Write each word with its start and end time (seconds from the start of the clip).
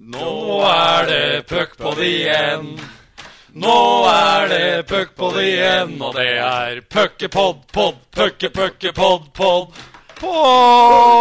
Nå 0.00 0.62
er 0.64 1.06
det 1.06 1.42
puckpod 1.48 1.98
igjen. 2.00 2.70
Nå 3.52 4.06
er 4.08 4.46
det 4.48 4.86
puckpod 4.88 5.36
igjen, 5.42 5.98
og 6.00 6.14
det 6.16 6.38
er 6.40 6.80
puckepod, 6.88 7.66
pod, 7.68 7.98
pucke, 8.08 8.48
pucke, 8.48 8.92
pod, 8.96 9.28
pod, 9.36 9.76
pod. 10.16 11.20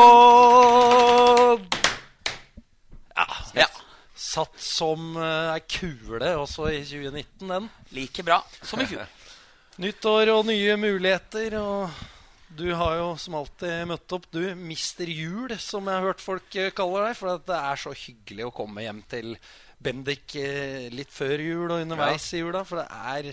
Ja, 3.18 3.28
Ja. 3.60 3.68
Satt 4.16 4.56
som 4.64 5.18
ei 5.20 5.60
uh, 5.60 5.66
kule 5.68 6.32
også 6.40 6.70
i 6.72 6.80
2019, 6.86 7.50
den. 7.52 7.70
Like 7.92 8.24
bra 8.24 8.40
som 8.62 8.80
i 8.80 8.88
fjor. 8.88 9.04
Nyttår 9.84 10.32
og 10.38 10.46
nye 10.48 10.78
muligheter. 10.80 11.60
Og 11.60 11.90
du 12.50 12.68
har 12.74 12.96
jo 12.98 13.08
som 13.22 13.36
alltid 13.40 13.86
møtt 13.90 14.14
opp, 14.18 14.26
du, 14.34 14.42
Mister 14.58 15.10
Jul, 15.10 15.54
som 15.62 15.86
jeg 15.88 16.00
har 16.00 16.08
hørt 16.10 16.24
folk 16.24 16.56
eh, 16.58 16.72
kaller 16.76 17.08
deg. 17.10 17.18
For 17.20 17.38
det 17.46 17.58
er 17.60 17.82
så 17.82 17.94
hyggelig 17.96 18.48
å 18.50 18.54
komme 18.56 18.84
hjem 18.86 19.04
til 19.12 19.36
Bendik 19.80 20.36
eh, 20.42 20.88
litt 20.92 21.14
før 21.14 21.40
jul 21.40 21.70
og 21.72 21.84
underveis 21.86 22.26
i 22.36 22.42
jula. 22.42 22.64
For 22.68 22.82
det 22.82 22.88
er 22.90 23.30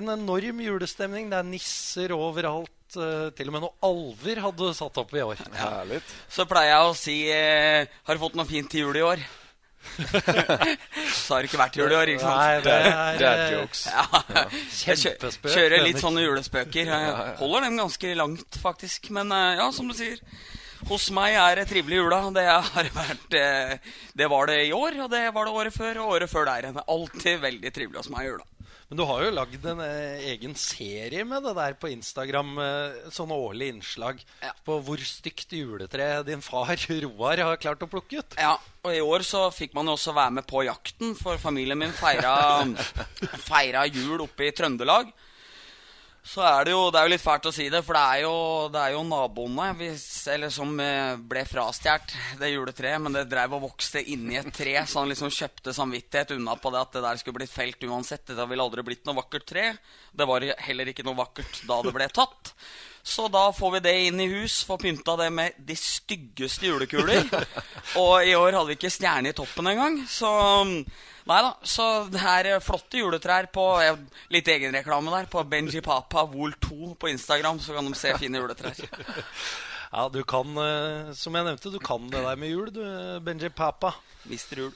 en 0.00 0.14
enorm 0.14 0.62
julestemning. 0.64 1.28
Det 1.32 1.40
er 1.42 1.50
nisser 1.50 2.14
overalt. 2.16 2.96
eh, 2.96 3.28
Til 3.36 3.50
og 3.50 3.56
med 3.58 3.66
noen 3.66 3.84
alver 3.90 4.40
hadde 4.46 4.70
du 4.70 4.78
satt 4.78 5.02
opp 5.02 5.12
i 5.18 5.24
år. 5.26 5.42
Ja. 5.58 5.84
Så 6.32 6.46
pleier 6.48 6.72
jeg 6.76 6.88
å 6.88 6.96
si 6.96 7.18
Har 7.32 8.14
du 8.14 8.22
fått 8.24 8.38
noe 8.40 8.48
fint 8.48 8.70
til 8.72 8.86
jul 8.86 8.96
i 9.02 9.06
år? 9.10 9.26
Så 9.92 11.34
har 11.34 11.42
det 11.42 11.50
ikke 11.50 11.60
vært 11.60 11.76
jul 11.80 11.92
i 11.92 11.98
år, 11.98 12.12
ikke 12.14 12.24
sant? 12.24 12.38
Nei, 12.38 12.60
det 12.64 12.76
er 12.78 13.20
Dad 13.20 13.42
jokes. 13.56 13.84
Ja. 13.90 14.06
Kjempespøk, 14.82 15.52
kjører 15.52 15.84
litt 15.84 16.00
sånne 16.02 16.24
julespøker. 16.24 16.90
Jeg 16.94 17.36
holder 17.42 17.66
dem 17.68 17.78
ganske 17.82 18.14
langt, 18.18 18.58
faktisk. 18.62 19.10
Men 19.14 19.32
eh, 19.34 19.60
ja, 19.60 19.68
som 19.74 19.90
du 19.90 19.96
sier. 19.98 20.22
Hos 20.88 21.04
meg 21.14 21.36
er 21.38 21.60
det 21.60 21.68
trivelig 21.70 21.98
i 21.98 22.00
jula. 22.00 22.22
Det 22.34 22.46
har 22.48 22.88
vært 22.96 23.36
eh, 23.38 23.76
Det 24.18 24.26
var 24.32 24.50
det 24.50 24.58
i 24.66 24.72
år, 24.74 25.04
og 25.04 25.12
det 25.12 25.26
var 25.34 25.46
det 25.46 25.58
året 25.60 25.76
før, 25.76 26.00
og 26.02 26.16
året 26.16 26.32
før 26.32 26.48
der. 26.50 26.72
Det 26.72 26.82
er 26.82 26.94
alltid 26.96 27.44
veldig 27.44 27.74
trivelig 27.76 28.02
hos 28.02 28.10
meg 28.14 28.26
i 28.26 28.32
jula. 28.32 28.48
Men 28.92 28.98
du 29.00 29.06
har 29.08 29.22
jo 29.24 29.30
lagd 29.32 29.62
en 29.70 29.78
eh, 29.80 30.24
egen 30.34 30.52
serie 30.60 31.22
med 31.24 31.46
det 31.46 31.54
der 31.56 31.76
på 31.80 31.88
Instagram. 31.88 32.50
Eh, 32.60 32.96
sånne 33.08 33.38
årlige 33.40 33.72
innslag 33.72 34.18
Ja. 34.44 34.50
på 34.66 34.76
hvor 34.84 35.00
stygt 35.00 35.54
juletre 35.56 36.10
din 36.28 36.42
far 36.44 36.76
Roar 37.06 37.40
har 37.40 37.56
klart 37.56 37.80
å 37.80 37.88
plukke 37.88 38.20
ut. 38.20 38.36
Ja, 38.36 38.58
og 38.84 38.92
i 38.92 39.00
år 39.00 39.24
så 39.24 39.46
fikk 39.48 39.72
man 39.78 39.88
jo 39.88 39.94
også 39.96 40.12
være 40.12 40.34
med 40.36 40.44
på 40.50 40.60
jakten, 40.68 41.14
for 41.16 41.40
familien 41.40 41.80
min 41.80 41.94
feira, 41.96 42.34
feira 43.48 43.86
jul 43.88 44.20
oppe 44.26 44.50
i 44.50 44.52
Trøndelag. 44.52 45.08
Så 46.22 46.42
er 46.46 46.64
det 46.64 46.72
jo 46.72 46.82
Det 46.92 47.00
er 47.00 47.08
jo 47.08 47.12
litt 47.12 47.22
fælt 47.24 47.48
å 47.50 47.52
si 47.54 47.64
det, 47.72 47.80
for 47.82 47.98
det 47.98 48.02
er 48.02 48.20
jo, 48.22 48.34
det 48.72 48.78
er 48.78 48.92
jo 48.94 49.02
naboene 49.06 49.72
hvis, 49.80 50.04
eller 50.30 50.52
som 50.54 50.70
eh, 50.80 51.18
ble 51.18 51.42
frastjålet 51.48 52.14
det 52.38 52.52
juletreet, 52.52 53.02
men 53.02 53.16
det 53.16 53.24
drev 53.30 53.56
og 53.58 53.64
vokste 53.66 54.04
inni 54.14 54.38
et 54.38 54.52
tre, 54.54 54.76
så 54.86 55.02
han 55.02 55.10
liksom 55.10 55.32
kjøpte 55.34 55.74
samvittighet 55.74 56.36
unna 56.36 56.54
på 56.60 56.70
det 56.70 56.80
at 56.84 56.94
det 56.94 57.02
der 57.04 57.18
skulle 57.20 57.40
blitt 57.40 57.52
felt 57.52 57.82
uansett. 57.88 58.30
Det 58.30 58.46
ville 58.48 58.62
aldri 58.62 58.86
blitt 58.86 59.04
noe 59.08 59.18
vakkert 59.18 59.48
tre. 59.50 59.66
Det 60.14 60.28
var 60.30 60.46
heller 60.62 60.92
ikke 60.92 61.06
noe 61.08 61.18
vakkert 61.18 61.62
da 61.66 61.82
det 61.82 61.94
ble 61.96 62.08
tatt. 62.14 62.54
Så 63.02 63.26
da 63.26 63.48
får 63.50 63.76
vi 63.76 63.82
det 63.82 63.94
inn 64.06 64.20
i 64.22 64.30
hus, 64.30 64.60
får 64.66 64.78
pynta 64.84 65.16
det 65.18 65.30
med 65.34 65.58
de 65.58 65.74
styggeste 65.74 66.70
julekuler. 66.70 67.26
Og 68.02 68.22
i 68.22 68.36
år 68.38 68.54
hadde 68.54 68.70
vi 68.70 68.78
ikke 68.78 68.94
stjerne 68.94 69.32
i 69.32 69.36
toppen 69.36 69.72
engang, 69.72 69.98
så 70.06 70.30
Nei 71.30 71.40
da. 71.44 71.52
Så 71.62 71.88
det 72.12 72.22
er 72.22 72.50
eh, 72.54 72.62
flotte 72.62 72.98
juletrær 73.02 73.50
på 73.54 73.66
Litt 74.34 74.48
egenreklame 74.50 75.12
der. 75.14 75.28
På 75.30 75.44
Benji 75.48 75.82
Papa 75.84 76.24
Wool 76.30 76.56
2 76.62 76.94
på 76.98 77.12
Instagram, 77.12 77.60
så 77.62 77.76
kan 77.76 77.86
de 77.86 77.98
se 77.98 78.16
fine 78.20 78.42
juletrær. 78.42 78.82
Ja, 79.92 80.06
du 80.08 80.22
kan, 80.24 80.56
eh, 80.56 81.10
som 81.12 81.34
jeg 81.36 81.44
nevnte, 81.44 81.68
du 81.68 81.76
kan 81.76 82.06
det 82.08 82.22
der 82.24 82.38
med 82.40 82.48
jul, 82.48 82.70
du, 82.72 82.80
Benji 83.20 83.50
Papa. 83.52 83.90
Mister 84.24 84.62
jul. 84.62 84.70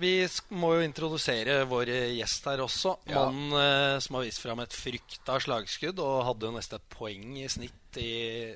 Vi 0.00 0.12
må 0.56 0.70
jo 0.78 0.86
introdusere 0.86 1.58
vår 1.68 1.90
gjest 2.16 2.48
her 2.48 2.62
også. 2.64 2.94
Ja. 3.10 3.26
Mannen 3.26 3.52
eh, 3.60 3.98
som 4.00 4.16
har 4.16 4.24
vist 4.24 4.40
fram 4.40 4.62
et 4.64 4.72
frykta 4.72 5.36
slagskudd 5.36 6.00
og 6.00 6.22
hadde 6.30 6.48
jo 6.48 6.56
nesten 6.56 6.80
et 6.80 6.88
poeng 6.96 7.36
i 7.42 7.44
snitt 7.52 8.00
i 8.00 8.12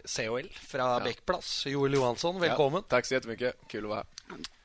COL 0.09 0.49
fra 0.65 0.94
Bekkplass. 1.05 1.67
Joel 1.69 2.00
Johansson, 2.00 2.41
velkommen. 2.41 2.87
Ja, 2.87 2.94
takk 2.97 3.11
så 3.11 3.19
jettemye. 3.19 3.53
Kul 3.69 3.84
å 3.84 3.93
være 3.93 4.06
här. 4.06 4.16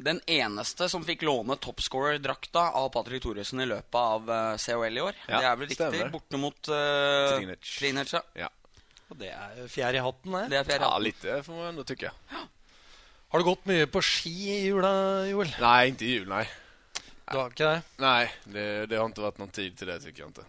Den 0.01 0.22
eneste 0.25 0.88
som 0.89 1.03
fikk 1.05 1.22
låne 1.27 1.55
toppscorer-drakta 1.61 2.63
av 2.79 2.88
Patrick 2.95 3.22
Thoresen 3.23 3.61
i 3.61 3.67
løpet 3.69 3.97
av 3.99 4.31
uh, 4.31 4.55
COL 4.57 4.97
i 4.97 5.03
år. 5.03 5.19
Ja, 5.27 5.35
det 5.38 5.49
er 5.49 5.59
vel 5.59 5.69
riktig? 5.69 5.77
stemmer. 5.77 6.09
Borte 6.13 6.39
mot 6.41 6.72
uh, 6.73 7.35
Trinec. 7.35 7.61
Trinec, 7.77 8.16
ja. 8.17 8.23
Ja. 8.47 8.49
Og 9.11 9.19
det 9.19 9.29
er 9.35 9.67
fjær 9.69 9.97
i 9.97 10.01
hatten, 10.01 10.33
det. 10.39 10.47
Det 10.53 10.57
er 10.61 10.67
fjerde. 10.72 10.89
ja, 10.89 11.03
litt, 11.03 11.27
får 11.45 11.59
man 11.59 11.77
nå 11.77 11.85
tykke. 11.88 12.13
Ja. 12.31 12.44
Har 13.31 13.39
du 13.39 13.47
gått 13.47 13.67
mye 13.69 13.88
på 13.88 14.01
ski 14.03 14.33
i 14.55 14.57
jula, 14.66 14.91
Joel? 15.29 15.51
Nei, 15.61 15.78
ikke 15.91 16.07
i 16.07 16.16
jul, 16.17 16.25
nei. 16.31 16.45
Du 17.31 17.38
har 17.38 17.53
ikke 17.53 17.69
det? 17.69 17.83
Nei, 18.03 18.23
det, 18.43 18.66
det 18.91 18.97
har 18.99 19.07
ikke 19.07 19.23
vært 19.23 19.39
noen 19.39 19.53
tid 19.55 19.78
til 19.79 19.91
det 19.91 20.01
tycker 20.03 20.23
jeg 20.23 20.31
inte. 20.33 20.47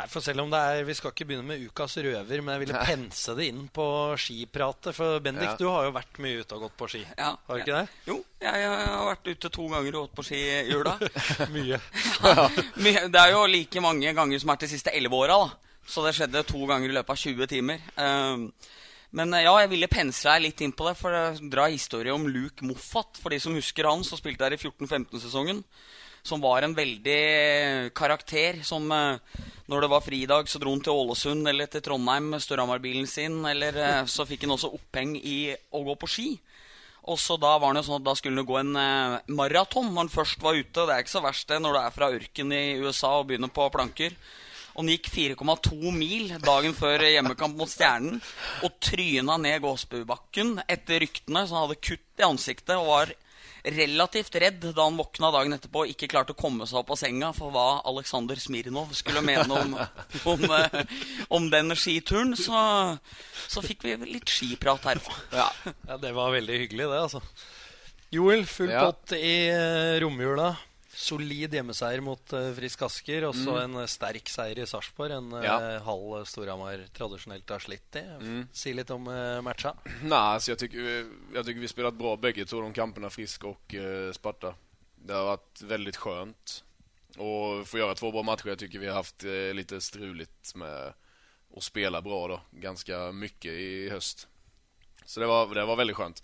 Nei, 0.00 0.06
for 0.08 0.24
selv 0.24 0.40
om 0.46 0.52
det 0.52 0.58
er 0.58 0.86
Vi 0.88 0.94
skal 0.96 1.12
ikke 1.12 1.26
begynne 1.28 1.44
med 1.44 1.60
ukas 1.68 1.98
røver, 2.00 2.40
men 2.40 2.54
jeg 2.54 2.62
ville 2.62 2.84
pense 2.88 3.34
det 3.36 3.48
inn 3.50 3.66
på 3.74 3.86
skipratet. 4.20 4.94
For 4.96 5.20
Bendik, 5.20 5.50
Ja. 5.50 5.56
du 5.60 5.66
har 5.68 5.84
jo 5.84 5.92
vært 5.92 6.20
mye 6.24 6.40
ute 6.40 6.56
og 6.56 6.62
gått 6.64 6.76
på 6.80 6.88
ski. 6.88 7.02
Ja, 7.18 7.34
Har 7.36 7.58
du 7.58 7.60
ikke 7.60 7.82
det? 7.82 7.88
Jo, 8.08 8.16
jeg, 8.40 8.68
har 8.70 9.10
vært 9.10 9.28
ute 9.28 9.50
to 9.52 9.68
ganger 9.68 9.98
og 9.98 10.06
gått 10.08 10.16
på 10.16 10.24
ski 10.30 10.40
i 10.40 10.70
jula. 10.70 10.96
Mye. 11.54 11.80
ja, 12.24 12.48
Det 13.12 13.20
er 13.20 13.34
jo 13.34 13.44
like 13.46 13.80
mange 13.84 14.14
ganger 14.16 14.40
som 14.40 14.50
er 14.54 14.56
til 14.62 14.70
de 14.70 14.74
siste 14.78 14.94
elleve 14.96 15.20
åra, 15.20 15.36
da. 15.44 15.76
Så 15.90 16.04
det 16.06 16.14
skjedde 16.16 16.46
to 16.48 16.64
ganger 16.70 16.88
i 16.88 16.96
løpet 16.96 17.12
av 17.12 17.20
20 17.20 17.50
timer. 17.50 17.80
Um, 17.96 18.52
men 19.12 19.34
eh, 19.34 19.42
ja, 19.44 19.52
jeg 19.64 19.72
ville 19.72 19.88
pense 19.90 20.22
deg 20.22 20.44
litt 20.44 20.60
inn 20.62 20.72
på 20.72 20.86
det, 20.86 20.96
for 20.96 21.12
å 21.12 21.24
dra 21.50 21.66
historie 21.66 22.14
om 22.14 22.28
Luke 22.30 22.64
Moffat. 22.64 23.18
For 23.20 23.34
de 23.34 23.40
som 23.42 23.56
husker 23.58 23.88
han, 23.90 24.04
så 24.06 24.16
spilte 24.16 24.46
jeg 24.46 24.60
i 24.60 24.62
14-15-sesongen. 24.70 25.64
Som 26.22 26.42
var 26.44 26.62
en 26.62 26.76
veldig 26.76 27.92
karakter 27.96 28.60
som 28.66 28.90
eh, 28.92 29.40
Når 29.70 29.80
det 29.80 29.90
var 29.92 30.02
fridag, 30.04 30.48
så 30.50 30.58
dro 30.58 30.72
han 30.74 30.82
til 30.82 30.98
Ålesund 30.98 31.48
eller 31.48 31.70
til 31.70 31.82
Trondheim 31.86 32.32
med 32.32 32.42
Storhamar-bilen 32.42 33.06
sin. 33.06 33.38
Eller 33.46 33.76
eh, 33.78 34.04
så 34.10 34.26
fikk 34.26 34.44
han 34.46 34.56
også 34.56 34.72
oppheng 34.74 35.14
i 35.16 35.54
å 35.70 35.84
gå 35.86 35.94
på 36.00 36.10
ski. 36.10 36.30
Og 37.08 37.16
så 37.18 37.38
da 37.40 37.54
var 37.58 37.72
det 37.72 37.80
jo 37.80 37.88
sånn 37.88 38.02
at 38.02 38.08
da 38.10 38.14
skulle 38.18 38.42
han 38.42 38.48
gå 38.48 38.58
en 38.60 38.76
eh, 38.76 39.32
maraton 39.38 39.88
når 39.88 40.04
han 40.04 40.12
først 40.12 40.44
var 40.44 40.58
ute. 40.58 40.84
Det 40.84 40.94
er 40.94 41.04
ikke 41.04 41.16
så 41.16 41.24
verst 41.24 41.48
det 41.48 41.60
når 41.62 41.76
du 41.76 41.80
er 41.80 41.96
fra 41.96 42.12
ørken 42.12 42.54
i 42.54 42.64
USA 42.82 43.16
og 43.20 43.30
begynner 43.30 43.52
på 43.54 43.70
planker. 43.72 44.18
Og 44.74 44.84
han 44.84 44.92
gikk 44.92 45.08
4,2 45.12 45.94
mil 45.94 46.34
dagen 46.44 46.76
før 46.76 47.02
hjemmekamp 47.08 47.58
mot 47.58 47.70
Stjernen. 47.70 48.20
Og 48.66 48.76
tryna 48.82 49.38
ned 49.40 49.62
Gåsbubakken 49.64 50.60
etter 50.66 51.02
ryktene, 51.02 51.46
så 51.46 51.56
han 51.56 51.66
hadde 51.66 51.80
kutt 51.82 52.22
i 52.22 52.26
ansiktet 52.26 52.76
og 52.76 52.90
var 52.92 53.14
relativt 53.64 54.34
redd 54.40 54.60
da 54.74 54.84
han 54.86 54.96
våkna 54.98 55.30
dagen 55.34 55.52
etterpå 55.56 55.84
og 55.84 55.92
ikke 55.92 56.08
klarte 56.10 56.32
å 56.34 56.38
komme 56.38 56.66
seg 56.68 56.80
opp 56.82 56.92
av 56.94 57.00
senga 57.00 57.32
for 57.36 57.52
hva 57.54 57.66
Aleksandr 57.90 58.38
Smirnov 58.40 58.92
skulle 58.96 59.22
mene 59.26 59.50
om, 59.60 59.74
om, 60.32 60.44
eh, 60.56 60.82
om 61.28 61.48
den 61.52 61.74
skituren. 61.76 62.32
Så, 62.38 62.54
så 63.50 63.62
fikk 63.64 63.84
vi 63.86 63.96
litt 64.08 64.30
skiprat 64.32 64.84
her. 64.88 65.02
Ja. 65.34 65.50
Ja, 65.88 65.96
det 66.00 66.12
var 66.16 66.32
veldig 66.34 66.60
hyggelig, 66.64 66.88
det, 66.90 67.00
altså. 67.08 67.22
Joel, 68.10 68.42
full 68.50 68.70
Ja. 68.72 68.88
pott 68.88 69.12
i 69.14 69.34
eh, 69.52 70.00
romjula. 70.02 70.54
Solid 70.90 71.52
hjemmeseier 71.54 72.02
mot 72.02 72.32
uh, 72.34 72.48
Frisk 72.56 72.82
Asker. 72.82 73.28
Og 73.28 73.36
så 73.38 73.54
en 73.62 73.78
eh, 73.78 73.90
sterk 73.90 74.30
seier 74.30 74.58
i 74.58 74.66
Sarpsborg. 74.66 75.14
En 75.14 75.36
ja. 75.44 75.56
uh, 75.62 75.84
halv 75.86 76.16
eh, 76.18 76.24
Storhamar 76.26 76.82
tradisjonelt 76.96 77.52
har 77.54 77.62
slitt 77.62 78.00
i. 78.00 78.02
Si 78.52 78.74
litt 78.74 78.90
om 78.94 79.06
uh, 79.06 79.38
matcha. 79.46 79.76
Nei, 80.02 80.40
så 80.42 80.52
jeg 80.52 80.64
syns 80.64 80.74
jag 81.36 81.46
tycker 81.46 81.62
vi 81.62 81.70
spelat 81.70 81.98
bra 81.98 82.16
begge 82.18 82.46
to 82.48 82.62
de 82.64 82.72
kampene, 82.74 83.12
Frisk 83.14 83.46
og 83.52 83.76
uh, 83.78 84.10
Sparta. 84.16 84.56
Det 85.00 85.14
har 85.14 85.30
vært 85.30 85.62
veldig 85.70 85.94
skjønt 85.96 86.56
å 87.20 87.30
få 87.66 87.80
gjøre 87.80 87.98
to 87.98 88.10
bra 88.10 88.26
matcher. 88.26 88.52
Jeg 88.52 88.64
syns 88.64 88.82
vi 88.82 88.90
har 88.90 88.98
hatt 88.98 89.28
uh, 89.30 89.52
litt 89.54 89.76
struligt 89.86 90.54
med 90.58 91.06
å 91.50 91.62
spille 91.62 92.02
bra 92.02 92.20
da, 92.34 92.42
ganske 92.66 92.98
mye 93.14 93.54
i 93.54 93.70
høst. 93.90 94.26
Så 95.06 95.22
det 95.22 95.30
var, 95.30 95.48
det 95.54 95.66
var 95.66 95.78
veldig 95.78 95.96
skönt. 95.98 96.20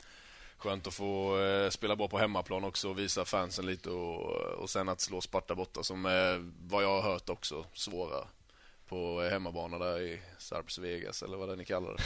Skönt 0.58 0.86
att 0.86 0.94
få 0.94 1.38
eh, 1.40 1.70
spela 1.70 1.96
bra 1.96 2.08
på 2.08 2.18
hemmaplan 2.18 2.64
också 2.64 2.90
och 2.90 2.98
visa 2.98 3.24
fansen 3.24 3.66
lite 3.66 3.90
och, 3.90 4.30
och 4.36 4.70
sen 4.70 4.88
att 4.88 5.00
slå 5.00 5.20
Sparta 5.20 5.54
borta 5.54 5.82
som 5.82 6.06
är, 6.06 6.50
vad 6.68 6.84
jag 6.84 7.02
har 7.02 7.12
hört 7.12 7.28
också, 7.28 7.64
svåra 7.72 8.26
på 8.88 9.20
hemmabana 9.20 9.78
där 9.78 10.00
i 10.00 10.20
Sarps 10.38 10.78
Vegas 10.78 11.22
eller 11.22 11.36
vad 11.36 11.48
det 11.48 11.56
ni 11.56 11.64
kallar 11.64 11.92
det. 11.92 12.02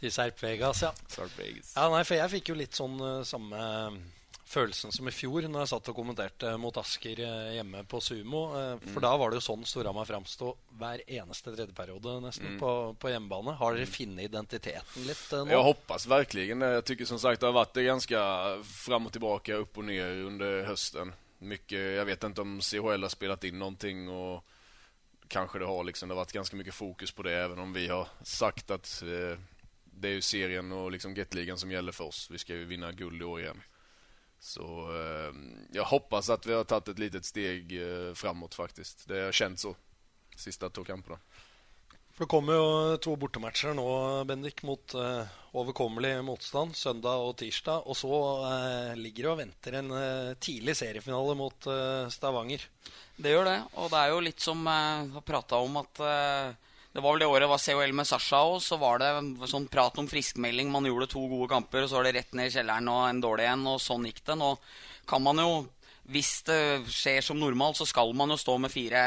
I 0.06 0.10
Sarp 0.10 0.42
Vegas, 0.42 0.82
ja. 0.82 0.92
Sarp 1.08 1.38
Vegas. 1.38 1.72
Ja, 1.76 1.88
nei, 1.90 2.04
for 2.04 2.18
jeg 2.18 2.30
fikk 2.36 2.52
jo 2.52 2.58
litt 2.58 2.76
sånn 2.76 2.98
eh, 3.00 3.22
samme 3.26 3.60
følelsen 4.54 4.94
som 4.94 5.10
i 5.10 5.14
fjor, 5.14 5.48
når 5.50 5.64
jeg 5.64 5.72
satt 5.74 5.90
og 5.92 5.98
kommenterte 5.98 6.54
mot 6.62 6.78
Asker 6.80 7.20
eh, 7.26 7.50
hjemme 7.58 7.82
på 7.90 8.00
Sumo. 8.04 8.44
For 8.54 8.94
For 8.94 9.04
da 9.04 9.12
var 9.20 9.32
det 9.32 9.42
jo 9.42 9.46
sånn 9.48 9.66
Storhamar 9.68 10.08
framsto 10.08 10.54
hver 10.78 11.02
eneste 11.04 11.50
tredjeperiode 11.50 12.16
nesten 12.24 12.56
på, 12.60 12.70
på 13.00 13.12
hjemmebane. 13.12 13.58
Har 13.58 13.76
dere 13.76 13.90
funnet 13.90 14.30
identiteten 14.30 15.08
litt 15.08 15.26
eh, 15.34 15.44
nå? 15.44 15.52
Jeg 15.52 15.68
hoppas 15.72 16.08
verkligen 16.10 16.62
Jeg 16.64 16.78
Jag 16.78 16.84
tycker 16.84 17.08
som 17.10 17.18
sagt 17.18 17.42
det 17.42 17.50
har 17.50 17.56
vært 17.56 17.82
ganske 17.82 18.14
ganska 18.14 18.62
fram 18.64 19.06
og 19.06 19.12
tilbake, 19.12 19.56
opp 19.58 19.78
og 19.78 19.84
ned 19.84 20.24
under 20.26 20.64
høsten. 20.68 21.12
Mycket, 21.44 21.96
jeg 21.98 22.06
vet 22.06 22.24
ikke 22.24 22.42
om 22.42 22.60
CHL 22.60 23.02
har 23.02 23.12
spilt 23.12 23.44
inn 23.44 23.58
noe. 23.58 24.08
och 24.08 24.44
kanskje 25.28 25.58
det 25.58 25.66
har 25.66 25.84
liksom. 25.84 26.08
Det 26.08 26.14
har 26.14 26.24
vært 26.24 26.32
ganske 26.32 26.56
mye 26.56 26.72
fokus 26.72 27.12
på 27.12 27.22
det 27.22 27.32
even 27.32 27.58
om 27.58 27.72
vi 27.72 27.88
har 27.88 28.08
sagt 28.22 28.70
at 28.70 29.02
eh, 29.02 29.38
det 29.84 30.08
er 30.08 30.14
jo 30.14 30.22
serien 30.22 30.72
og 30.72 30.92
liksom 30.92 31.14
Gateligaen 31.14 31.58
som 31.58 31.70
gjelder 31.70 31.92
for 31.92 32.08
oss. 32.08 32.30
Vi 32.30 32.38
skal 32.38 32.62
jo 32.62 32.68
vinne 32.68 32.92
guld 32.92 33.20
i 33.20 33.24
år 33.24 33.40
igen. 33.40 33.62
Så 34.44 34.62
eh, 34.62 35.32
jag 35.72 35.84
hoppas 35.84 36.30
att 36.30 36.46
vi 36.46 36.52
har 36.52 36.64
tagit 36.64 36.88
ett 36.88 36.98
litet 36.98 37.24
steg 37.24 37.72
eh, 37.82 38.14
framåt 38.14 38.54
faktiskt. 38.54 39.08
Det 39.08 39.20
har 39.20 39.32
känts 39.32 39.62
så 39.62 39.76
sista 40.36 40.70
to 40.70 40.84
kampene. 40.84 41.18
For 42.14 42.24
Det 42.24 42.30
kommer 42.30 42.54
jo 42.54 42.96
to 43.02 43.16
bortematcher 43.16 43.72
nå, 43.74 43.86
Bendik, 44.28 44.60
mot 44.62 44.94
uh, 44.94 45.24
overkommelig 45.50 46.12
motstand. 46.22 46.76
Søndag 46.76 47.24
og 47.24 47.32
tirsdag. 47.40 47.88
Og 47.88 47.96
så 47.98 48.10
uh, 48.44 48.92
ligger 49.00 49.24
det 49.24 49.32
og 49.32 49.40
venter 49.40 49.78
en 49.80 49.90
uh, 49.90 50.36
tidlig 50.38 50.76
seriefinale 50.78 51.34
mot 51.34 51.66
eh, 51.66 52.06
Stavanger. 52.12 52.68
Det 53.16 53.32
gjør 53.32 53.48
det. 53.48 53.56
Og 53.80 53.90
det 53.90 53.98
er 54.02 54.12
jo 54.12 54.22
litt 54.28 54.44
som 54.44 54.62
jeg 54.68 55.10
har 55.16 55.26
prata 55.26 55.58
om 55.64 55.80
at 55.80 56.04
eh, 56.04 56.73
Det 56.94 57.02
var 57.02 57.16
vel 57.16 57.24
det 57.24 57.26
året 57.26 57.50
var 57.50 57.58
COL 57.58 57.92
med 57.98 58.06
Sasha 58.06 58.40
òg, 58.46 58.60
så 58.62 58.78
var 58.78 59.00
det 59.02 59.08
sånn 59.50 59.66
prat 59.66 59.96
om 59.98 60.06
friskmelding. 60.06 60.68
Man 60.70 60.86
gjorde 60.86 61.10
to 61.10 61.24
gode 61.26 61.48
kamper, 61.50 61.82
og 61.82 61.90
så 61.90 61.98
var 61.98 62.06
det 62.06 62.12
rett 62.20 62.36
ned 62.38 62.46
i 62.46 62.54
kjelleren 62.54 62.90
og 62.92 63.08
en 63.08 63.22
dårlig 63.24 63.48
en, 63.50 63.64
og 63.72 63.80
sånn 63.82 64.06
gikk 64.06 64.22
det. 64.28 64.36
Nå 64.38 64.52
kan 65.10 65.24
man 65.24 65.42
jo 65.42 65.64
hvis 66.12 66.42
det 66.44 66.84
skjer 66.92 67.24
som 67.24 67.38
normalt, 67.40 67.78
så 67.80 67.86
skal 67.88 68.12
man 68.16 68.28
jo 68.28 68.36
stå 68.36 68.58
med 68.60 68.72
fire, 68.72 69.02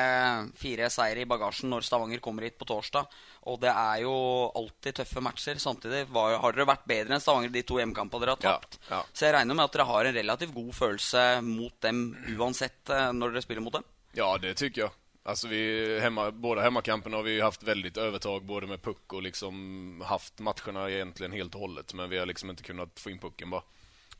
fire 0.57 0.89
seire 0.89 1.22
i 1.22 1.30
bagasjen 1.30 1.69
når 1.69 1.86
Stavanger 1.86 2.22
kommer 2.25 2.48
hit 2.48 2.57
på 2.57 2.66
torsdag. 2.66 3.06
Og 3.48 3.60
det 3.62 3.69
er 3.69 4.01
jo 4.01 4.16
alltid 4.57 4.98
tøffe 4.98 5.22
matcher. 5.24 5.62
Samtidig 5.62 6.07
var, 6.10 6.40
har 6.42 6.57
dere 6.57 6.68
vært 6.68 6.88
bedre 6.90 7.13
enn 7.16 7.24
Stavanger 7.24 7.54
de 7.54 7.63
to 7.69 7.78
hjemmekampene 7.78 8.25
dere 8.25 8.33
har 8.33 8.42
tapt. 8.42 8.80
Ja, 8.90 8.98
ja. 8.98 9.01
Så 9.13 9.28
jeg 9.28 9.38
regner 9.38 9.60
med 9.60 9.68
at 9.68 9.78
dere 9.78 9.90
har 9.92 10.10
en 10.10 10.18
relativt 10.18 10.56
god 10.57 10.74
følelse 10.80 11.25
mot 11.45 11.78
dem 11.86 12.01
uansett 12.33 12.90
eh, 12.90 13.12
når 13.13 13.36
dere 13.38 13.45
spiller 13.45 13.68
mot 13.68 13.78
dem. 13.78 13.86
Ja, 14.18 14.33
det 14.42 14.57
syns 14.57 14.81
jag. 14.81 14.98
Alltså 15.28 15.48
vi 15.48 16.00
hemma, 16.00 16.32
båda 16.32 16.62
hemmakamperna 16.62 17.18
har 17.18 17.24
vi 17.24 17.42
haft 17.42 17.64
väldigt 17.64 17.98
övertag 17.98 18.46
både 18.46 18.68
med 18.68 18.82
puck 18.82 19.14
och 19.14 19.22
liksom 19.22 20.04
haft 20.06 20.40
matcherna 20.40 20.90
egentligen 20.90 21.32
helt 21.32 21.56
och 21.56 21.62
hållet. 21.62 21.94
Men 21.94 22.10
vi 22.10 22.18
har 22.18 22.26
liksom 22.26 22.50
inte 22.50 22.64
kunnat 22.64 23.00
få 23.00 23.10
in 23.10 23.20
pucken 23.20 23.50
bara. 23.50 23.64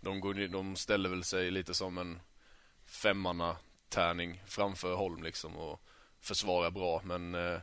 De, 0.02 0.20
går, 0.20 0.34
de 0.48 0.76
ställer 0.76 1.10
väl 1.10 1.24
sig 1.24 1.52
lite 1.52 1.74
som 1.74 1.98
en 1.98 2.20
femmanna 2.86 3.58
tärning 3.90 4.44
framför 4.46 4.96
Holm 4.96 5.24
liksom 5.24 5.58
och 5.58 5.82
försvarar 6.20 6.72
bra. 6.72 7.02
Men 7.04 7.36
eh, 7.36 7.60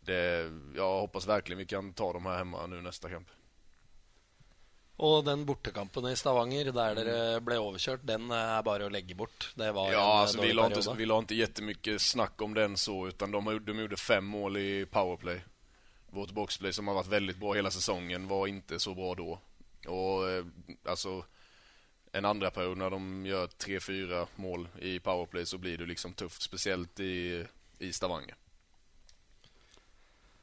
det, 0.00 0.50
jag 0.76 1.00
hoppas 1.00 1.26
verkligen 1.26 1.58
vi 1.58 1.66
kan 1.66 1.92
ta 1.92 2.12
de 2.12 2.26
här 2.26 2.36
hemma 2.38 2.66
nu 2.66 2.82
nästa 2.82 3.10
kamp. 3.10 3.28
Og 4.98 5.20
den 5.24 5.44
bortekampen 5.46 6.08
i 6.10 6.16
Stavanger 6.18 6.72
der 6.74 6.96
dere 6.98 7.40
ble 7.46 7.58
overkjørt, 7.62 8.02
den 8.02 8.32
er 8.34 8.62
bare 8.66 8.88
å 8.88 8.90
legge 8.90 9.14
bort. 9.14 9.52
Det 9.54 9.68
var 9.72 9.92
Ja, 9.92 10.00
en 10.02 10.22
alltså 10.24 10.40
vi 10.40 10.48
dårlig 10.48 10.56
la, 10.56 10.64
inte, 10.66 10.80
periode. 10.80 10.98
vi 10.98 11.06
la 11.06 11.18
ikke 11.22 11.38
jettemye 11.38 11.98
snakk 12.02 12.42
om 12.42 12.54
den 12.54 12.74
så, 12.76 12.96
utan 13.08 13.30
de, 13.30 13.58
de 13.58 13.76
gjorde 13.78 13.96
fem 13.96 14.24
mål 14.26 14.56
i 14.58 14.86
powerplay. 14.90 15.38
Vårt 16.10 16.32
boxplay 16.34 16.72
som 16.72 16.88
har 16.88 16.98
vært 16.98 17.12
veldig 17.12 17.36
bra 17.38 17.54
hele 17.54 17.70
sesongen, 17.70 18.26
var 18.28 18.46
ikke 18.50 18.78
så 18.82 18.94
bra 18.98 19.14
da. 19.14 19.38
Og 19.88 20.50
altså 20.84 21.20
en 22.12 22.24
andra 22.24 22.50
period 22.50 22.78
när 22.78 22.90
de 22.90 23.26
gör 23.28 23.46
tre, 23.46 23.80
fyra 23.80 24.26
mål 24.36 24.68
i 24.80 24.98
powerplay 24.98 25.46
så 25.46 25.58
blir 25.58 25.78
det 25.78 25.86
liksom 25.86 26.12
tufft, 26.14 26.42
speciellt 26.42 27.00
i, 27.00 27.44
i 27.78 27.92
Stavanger. 27.92 28.34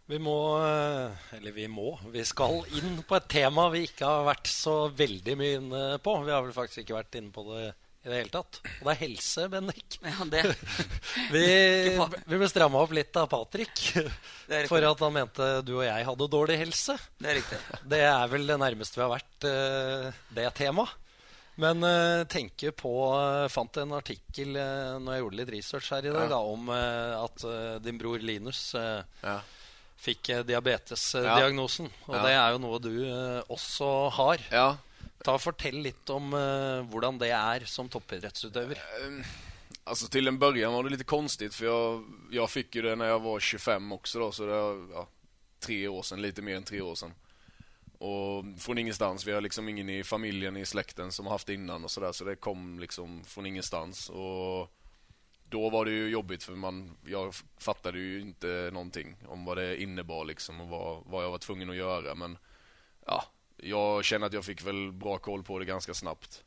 Vi 0.05 0.19
må 0.21 0.35
eh, 0.61 1.31
Eller 1.37 1.55
vi 1.55 1.65
må. 1.71 1.95
Vi 2.13 2.21
skal 2.27 2.61
inn 2.77 2.99
på 3.07 3.17
et 3.17 3.29
tema 3.31 3.69
vi 3.73 3.85
ikke 3.87 4.05
har 4.05 4.27
vært 4.27 4.51
så 4.51 4.85
veldig 4.93 5.37
mye 5.39 5.57
inne 5.61 5.81
på. 6.03 6.13
Vi 6.27 6.33
har 6.33 6.45
vel 6.45 6.53
faktisk 6.55 6.83
ikke 6.83 6.99
vært 6.99 7.17
inne 7.21 7.33
på 7.33 7.45
det 7.49 7.65
i 8.05 8.09
det 8.11 8.19
hele 8.19 8.29
tatt. 8.29 8.59
Og 8.61 8.85
det 8.85 8.93
er 8.93 8.99
helse, 8.99 9.47
Bendik. 9.49 9.95
Ja, 10.05 10.25
det, 10.29 10.41
Vi, 11.33 11.45
vi 12.29 12.37
ble 12.37 12.49
stramma 12.51 12.83
opp 12.85 12.93
litt 12.93 13.17
av 13.17 13.25
Patrick 13.31 13.81
for 14.69 14.85
at 14.91 15.01
han 15.01 15.15
mente 15.15 15.47
du 15.65 15.71
og 15.79 15.87
jeg 15.87 16.05
hadde 16.05 16.27
dårlig 16.29 16.59
helse. 16.61 16.99
det 17.17 17.31
er 17.31 17.39
riktig. 17.39 17.57
Det 17.95 18.03
er 18.05 18.29
vel 18.29 18.45
det 18.45 18.59
nærmeste 18.61 18.99
vi 18.99 19.03
har 19.07 19.13
vært 19.15 19.49
eh, 19.49 20.21
det 20.37 20.45
temaet. 20.59 20.93
Men 21.55 21.79
uh, 21.87 22.25
tenker 22.27 22.73
på 22.75 22.89
uh, 23.15 23.45
Fant 23.47 23.77
en 23.79 23.93
artikkel 23.95 24.57
uh, 24.59 24.97
når 24.99 25.13
jeg 25.13 25.21
gjorde 25.21 25.37
litt 25.39 25.51
research 25.53 25.91
her 25.95 26.03
i 26.03 26.11
dag, 26.11 26.25
Ja. 26.27 26.33
da, 26.33 26.39
om 26.51 26.67
uh, 26.67 27.23
at 27.23 27.45
din 27.81 27.97
bror 28.01 28.19
Linus 28.19 28.73
Ja. 28.75 29.37
Fikk 29.97 30.31
diabetesdiagnosen. 30.47 31.89
Og 32.07 32.18
det 32.19 32.33
er 32.36 32.56
jo 32.56 32.59
noe 32.62 32.81
du 32.83 32.94
eh, 33.06 33.42
også 33.53 33.94
har. 34.18 34.44
Ja, 34.51 34.68
Ta 35.25 35.33
og 35.33 35.42
Fortell 35.42 35.80
litt 35.81 36.09
om 36.13 36.33
eh, 36.38 36.86
hvordan 36.92 37.18
det 37.18 37.31
er 37.33 37.65
som 37.69 37.89
toppidrettsutøver. 37.89 38.81
Alltså 39.83 40.07
till 40.07 40.27
en 40.27 40.39
början 40.39 40.74
var 40.74 40.83
det 40.83 40.89
lite 40.89 41.03
konstigt 41.03 41.53
för 41.53 41.65
jag, 41.65 42.03
jag 42.31 42.50
fick 42.50 42.75
ju 42.75 42.81
det 42.81 42.95
när 42.95 43.06
jag 43.06 43.19
var 43.19 43.39
25 43.39 43.92
också 43.92 44.19
då, 44.19 44.31
så 44.31 44.45
det 44.45 44.51
var 44.51 44.88
ja, 44.94 45.07
tre 45.59 45.88
år 45.88 46.03
sedan, 46.03 46.21
lite 46.21 46.41
mer 46.41 46.56
än 46.56 46.63
tre 46.63 46.81
år 46.81 46.95
sedan. 46.95 47.13
Och 47.98 48.45
från 48.59 48.77
ingenstans, 48.77 49.25
vi 49.25 49.31
har 49.31 49.41
liksom 49.41 49.69
ingen 49.69 49.89
i 49.89 50.03
familjen, 50.03 50.57
i 50.57 50.65
släkten 50.65 51.12
som 51.12 51.25
har 51.25 51.33
haft 51.33 51.48
det 51.48 51.53
innan 51.53 51.83
och 51.83 51.91
sådär, 51.91 52.12
så 52.12 52.24
det 52.24 52.36
kom 52.36 52.80
liksom 52.80 53.24
från 53.24 53.45
ingenstans. 53.45 54.09
Och 54.09 54.71
då 55.50 55.69
var 55.69 55.86
det 55.86 55.92
ju 55.92 56.09
jobbigt 56.09 56.44
för 56.44 56.53
man, 56.53 56.97
jag 57.06 57.33
fattade 57.57 58.00
ju 58.00 58.21
inte 58.21 58.69
någonting 58.74 59.15
om 59.27 59.45
vad 59.45 59.57
det 59.57 59.81
innebar 59.81 60.25
liksom 60.25 60.62
och 60.62 60.68
vad, 60.68 61.03
vad 61.06 61.24
jag 61.24 61.31
var 61.31 61.38
tvungen 61.38 61.69
att 61.69 61.75
göra. 61.75 62.15
Men 62.15 62.38
ja, 63.06 63.24
jag 63.57 64.06
känner 64.06 64.27
att 64.27 64.33
jag 64.33 64.45
fick 64.45 64.68
väl 64.68 64.92
bra 64.92 65.18
koll 65.18 65.44
på 65.44 65.59
det 65.59 65.65
ganska 65.65 65.94
snabbt. 65.94 66.44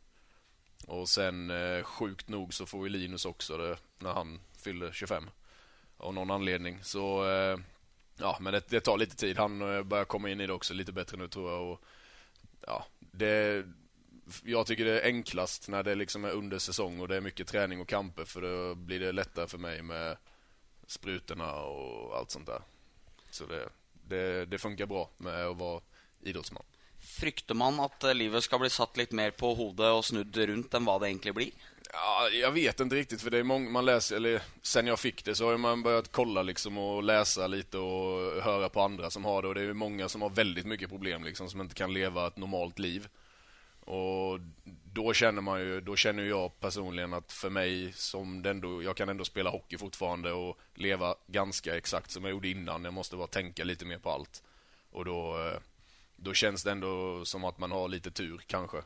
Och 0.86 1.08
sen 1.08 1.50
eh, 1.50 1.82
sjukt 1.82 2.28
nog 2.28 2.54
så 2.54 2.66
får 2.66 2.88
ju 2.88 2.88
Linus 2.88 3.24
också 3.24 3.56
det 3.56 3.76
när 3.98 4.12
han 4.12 4.40
fyller 4.58 4.92
25. 4.92 5.30
Av 5.96 6.14
någon 6.14 6.30
anledning. 6.30 6.78
Så 6.82 7.30
eh, 7.30 7.58
ja, 8.16 8.38
men 8.40 8.52
det, 8.52 8.68
det 8.68 8.80
tar 8.80 8.98
lite 8.98 9.16
tid. 9.16 9.38
Han 9.38 9.76
eh, 9.76 9.82
börjar 9.82 10.04
komma 10.04 10.30
in 10.30 10.40
i 10.40 10.46
det 10.46 10.52
också 10.52 10.74
lite 10.74 10.92
bättre 10.92 11.16
nu 11.16 11.28
tror 11.28 11.50
jag. 11.50 11.70
Och, 11.70 11.80
ja, 12.66 12.86
det, 12.98 13.64
jag 14.44 14.66
tycker 14.66 14.84
det 14.84 15.00
är 15.00 15.04
enklast 15.04 15.68
när 15.68 15.82
det 15.82 15.94
liksom 15.94 16.24
är 16.24 16.30
under 16.30 16.58
säsong 16.58 17.00
och 17.00 17.08
det 17.08 17.16
är 17.16 17.20
mycket 17.20 17.46
träning 17.46 17.80
och 17.80 17.88
kamper 17.88 18.24
för 18.24 18.42
då 18.42 18.74
blir 18.74 19.00
det 19.00 19.12
lättare 19.12 19.46
för 19.46 19.58
mig 19.58 19.82
med 19.82 20.16
sprutorna 20.86 21.54
och 21.54 22.16
allt 22.16 22.30
sånt 22.30 22.46
där. 22.46 22.62
Så 23.30 23.46
det, 23.46 23.68
det, 24.08 24.44
det 24.44 24.58
funkar 24.58 24.86
bra 24.86 25.10
med 25.16 25.46
att 25.46 25.56
vara 25.56 25.80
idrottsman. 26.22 26.62
Frykter 27.00 27.54
man 27.54 27.80
at 27.80 28.04
eh, 28.04 28.14
livet 28.14 28.44
skal 28.44 28.60
bli 28.60 28.70
satt 28.70 28.96
litt 28.96 29.12
mer 29.12 29.30
på 29.30 29.52
hodet 29.54 29.92
og 29.94 30.04
snudd 30.04 30.36
rundt 30.50 30.74
enn 30.74 30.86
hva 30.86 30.98
det 30.98 31.12
egentlig 31.12 31.34
blir? 31.34 31.68
Ja, 31.92 32.28
jag 32.28 32.52
vet 32.52 32.80
inte 32.80 32.96
riktigt 32.96 33.22
för 33.22 33.30
det 33.30 33.38
är 33.38 33.42
många, 33.42 33.70
man 33.70 33.84
läser, 33.84 34.16
eller 34.16 34.42
sen 34.62 34.86
jag 34.86 34.98
fick 34.98 35.24
det 35.24 35.34
så 35.34 35.46
har 35.46 35.56
man 35.56 35.82
börjat 35.82 36.12
kolla 36.12 36.42
liksom 36.42 36.78
och 36.78 37.02
läsa 37.02 37.46
lite 37.46 37.78
och 37.78 38.42
höra 38.42 38.68
på 38.68 38.82
andra 38.82 39.10
som 39.10 39.24
har 39.24 39.42
det 39.42 39.48
och 39.48 39.54
det 39.54 39.60
är 39.60 39.64
ju 39.64 39.74
många 39.74 40.08
som 40.08 40.22
har 40.22 40.30
väldigt 40.30 40.66
mycket 40.66 40.90
problem 40.90 41.24
liksom 41.24 41.50
som 41.50 41.60
inte 41.60 41.74
kan 41.74 41.92
leva 41.92 42.26
ett 42.26 42.36
normalt 42.36 42.78
liv. 42.78 43.08
Och 43.88 44.40
då 44.84 45.12
känner 45.12 45.42
man 45.42 45.60
ju, 45.60 45.80
då 45.80 45.96
känner 45.96 46.22
jag 46.22 46.60
personligen 46.60 47.12
att 47.14 47.32
för 47.32 47.50
mig 47.50 47.92
som 47.92 48.42
den 48.42 48.60
då, 48.60 48.82
jag 48.82 48.96
kan 48.96 49.08
ändå 49.08 49.24
spela 49.24 49.50
hockey 49.50 49.78
fortfarande 49.78 50.32
och 50.32 50.58
leva 50.74 51.14
ganska 51.26 51.76
exakt 51.76 52.10
som 52.10 52.24
jag 52.24 52.30
gjorde 52.30 52.48
innan. 52.48 52.84
Jag 52.84 52.94
måste 52.94 53.16
bara 53.16 53.26
tänka 53.26 53.64
lite 53.64 53.84
mer 53.84 53.98
på 53.98 54.10
allt. 54.10 54.42
Och 54.90 55.04
då, 55.04 55.46
eh, 55.46 55.60
då 56.16 56.34
känns 56.34 56.64
det 56.64 56.70
ändå 56.70 57.24
som 57.24 57.44
att 57.44 57.58
man 57.58 57.70
har 57.70 57.88
lite 57.88 58.10
tur 58.10 58.40
kanske. 58.46 58.82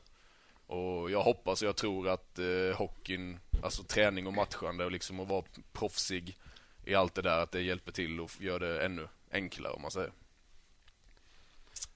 Och 0.67 1.11
jag 1.11 1.23
hoppas 1.23 1.63
och 1.63 1.69
jag 1.69 1.77
tror 1.77 2.09
att 2.09 2.39
eh, 2.39 2.77
hockeyn, 2.77 3.41
alltså 3.63 3.83
träning 3.83 4.27
och 4.27 4.33
matchande 4.33 4.85
och 4.85 4.93
liksom 4.93 5.21
att 5.21 5.29
vara 5.29 5.45
proffsig 5.73 6.39
i 6.85 6.95
allt 6.95 7.15
det 7.15 7.23
där, 7.23 7.43
att 7.43 7.53
det 7.53 7.63
hjälper 7.63 7.93
till 7.93 8.21
och 8.21 8.31
gör 8.39 8.59
det 8.59 8.85
ännu 8.85 9.09
enklare 9.31 9.73
om 9.73 9.83
man 9.83 9.91
säger. 9.91 10.13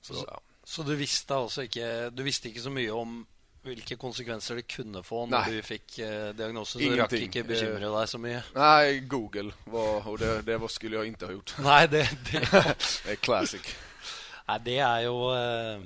Så, 0.01 0.25
ja. 0.27 0.41
Så 0.67 0.83
du 0.83 0.93
visste 0.99 1.37
altså 1.37 1.63
ikke 1.69 2.11
Du 2.11 2.25
visste 2.27 2.49
ikke 2.51 2.63
så 2.65 2.73
mye 2.75 2.91
om 2.95 3.21
hvilke 3.67 3.97
konsekvenser 3.99 4.61
det 4.61 4.67
kunne 4.71 5.01
få 5.03 5.25
når 5.27 5.33
Nei. 5.41 5.55
du 5.57 5.67
fikk 5.67 5.97
eh, 6.03 6.29
diagnose? 6.39 6.77
Så 6.79 6.83
du 6.87 6.93
rakk 7.01 7.17
ikke 7.19 7.43
bekymre 7.49 7.89
deg 7.91 8.11
så 8.13 8.21
mye? 8.23 8.43
Nei, 8.55 9.01
Google 9.11 9.51
var, 9.73 10.07
og 10.07 10.21
det, 10.23 10.29
det 10.47 10.59
var, 10.63 10.71
skulle 10.71 11.01
jeg 11.01 11.15
ikke 11.17 11.27
ha 11.27 11.35
gjort. 11.35 11.55
Nei, 11.67 11.81
det, 11.91 12.05
det, 12.29 12.45
Det 13.09 13.17
er 13.17 13.19
classic. 13.27 13.73
nei, 14.47 14.59
det 14.69 14.77
er 14.87 15.01
jo 15.09 15.17
eh, 15.35 15.83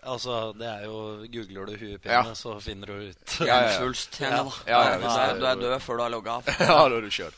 Altså, 0.00 0.38
det 0.56 0.64
er 0.70 0.86
jo 0.88 0.96
Googler 1.28 1.68
du 1.68 1.74
huepine, 1.76 2.14
Ja. 2.14 2.22
så 2.32 2.54
finner 2.64 2.88
du 2.88 3.10
ut. 3.10 3.34
Ja, 3.44 3.46
ja, 3.46 3.58
ja. 3.66 3.74
Svulst, 3.76 4.16
Ja. 4.24 4.30
da. 4.40 4.54
Ja, 4.64 4.78
ja, 4.94 4.98
du, 5.36 5.44
er, 5.44 5.56
du 5.60 5.66
død 5.66 5.80
før 5.84 5.98
du 6.00 6.02
har 6.06 6.14
logga 6.16 6.38
av. 6.38 6.48
ja, 6.64 6.78
da 6.88 6.96
er 6.96 7.04
du 7.04 7.10
kjørt. 7.12 7.36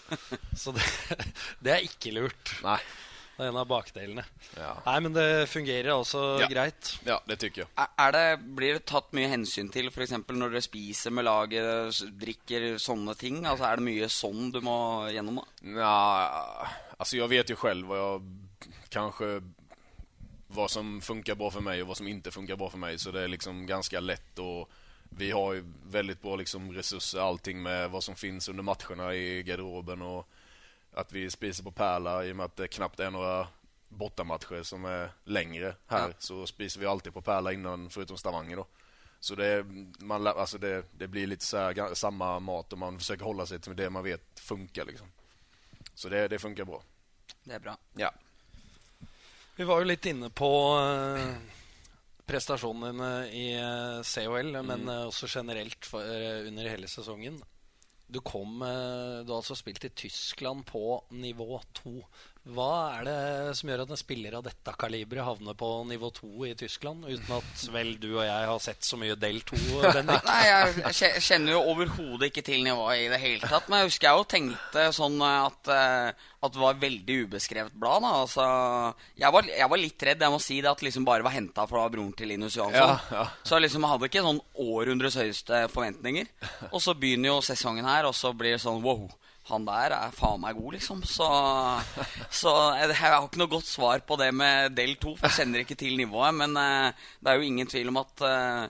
Så 0.54 0.70
det, 0.76 0.86
det 1.66 1.74
er 1.80 1.82
ikke 1.90 2.14
lurt. 2.14 2.54
Nej. 2.62 2.78
Det 3.36 3.46
er 3.46 3.48
en 3.48 3.56
av 3.56 3.66
bakdelene. 3.70 4.22
Ja. 4.56 4.74
Nei, 4.86 4.98
men 5.00 5.12
det 5.16 5.48
fungerer 5.48 5.88
altså 5.94 6.38
Ja. 6.40 6.46
greit. 6.48 6.98
ja, 7.06 7.18
det 7.26 7.38
tykker 7.40 7.64
jeg. 7.64 7.68
Er- 7.98 8.12
det, 8.12 8.54
blir 8.56 8.74
det 8.74 8.84
tatt 8.86 9.10
mye 9.12 9.28
hensyn 9.30 9.70
til 9.72 9.86
f.eks. 9.90 10.12
når 10.28 10.50
dere 10.52 10.60
spiser 10.62 11.10
med 11.10 11.24
laget, 11.24 12.02
drikker 12.20 12.76
sånne 12.78 13.16
ting? 13.18 13.44
Altså 13.46 13.64
Er 13.72 13.76
det 13.76 13.84
mye 13.84 14.08
sånn 14.08 14.52
du 14.52 14.60
må 14.60 15.08
gjennom? 15.10 15.36
da? 15.36 15.44
Nja, 15.62 16.56
altså 17.00 17.16
jeg 17.16 17.28
vet 17.30 17.48
jo 17.48 17.56
selv 17.56 17.84
hva 17.86 17.96
jeg 18.20 18.72
kanskje 18.90 19.42
hva 20.52 20.68
som 20.68 21.00
funker 21.00 21.34
bra 21.34 21.48
for 21.50 21.62
meg, 21.64 21.80
og 21.80 21.88
hva 21.88 21.96
som 21.96 22.06
ikke 22.06 22.30
funker 22.34 22.56
bra 22.60 22.68
for 22.68 22.78
meg. 22.78 22.98
så 23.00 23.10
det 23.10 23.22
er 23.24 23.28
liksom 23.32 23.66
ganske 23.66 24.00
lett 24.04 24.36
å 24.38 24.66
vi 25.14 25.30
har 25.30 25.54
jo 25.56 25.62
veldig 25.90 26.20
bra 26.22 26.36
liksom 26.36 26.70
ressurser, 26.74 27.18
allting 27.20 27.62
med 27.62 27.90
hva 27.90 28.00
som 28.02 28.14
finnes 28.14 28.48
under 28.48 28.62
matchene 28.62 29.10
i 29.14 29.42
garderoben 29.42 30.02
och 30.02 30.26
att 30.92 31.12
vi 31.12 31.30
spiser 31.30 31.64
på 31.64 31.70
Pärla 31.70 32.24
i 32.24 32.32
och 32.32 32.36
med 32.36 32.46
att 32.46 32.56
det 32.56 32.68
knappt 32.68 33.00
är 33.00 33.10
några 33.10 33.48
bortamatcher 33.88 34.62
som 34.62 34.84
är 34.84 35.10
längre 35.24 35.76
här 35.86 36.08
Ja. 36.08 36.14
så 36.18 36.46
spiser 36.46 36.80
vi 36.80 36.86
alltid 36.86 37.14
på 37.14 37.22
Pärla 37.22 37.52
innan 37.52 37.90
förutom 37.90 38.16
Stavanger 38.18 38.56
då. 38.56 38.66
Så 39.20 39.34
det, 39.34 39.66
man, 39.98 40.26
alltså 40.26 40.58
det, 40.58 40.84
det 40.98 41.08
blir 41.08 41.26
lite 41.26 41.44
så 41.44 41.56
här, 41.56 41.94
samma 41.94 42.40
mat 42.40 42.72
och 42.72 42.78
man 42.78 42.98
försöker 42.98 43.24
hålla 43.24 43.46
sig 43.46 43.60
till 43.60 43.76
det 43.76 43.90
man 43.90 44.04
vet 44.04 44.40
funkar. 44.40 44.84
Liksom. 44.84 45.06
Så 45.94 46.08
det, 46.08 46.28
det 46.28 46.38
funkar 46.38 46.64
bra. 46.64 46.82
Det 47.44 47.54
er 47.54 47.58
bra. 47.58 47.76
Ja. 47.94 48.12
Vi 49.56 49.64
var 49.64 49.78
jo 49.78 49.84
litt 49.84 50.06
inne 50.06 50.30
på 50.30 50.78
eh, 50.80 51.34
prestasjonene 52.26 53.26
dine 53.28 53.28
i 53.28 53.54
eh, 53.54 54.02
COL, 54.02 54.62
men 54.62 54.88
eh, 54.88 55.06
også 55.06 55.26
generelt 55.28 55.86
for, 55.86 56.02
under 56.46 56.68
hele 56.68 56.88
sesongen. 56.88 57.42
Du 58.12 58.20
kom 58.20 58.62
eh, 58.66 59.22
Du 59.24 59.32
har 59.32 59.40
altså 59.40 59.56
spilt 59.56 59.84
i 59.88 59.92
Tyskland 60.04 60.66
på 60.68 61.04
nivå 61.10 61.60
2. 61.74 61.94
Hva 62.42 62.96
er 62.96 63.04
det 63.06 63.18
som 63.54 63.68
gjør 63.70 63.84
at 63.84 63.92
en 63.94 63.98
spiller 64.00 64.34
av 64.34 64.42
dette 64.42 64.72
kaliberet 64.74 65.22
havner 65.22 65.54
på 65.54 65.66
nivå 65.86 66.08
2 66.16 66.30
i 66.48 66.54
Tyskland, 66.58 67.04
uten 67.06 67.36
at 67.36 67.62
vel 67.70 67.92
du 68.02 68.08
og 68.16 68.24
jeg 68.26 68.48
har 68.50 68.58
sett 68.64 68.82
så 68.82 68.98
mye 68.98 69.14
del 69.14 69.38
2, 69.46 69.60
Bendik? 69.84 70.26
Nei, 70.30 70.40
jeg 70.90 71.22
kjenner 71.22 71.54
jo 71.54 71.60
overhodet 71.70 72.32
ikke 72.32 72.42
til 72.48 72.66
nivået 72.66 73.04
i 73.04 73.06
det 73.12 73.20
hele 73.22 73.46
tatt. 73.46 73.70
Men 73.70 73.84
jeg 73.84 73.92
husker 73.92 74.08
jeg 74.08 74.18
jo 74.18 74.26
tenkte 74.34 74.88
sånn 74.98 75.22
at, 75.22 75.70
eh, 75.70 76.26
at 76.42 76.56
det 76.56 76.64
var 76.64 76.82
veldig 76.82 77.20
ubeskrevet 77.28 77.78
blad. 77.78 78.02
Da. 78.02 78.12
Altså, 78.24 78.48
jeg, 79.22 79.30
var, 79.38 79.54
jeg 79.62 79.72
var 79.76 79.84
litt 79.84 80.06
redd, 80.10 80.26
jeg 80.26 80.34
må 80.34 80.42
si 80.42 80.58
det, 80.58 80.74
at 80.74 80.82
liksom 80.82 81.06
bare 81.06 81.22
var 81.22 81.38
henta 81.38 81.70
fra 81.70 81.86
broren 81.94 82.10
til 82.18 82.34
Linus 82.34 82.58
Johansson. 82.58 82.98
Ja, 82.98 83.22
ja. 83.22 83.28
Så 83.46 83.54
jeg 83.54 83.68
liksom 83.68 83.86
hadde 83.86 84.10
ikke 84.10 84.26
sånn 84.26 84.42
århundres 84.66 85.20
høyeste 85.22 85.68
forventninger. 85.70 86.34
Og 86.72 86.82
så 86.82 86.98
begynner 86.98 87.36
jo 87.36 87.42
sesongen 87.52 87.86
her, 87.86 88.10
og 88.10 88.18
så 88.18 88.34
blir 88.34 88.56
det 88.56 88.64
sånn 88.66 88.82
wow. 88.82 89.06
Han 89.50 89.64
der 89.66 89.90
er 89.96 90.12
faen 90.14 90.40
meg 90.42 90.54
god, 90.54 90.76
liksom. 90.76 91.00
Så, 91.08 91.26
så 92.30 92.52
jeg, 92.78 92.92
jeg 92.92 93.00
har 93.02 93.24
ikke 93.26 93.40
noe 93.42 93.50
godt 93.50 93.66
svar 93.66 94.04
på 94.06 94.18
det 94.20 94.30
med 94.38 94.76
del 94.78 94.94
to. 95.02 95.16
For 95.18 95.26
jeg 95.28 95.42
kjenner 95.42 95.64
ikke 95.64 95.78
til 95.80 95.96
nivået. 95.98 96.36
Men 96.38 96.54
uh, 96.54 97.08
det 97.18 97.32
er 97.32 97.40
jo 97.40 97.48
ingen 97.48 97.70
tvil 97.70 97.90
om 97.90 97.98
at, 98.04 98.22
uh, 98.22 98.68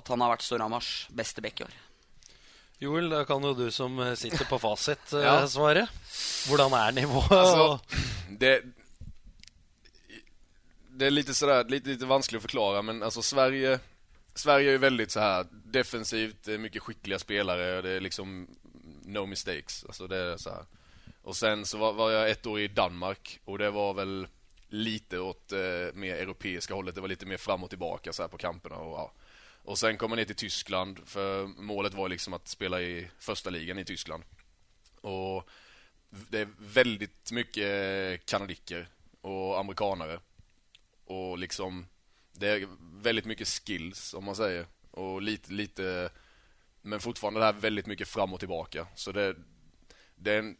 at 0.00 0.12
han 0.12 0.24
har 0.24 0.32
vært 0.32 0.46
Storhamars 0.46 0.94
beste 1.16 1.44
back 1.44 1.60
i 1.60 1.66
år. 1.66 1.74
Joel, 2.80 3.10
da 3.12 3.22
kan 3.28 3.44
jo 3.44 3.54
du 3.56 3.66
som 3.72 4.00
sitter 4.16 4.48
på 4.48 4.60
fasit, 4.60 5.04
uh, 5.12 5.20
Ja. 5.24 5.36
svare. 5.48 5.86
Hvordan 6.48 6.72
er 6.80 6.96
nivået? 6.96 7.36
Altså, 7.36 8.00
det, 8.40 8.54
det 10.96 11.10
er 11.10 11.12
litt, 11.12 11.32
sådär, 11.36 11.68
litt, 11.72 11.86
litt 11.88 12.08
vanskelig 12.08 12.40
å 12.40 12.46
forklare, 12.48 12.82
men 12.88 13.04
altså 13.04 13.24
Sverige 13.24 13.78
Sverige 14.36 14.68
är 14.68 14.72
ju 14.72 14.78
väldigt 14.78 15.10
så 15.10 15.20
här 15.20 15.46
defensivt, 15.52 16.46
mycket 16.46 16.82
skickliga 16.82 17.18
spelare 17.18 17.76
och 17.76 17.82
det 17.82 17.90
är 17.90 18.00
liksom 18.00 18.46
no 19.06 19.26
mistakes. 19.26 19.84
Alltså 19.84 20.06
det 20.06 20.16
är 20.16 20.36
så 20.36 20.50
här. 20.50 20.64
Och 21.22 21.36
sen 21.36 21.66
så 21.66 21.78
var, 21.78 21.92
var 21.92 22.10
jag 22.10 22.30
ett 22.30 22.46
år 22.46 22.60
i 22.60 22.68
Danmark 22.68 23.40
och 23.44 23.58
det 23.58 23.70
var 23.70 23.94
väl 23.94 24.28
lite 24.68 25.18
åt 25.18 25.52
eh, 25.52 25.58
mer 25.94 26.14
europeiska 26.14 26.74
hållet. 26.74 26.94
Det 26.94 27.00
var 27.00 27.08
lite 27.08 27.26
mer 27.26 27.36
fram 27.36 27.64
och 27.64 27.70
tillbaka 27.70 28.12
så 28.12 28.22
här 28.22 28.28
på 28.28 28.38
kamperna 28.38 28.76
och 28.76 28.98
ja. 28.98 29.12
Och 29.62 29.78
sen 29.78 29.96
kom 29.96 30.10
jag 30.10 30.16
ner 30.16 30.24
till 30.24 30.36
Tyskland 30.36 31.00
för 31.04 31.46
målet 31.46 31.94
var 31.94 32.08
liksom 32.08 32.34
att 32.34 32.48
spela 32.48 32.80
i 32.80 33.10
första 33.18 33.50
ligan 33.50 33.78
i 33.78 33.84
Tyskland. 33.84 34.24
Och 35.00 35.48
det 36.10 36.40
är 36.40 36.48
väldigt 36.58 37.32
mycket 37.32 38.26
kanadiker 38.26 38.88
och 39.20 39.60
amerikanare. 39.60 40.20
Och 41.04 41.38
liksom 41.38 41.86
det 42.32 42.48
är 42.48 42.68
väldigt 43.02 43.24
mycket 43.24 43.48
skills 43.48 44.14
om 44.14 44.24
man 44.24 44.36
säger. 44.36 44.66
Och 44.90 45.22
lite, 45.22 45.52
lite 45.52 46.10
men 46.86 47.00
fortfarande 47.00 47.40
det 47.40 47.46
här 47.46 47.52
väldigt 47.52 47.86
mycket 47.86 48.08
fram 48.08 48.34
och 48.34 48.40
tillbaka. 48.40 48.86
Så 48.94 49.12
det, 49.12 49.36
det 50.16 50.32
är 50.32 50.38
en 50.38 50.56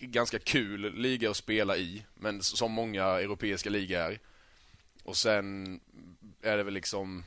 ganska 0.00 0.38
kul 0.38 0.94
liga 0.94 1.30
att 1.30 1.36
spela 1.36 1.76
i, 1.76 2.04
men 2.14 2.42
som 2.42 2.72
många 2.72 3.04
europeiska 3.04 3.70
ligor 3.70 3.98
är. 3.98 4.20
Och 5.04 5.16
sen 5.16 5.80
är 6.42 6.56
det 6.56 6.62
väl 6.62 6.74
liksom 6.74 7.24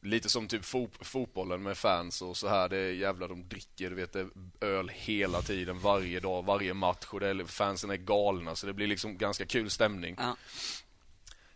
lite 0.00 0.28
som 0.28 0.48
typ 0.48 0.64
fot 0.64 0.90
fotbollen 1.00 1.62
med 1.62 1.78
fans 1.78 2.22
och 2.22 2.36
så 2.36 2.48
här. 2.48 2.68
Det 2.68 2.76
är 2.76 2.92
jävla 2.92 3.28
de 3.28 3.48
dricker, 3.48 3.90
du 3.90 3.96
vet, 3.96 4.16
öl 4.60 4.88
hela 4.88 5.42
tiden, 5.42 5.78
varje 5.78 6.20
dag, 6.20 6.44
varje 6.44 6.74
match 6.74 7.06
och 7.10 7.20
det 7.20 7.28
är, 7.28 7.44
fansen 7.44 7.90
är 7.90 7.96
galna 7.96 8.56
så 8.56 8.66
det 8.66 8.72
blir 8.72 8.86
liksom 8.86 9.18
ganska 9.18 9.46
kul 9.46 9.70
stämning. 9.70 10.16
Ja. 10.18 10.36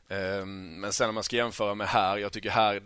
Um, 0.08 0.80
Men 0.80 0.92
sen 0.92 1.08
om 1.08 1.14
man 1.14 1.24
ska 1.24 1.36
jämföra 1.36 1.74
med 1.74 1.88
här, 1.88 2.18
jag 2.18 2.32
tycker 2.32 2.50
här 2.50 2.82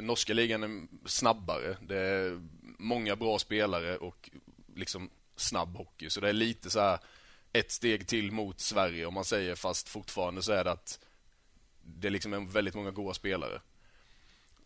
norska 0.00 0.34
ligan 0.34 0.62
är 0.62 0.86
snabbare. 1.08 1.76
Det 1.82 1.98
är 1.98 2.40
många 2.78 3.16
bra 3.16 3.38
spelare 3.38 3.96
och 3.96 4.30
liksom 4.74 5.10
snabb 5.36 5.76
hockey. 5.76 6.10
Så 6.10 6.20
det 6.20 6.28
är 6.28 6.32
lite 6.32 6.70
så 6.70 6.80
här 6.80 6.98
ett 7.52 7.70
steg 7.70 8.06
till 8.06 8.32
mot 8.32 8.60
Sverige 8.60 9.06
om 9.06 9.14
man 9.14 9.24
säger 9.24 9.54
fast 9.54 9.88
fortfarande 9.88 10.42
så 10.42 10.52
är 10.52 10.64
det 10.64 10.70
att 10.70 10.98
det 11.82 12.10
liksom 12.10 12.32
är 12.32 12.40
väldigt 12.40 12.74
många 12.74 12.90
goda 12.90 13.14
spelare. 13.14 13.60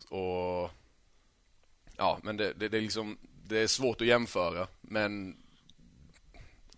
Och 0.09 0.71
ja, 1.97 2.19
men 2.23 2.37
det, 2.37 2.53
det, 2.53 2.69
det 2.69 2.77
är 2.77 2.81
liksom 2.81 3.17
det 3.43 3.57
är 3.57 3.67
svårt 3.67 4.01
att 4.01 4.07
jämföra 4.07 4.67
men 4.81 5.37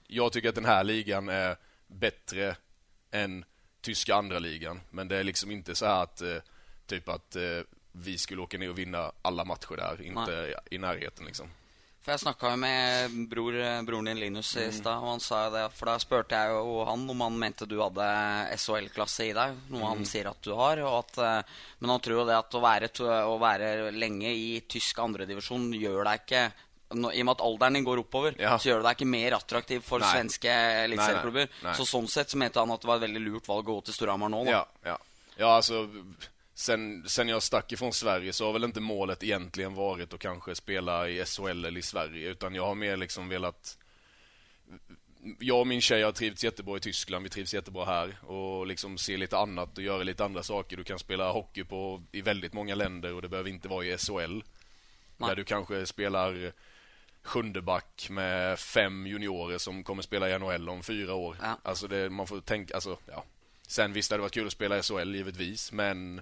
jag 0.07 0.33
tycker 0.33 0.49
att 0.49 0.55
den 0.55 0.65
här 0.65 0.83
ligan 0.83 1.29
är 1.29 1.57
bättre 1.87 2.55
än 3.11 3.45
tyska 3.81 4.15
andra 4.15 4.39
ligan. 4.39 4.81
Men 4.89 5.07
det 5.07 5.17
är 5.17 5.23
liksom 5.23 5.51
inte 5.51 5.75
så 5.75 5.85
att 5.85 6.21
eh, 6.21 6.37
typ 6.85 7.09
att 7.09 7.35
eh, 7.35 7.61
vi 7.91 8.17
skulle 8.17 8.41
åka 8.41 8.57
ner 8.57 8.69
och 8.69 8.77
vinna 8.79 9.11
alla 9.21 9.43
matcher 9.45 9.77
där. 9.77 10.01
Inte 10.01 10.55
i 10.71 10.77
närheten 10.77 11.25
liksom. 11.25 11.49
For 12.01 12.11
jeg 12.15 12.19
snakka 12.19 12.55
med 12.57 13.11
bror, 13.29 13.53
broren 13.85 14.05
din 14.05 14.19
Linus 14.19 14.55
i 14.57 14.71
stad, 14.71 14.97
og 15.03 15.09
han 15.11 15.19
sa 15.21 15.49
det. 15.53 15.67
For 15.77 15.85
da 15.85 15.99
spurte 16.01 16.33
jeg 16.33 16.49
jo 16.55 16.79
han 16.87 17.03
om 17.13 17.21
han 17.21 17.35
mente 17.37 17.67
du 17.69 17.75
hadde 17.77 18.07
SHL-klasse 18.57 19.27
i 19.29 19.35
deg, 19.37 19.53
noe 19.69 19.85
han 19.91 20.01
sier 20.09 20.31
at 20.31 20.39
du 20.41 20.49
har. 20.57 20.81
Og 20.81 20.95
at, 21.03 21.19
eh, 21.21 21.53
men 21.77 21.93
han 21.93 22.01
tror 22.01 22.23
jo 22.23 22.25
det 22.25 22.39
at 22.39 22.57
å 22.57 22.61
være, 22.63 22.89
å 23.29 23.37
være 23.37 23.91
lenge 23.93 24.33
i 24.33 24.63
tysk 24.65 24.97
andredivisjon 24.97 25.69
gjør 25.77 26.03
deg 26.09 26.23
ikke 26.25 26.43
I 26.91 27.21
og 27.21 27.25
med 27.29 27.29
at 27.37 27.41
alderen 27.45 27.73
din 27.77 27.85
går 27.85 28.01
oppover, 28.01 28.33
Ja. 28.41 28.57
så 28.57 28.67
gjør 28.71 28.81
det 28.81 28.89
deg 28.89 28.97
ikke 28.97 29.11
mer 29.13 29.31
attraktiv 29.37 29.81
for 29.85 29.99
Nei. 29.99 30.09
svenske 30.11 30.49
eliteserieklubber. 30.89 31.47
Så 31.77 31.85
sånn 31.85 32.09
sett 32.09 32.29
så 32.33 32.35
mente 32.37 32.59
han 32.59 32.71
at 32.71 32.81
det 32.81 32.87
var 32.89 32.97
et 32.97 33.05
veldig 33.07 33.21
lurt 33.29 33.47
valg 33.47 33.63
å 33.69 33.75
gå 33.77 33.85
til 33.85 33.93
Storhamar 33.93 34.27
nå. 34.33 34.43
Da. 34.45 34.51
Ja, 34.51 34.65
ja. 34.85 34.97
Ja, 35.37 35.55
alltså 35.55 35.87
sen, 36.61 37.09
sen 37.09 37.29
jag 37.29 37.43
stack 37.43 37.71
ifrån 37.71 37.93
Sverige 37.93 38.33
så 38.33 38.45
har 38.45 38.53
väl 38.53 38.63
inte 38.63 38.79
målet 38.79 39.23
egentligen 39.23 39.73
varit 39.73 40.13
att 40.13 40.19
kanske 40.19 40.55
spela 40.55 41.09
i 41.09 41.25
SHL 41.25 41.47
eller 41.65 41.77
i 41.77 41.81
Sverige 41.81 42.29
utan 42.29 42.55
jag 42.55 42.65
har 42.65 42.75
mer 42.75 42.97
liksom 42.97 43.29
velat 43.29 43.77
jag 45.39 45.59
och 45.59 45.67
min 45.67 45.81
tjej 45.81 46.03
har 46.03 46.11
trivts 46.11 46.43
jättebra 46.43 46.77
i 46.77 46.79
Tyskland, 46.79 47.23
vi 47.23 47.29
trivs 47.29 47.53
jättebra 47.53 47.85
här 47.85 48.25
och 48.25 48.67
liksom 48.67 48.97
se 48.97 49.17
lite 49.17 49.37
annat 49.37 49.77
och 49.77 49.83
göra 49.83 50.03
lite 50.03 50.25
andra 50.25 50.43
saker. 50.43 50.77
Du 50.77 50.83
kan 50.83 50.99
spela 50.99 51.31
hockey 51.31 51.63
på, 51.63 52.03
i 52.11 52.21
väldigt 52.21 52.53
många 52.53 52.75
länder 52.75 53.13
och 53.13 53.21
det 53.21 53.29
behöver 53.29 53.49
inte 53.49 53.67
vara 53.67 53.85
i 53.85 53.97
SHL. 53.97 54.41
Nej. 55.17 55.29
Där 55.29 55.35
du 55.35 55.43
kanske 55.43 55.85
spelar 55.85 56.51
sjunde 57.23 57.61
back 57.61 58.07
med 58.09 58.59
fem 58.59 59.07
juniorer 59.07 59.57
som 59.57 59.83
kommer 59.83 60.01
spela 60.01 60.29
i 60.29 60.39
NHL 60.39 60.69
om 60.69 60.83
fyra 60.83 61.13
år. 61.13 61.37
Ja. 61.41 61.57
Alltså 61.63 61.87
det, 61.87 62.09
man 62.09 62.27
får 62.27 62.41
tänka, 62.41 62.73
alltså 62.73 62.97
ja. 63.05 63.23
Sen 63.67 63.93
visst 63.93 64.11
hade 64.11 64.19
det 64.19 64.21
varit 64.21 64.33
kul 64.33 64.47
att 64.47 64.53
spela 64.53 64.77
i 64.77 64.81
SHL 64.81 65.15
givetvis, 65.15 65.71
men 65.71 66.21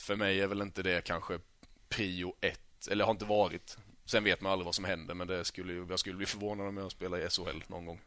för 0.00 0.16
mig 0.16 0.40
är 0.40 0.46
väl 0.46 0.62
inte 0.62 0.82
det 0.82 1.04
kanske 1.04 1.38
prio 1.88 2.34
ett, 2.40 2.88
eller 2.90 3.04
har 3.04 3.12
inte 3.12 3.24
varit. 3.24 3.76
Sen 4.04 4.24
vet 4.24 4.40
man 4.40 4.52
aldrig 4.52 4.64
vad 4.64 4.74
som 4.74 4.84
händer, 4.84 5.14
men 5.14 5.28
det 5.28 5.44
skulle, 5.44 5.72
jag 5.72 5.98
skulle 5.98 6.16
bli 6.16 6.26
förvånad 6.26 6.68
om 6.68 6.76
jag 6.76 6.92
spelar 6.92 7.18
i 7.18 7.30
SHL 7.30 7.62
någon 7.66 7.86
gång. 7.86 8.00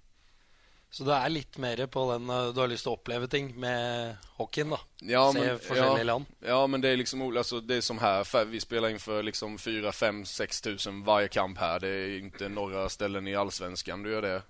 Så 0.93 1.03
det 1.03 1.13
er 1.13 1.29
litt 1.29 1.57
mer 1.57 1.85
på 1.89 2.11
den 2.11 2.29
eh, 2.29 2.51
du 2.53 2.59
har 2.61 2.67
lyst 2.69 2.85
til 2.85 2.91
å 2.91 2.97
oppleve 2.99 3.25
ting 3.27 3.47
med 3.59 4.17
hockeyen, 4.37 4.75
da. 4.75 4.77
Ja, 5.01 5.23
Se 5.33 5.39
men, 5.39 5.59
forskjellige 5.59 6.03
ja, 6.03 6.09
land. 6.09 6.25
ja, 6.39 6.67
men 6.67 6.81
det 6.81 6.89
är 6.89 6.97
liksom 6.97 7.37
alltså, 7.37 7.59
det 7.59 7.75
är 7.75 7.81
som 7.81 7.97
här, 7.97 8.45
Vi 8.45 8.51
vi 8.51 8.59
spelar 8.59 8.89
inför 8.89 9.23
liksom 9.23 9.57
4, 9.57 9.91
5, 9.91 10.25
6 10.25 10.61
tusen 10.61 11.03
varje 11.03 11.27
kamp 11.27 11.57
här. 11.57 11.79
Det 11.79 11.87
är 11.87 12.19
inte 12.19 12.49
några 12.49 12.89
ställen 12.89 13.27
i 13.27 13.35
allsvenskan 13.35 14.03
du 14.03 14.11
gör 14.11 14.21
det. 14.21 14.41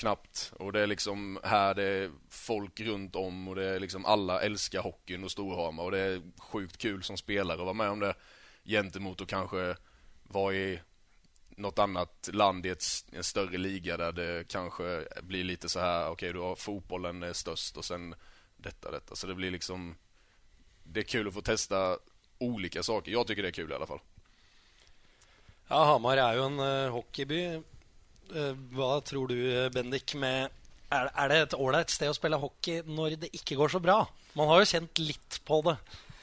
Knappt. 0.00 0.52
Och 0.58 0.72
det 0.72 0.80
är 0.80 0.86
liksom 0.86 1.38
här 1.44 1.74
det 1.74 1.82
är 1.82 2.10
folk 2.28 2.80
runt 2.80 3.16
om 3.16 3.48
och 3.48 3.54
det 3.54 3.64
är 3.64 3.80
liksom 3.80 4.04
alla 4.04 4.40
älskar 4.40 4.82
hockeyn 4.82 5.24
och 5.24 5.30
Storhamar 5.30 5.84
och 5.84 5.90
det 5.90 5.98
är 5.98 6.22
sjukt 6.38 6.78
kul 6.78 7.02
som 7.02 7.16
spelare 7.16 7.58
att 7.58 7.64
vara 7.64 7.72
med 7.72 7.90
om 7.90 8.00
det 8.00 8.14
gentemot 8.64 9.20
att 9.20 9.28
kanske 9.28 9.76
vara 10.22 10.54
i 10.54 10.80
något 11.48 11.78
annat 11.78 12.28
land 12.32 12.66
i 12.66 12.68
ett, 12.68 12.84
en 13.12 13.24
större 13.24 13.58
liga 13.58 13.96
där 13.96 14.12
det 14.12 14.48
kanske 14.48 15.04
blir 15.22 15.44
lite 15.44 15.68
så 15.68 15.80
här, 15.80 16.10
okej 16.10 16.32
du 16.32 16.38
har 16.38 16.56
fotbollen 16.56 17.22
är 17.22 17.32
störst 17.32 17.76
och 17.76 17.84
sen 17.84 18.14
detta, 18.56 18.90
detta. 18.90 19.16
Så 19.16 19.26
det 19.26 19.34
blir 19.34 19.50
liksom 19.50 19.96
Det 20.82 21.00
är 21.00 21.04
kul 21.04 21.28
att 21.28 21.34
få 21.34 21.42
testa 21.42 21.98
olika 22.38 22.82
saker. 22.82 23.12
Jag 23.12 23.26
tycker 23.26 23.42
det 23.42 23.48
är 23.48 23.52
kul 23.52 23.72
i 23.72 23.74
alla 23.74 23.86
fall. 23.86 24.00
Ja, 25.68 25.84
Hamar 25.84 26.16
er 26.16 26.36
jo 26.36 26.44
en 26.44 26.60
uh, 26.60 26.90
hockeyby. 26.90 27.62
Eh, 28.34 28.52
hva 28.76 28.92
tror 29.06 29.30
du, 29.32 29.38
Bendik, 29.74 30.14
med 30.20 30.48
er, 30.90 31.10
er 31.14 31.30
det 31.30 31.40
et 31.44 31.58
ålreit 31.58 31.92
sted 31.92 32.10
å 32.10 32.16
spille 32.16 32.38
hockey 32.42 32.84
når 32.86 33.18
det 33.24 33.34
ikke 33.36 33.58
går 33.58 33.74
så 33.76 33.82
bra? 33.82 34.02
Man 34.38 34.50
har 34.50 34.62
jo 34.62 34.70
kjent 34.72 35.02
litt 35.02 35.40
på 35.46 35.60
det 35.66 35.76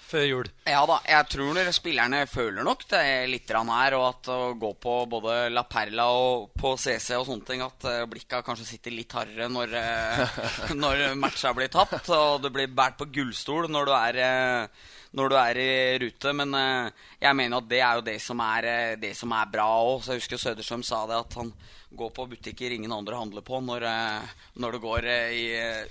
før 0.08 0.24
jul. 0.24 0.50
Ja 0.68 0.84
da, 0.88 0.98
jeg 1.08 1.28
tror 1.34 1.72
spillerne 1.76 2.22
føler 2.32 2.64
nok 2.64 2.86
det 2.92 3.04
litt 3.32 3.52
her. 3.52 3.96
Og 3.98 4.06
at 4.08 4.30
å 4.32 4.54
gå 4.60 4.72
på 4.80 4.98
både 5.12 5.38
La 5.52 5.66
Perla 5.68 6.08
og 6.16 6.54
på 6.58 6.76
CC 6.80 7.18
og 7.18 7.28
sånne 7.28 7.48
ting, 7.48 7.64
at 7.66 7.88
eh, 7.90 8.06
blikka 8.10 8.44
kanskje 8.46 8.70
sitter 8.70 8.96
litt 8.96 9.16
hardere 9.16 9.50
når, 9.52 9.76
eh, 9.82 10.46
når 10.84 11.04
matcha 11.20 11.54
blir 11.58 11.72
tatt. 11.74 11.98
Og 12.16 12.44
du 12.44 12.52
blir 12.54 12.72
båret 12.72 13.00
på 13.00 13.10
gullstol 13.20 13.68
når 13.72 13.90
du 13.90 13.96
er, 13.98 14.22
når 15.16 15.32
du 15.32 15.36
er 15.40 15.60
i 15.62 15.72
rute. 16.04 16.34
Men 16.36 16.54
eh, 16.58 17.08
jeg 17.24 17.40
mener 17.40 17.62
at 17.62 17.72
det 17.72 17.82
er 17.82 18.00
jo 18.00 18.06
det 18.10 18.18
som 18.24 18.44
er, 18.44 18.70
eh, 18.72 18.94
det 19.00 19.14
som 19.18 19.34
er 19.38 19.52
bra 19.54 19.68
òg. 19.86 20.04
Så 20.04 20.16
jeg 20.16 20.24
husker 20.24 20.42
Søderstrøm 20.44 20.86
sa 20.88 21.04
det, 21.10 21.20
at 21.24 21.38
han 21.40 21.52
går 21.98 22.10
på 22.16 22.28
butikker 22.34 22.74
ingen 22.76 22.92
andre 22.92 23.16
handler 23.16 23.46
på 23.48 23.62
når, 23.64 23.88
eh, 23.88 24.40
når 24.60 24.78
det 24.78 24.86
går 24.88 25.12
i 25.12 25.44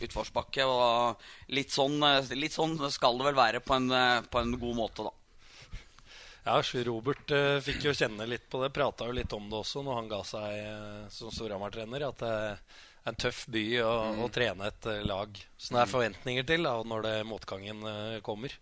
utforsbakke. 0.08 0.66
Og 0.66 1.54
litt 1.56 1.72
sånn, 1.74 2.00
litt 2.36 2.56
sånn 2.56 2.78
skal 2.92 3.20
det 3.20 3.30
vel 3.30 3.38
være 3.38 3.62
på 3.64 3.78
en, 3.78 3.88
på 4.28 4.42
en 4.42 4.58
god 4.60 4.82
måte, 4.84 5.06
da. 5.06 5.14
Ja, 6.46 6.60
Robert 6.86 7.30
eh, 7.34 7.58
fikk 7.58 7.88
jo 7.88 7.92
kjenne 7.96 8.26
litt 8.30 8.44
på 8.46 8.60
det. 8.62 8.70
Prata 8.70 9.08
jo 9.08 9.14
litt 9.16 9.32
om 9.34 9.48
det 9.50 9.58
også 9.58 9.82
når 9.82 9.96
han 9.98 10.10
ga 10.12 10.20
seg 10.22 10.44
eh, 10.54 11.00
som 11.10 11.32
Storhamar-trener. 11.34 12.04
At 12.06 12.22
det 12.22 12.28
er 12.30 12.60
en 13.10 13.18
tøff 13.18 13.40
by 13.50 13.64
å, 13.82 13.94
å 14.22 14.28
trene 14.30 14.68
et 14.70 14.86
lag 15.08 15.40
som 15.58 15.74
det 15.74 15.82
er 15.82 15.90
forventninger 15.90 16.46
til 16.46 16.68
da, 16.68 16.76
når 16.86 17.02
det 17.02 17.14
motgangen 17.26 17.82
eh, 17.90 18.20
kommer. 18.26 18.54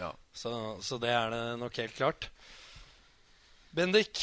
Ja. 0.00 0.12
Så, 0.34 0.52
så 0.84 0.98
det 1.02 1.10
er 1.14 1.32
det 1.34 1.42
nok 1.60 1.76
helt 1.82 1.96
klart. 1.96 2.28
Bendik, 3.74 4.20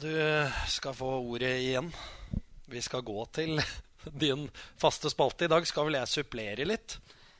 du 0.00 0.08
eh, 0.10 0.62
skal 0.68 0.96
få 0.96 1.10
ordet 1.22 1.52
igjen. 1.62 1.90
Vi 2.68 2.80
skal 2.84 3.04
gå 3.06 3.24
til 3.36 3.60
din 4.24 4.48
faste 4.80 5.10
spalte. 5.12 5.46
I 5.46 5.52
dag 5.52 5.66
skal 5.68 5.88
vel 5.88 6.00
jeg 6.00 6.10
supplere 6.12 6.66
litt. 6.68 6.98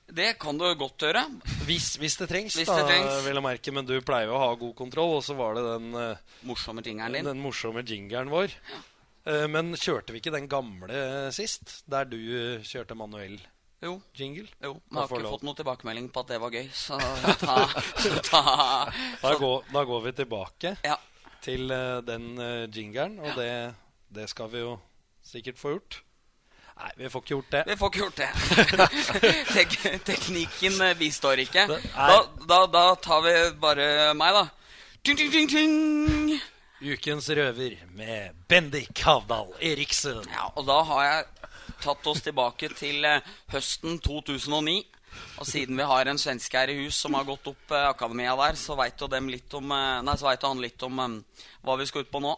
Det 0.09 0.31
kan 0.41 0.57
du 0.57 0.65
godt 0.81 1.05
gjøre. 1.05 1.27
Hvis, 1.69 1.97
hvis 2.01 2.15
det 2.17 2.31
trengs, 2.31 2.55
Hvis 2.57 2.71
da, 2.71 2.79
det 2.81 2.87
trengs. 2.89 3.19
vil 3.27 3.37
jeg 3.37 3.45
merke. 3.45 3.75
Men 3.77 3.89
du 3.89 3.99
pleier 4.01 4.31
jo 4.31 4.39
å 4.39 4.45
ha 4.47 4.53
god 4.57 4.73
kontroll, 4.79 5.19
og 5.19 5.27
så 5.27 5.37
var 5.37 5.59
det 5.59 5.67
den 5.69 5.91
eh, 6.01 6.23
Morsomme 6.49 6.85
jingeren 6.87 7.19
din. 7.19 7.29
den 7.29 7.43
morsomme 7.45 7.85
jingeren 7.85 8.33
vår. 8.33 8.55
Ja. 8.73 8.85
Men 9.53 9.75
kjørte 9.77 10.15
vi 10.15 10.23
ikke 10.23 10.33
den 10.33 10.47
gamle 10.49 10.99
sist, 11.37 11.83
der 11.91 12.07
du 12.09 12.17
eh, 12.17 12.63
kjørte 12.65 12.97
manuell 12.97 13.35
Jo. 13.83 14.01
jingle? 14.19 14.49
Jo, 14.65 14.73
men 14.91 14.99
har 14.99 15.07
ikke 15.07 15.23
lov. 15.23 15.37
fått 15.37 15.45
noen 15.47 15.57
tilbakemelding 15.61 16.09
på 16.11 16.23
at 16.25 16.33
det 16.33 16.39
var 16.43 16.51
gøy, 16.57 16.67
så 16.75 16.99
ta, 17.39 17.55
ta 18.31 18.43
Da 19.23 19.35
går, 19.39 19.69
da 19.71 19.85
går 19.87 20.03
vi 20.09 20.13
tilbake 20.19 20.73
Ja. 20.85 20.97
til 21.45 21.71
uh, 21.71 22.01
den 22.03 22.33
uh, 22.43 22.67
jingeren, 22.75 23.21
og 23.23 23.39
det, 23.39 23.53
det 24.11 24.27
skal 24.33 24.51
vi 24.51 24.65
jo 24.65 24.75
sikkert 25.23 25.61
få 25.63 25.77
gjort. 25.77 26.01
Nei, 26.79 26.91
vi 27.05 27.09
får 27.11 27.23
ikke 27.23 27.35
gjort 27.35 27.55
det. 27.55 27.63
Vi 27.67 27.77
får 27.79 27.91
ikke 27.91 28.03
gjort 28.05 28.21
det. 28.21 28.29
Tek 29.57 29.73
teknikken 30.07 30.77
eh, 30.87 30.93
bistår 30.99 31.41
ikke. 31.43 31.65
Da, 31.91 32.19
da, 32.47 32.59
da 32.71 32.83
tar 33.03 33.25
vi 33.25 33.33
bare 33.59 33.89
meg, 34.15 34.37
da. 34.37 34.45
Ting, 35.03 35.19
ting, 35.19 35.33
ting, 35.33 35.49
ting. 35.51 36.37
Ukens 36.79 37.27
røver 37.35 37.75
med 37.99 38.39
Bendik 38.47 39.03
Havdal 39.03 39.51
Eriksen. 39.59 40.23
Ja, 40.31 40.53
og 40.55 40.69
da 40.71 40.79
har 40.87 41.03
jeg 41.09 41.51
tatt 41.83 42.07
oss 42.11 42.23
tilbake 42.25 42.71
til 42.77 43.05
eh, 43.09 43.35
høsten 43.53 44.01
2009. 44.05 44.79
Og 45.41 45.47
siden 45.49 45.79
vi 45.79 45.87
har 45.89 46.07
en 46.07 46.21
svenske 46.21 46.59
her 46.59 46.71
i 46.71 46.77
hus 46.83 46.99
som 47.01 47.17
har 47.17 47.27
gått 47.29 47.49
opp 47.51 47.73
eh, 47.73 47.89
akademia 47.89 48.37
der, 48.39 48.59
så 48.61 48.77
veit 48.79 49.01
jo, 49.01 49.09
litt 49.09 49.55
om, 49.55 49.73
eh, 49.73 50.03
nei, 50.05 50.19
så 50.19 50.29
vet 50.29 50.47
han 50.47 50.63
litt 50.63 50.83
om 50.87 51.01
hva 51.65 51.79
vi 51.81 51.89
skal 51.89 52.07
ut 52.07 52.13
på 52.13 52.23
nå. 52.23 52.37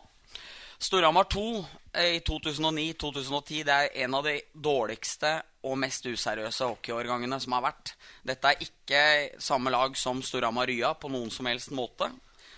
Storhamar 0.80 1.25
2 1.25 1.64
eh, 1.92 2.14
i 2.16 2.20
2009-2010 2.25 3.64
det 3.68 3.75
er 3.75 3.97
en 4.06 4.14
av 4.16 4.25
de 4.25 4.38
dårligste 4.54 5.35
og 5.68 5.76
mest 5.76 6.06
useriøse 6.09 6.70
hockeyårgangene 6.70 7.37
som 7.44 7.52
har 7.52 7.66
vært. 7.66 7.92
Dette 8.25 8.49
er 8.49 8.64
ikke 8.64 9.02
samme 9.44 9.68
lag 9.75 9.92
som 10.00 10.23
Storhamar 10.25 10.70
Rya 10.73 10.94
på 10.97 11.11
noen 11.12 11.28
som 11.35 11.50
helst 11.50 11.68
måte. 11.76 12.09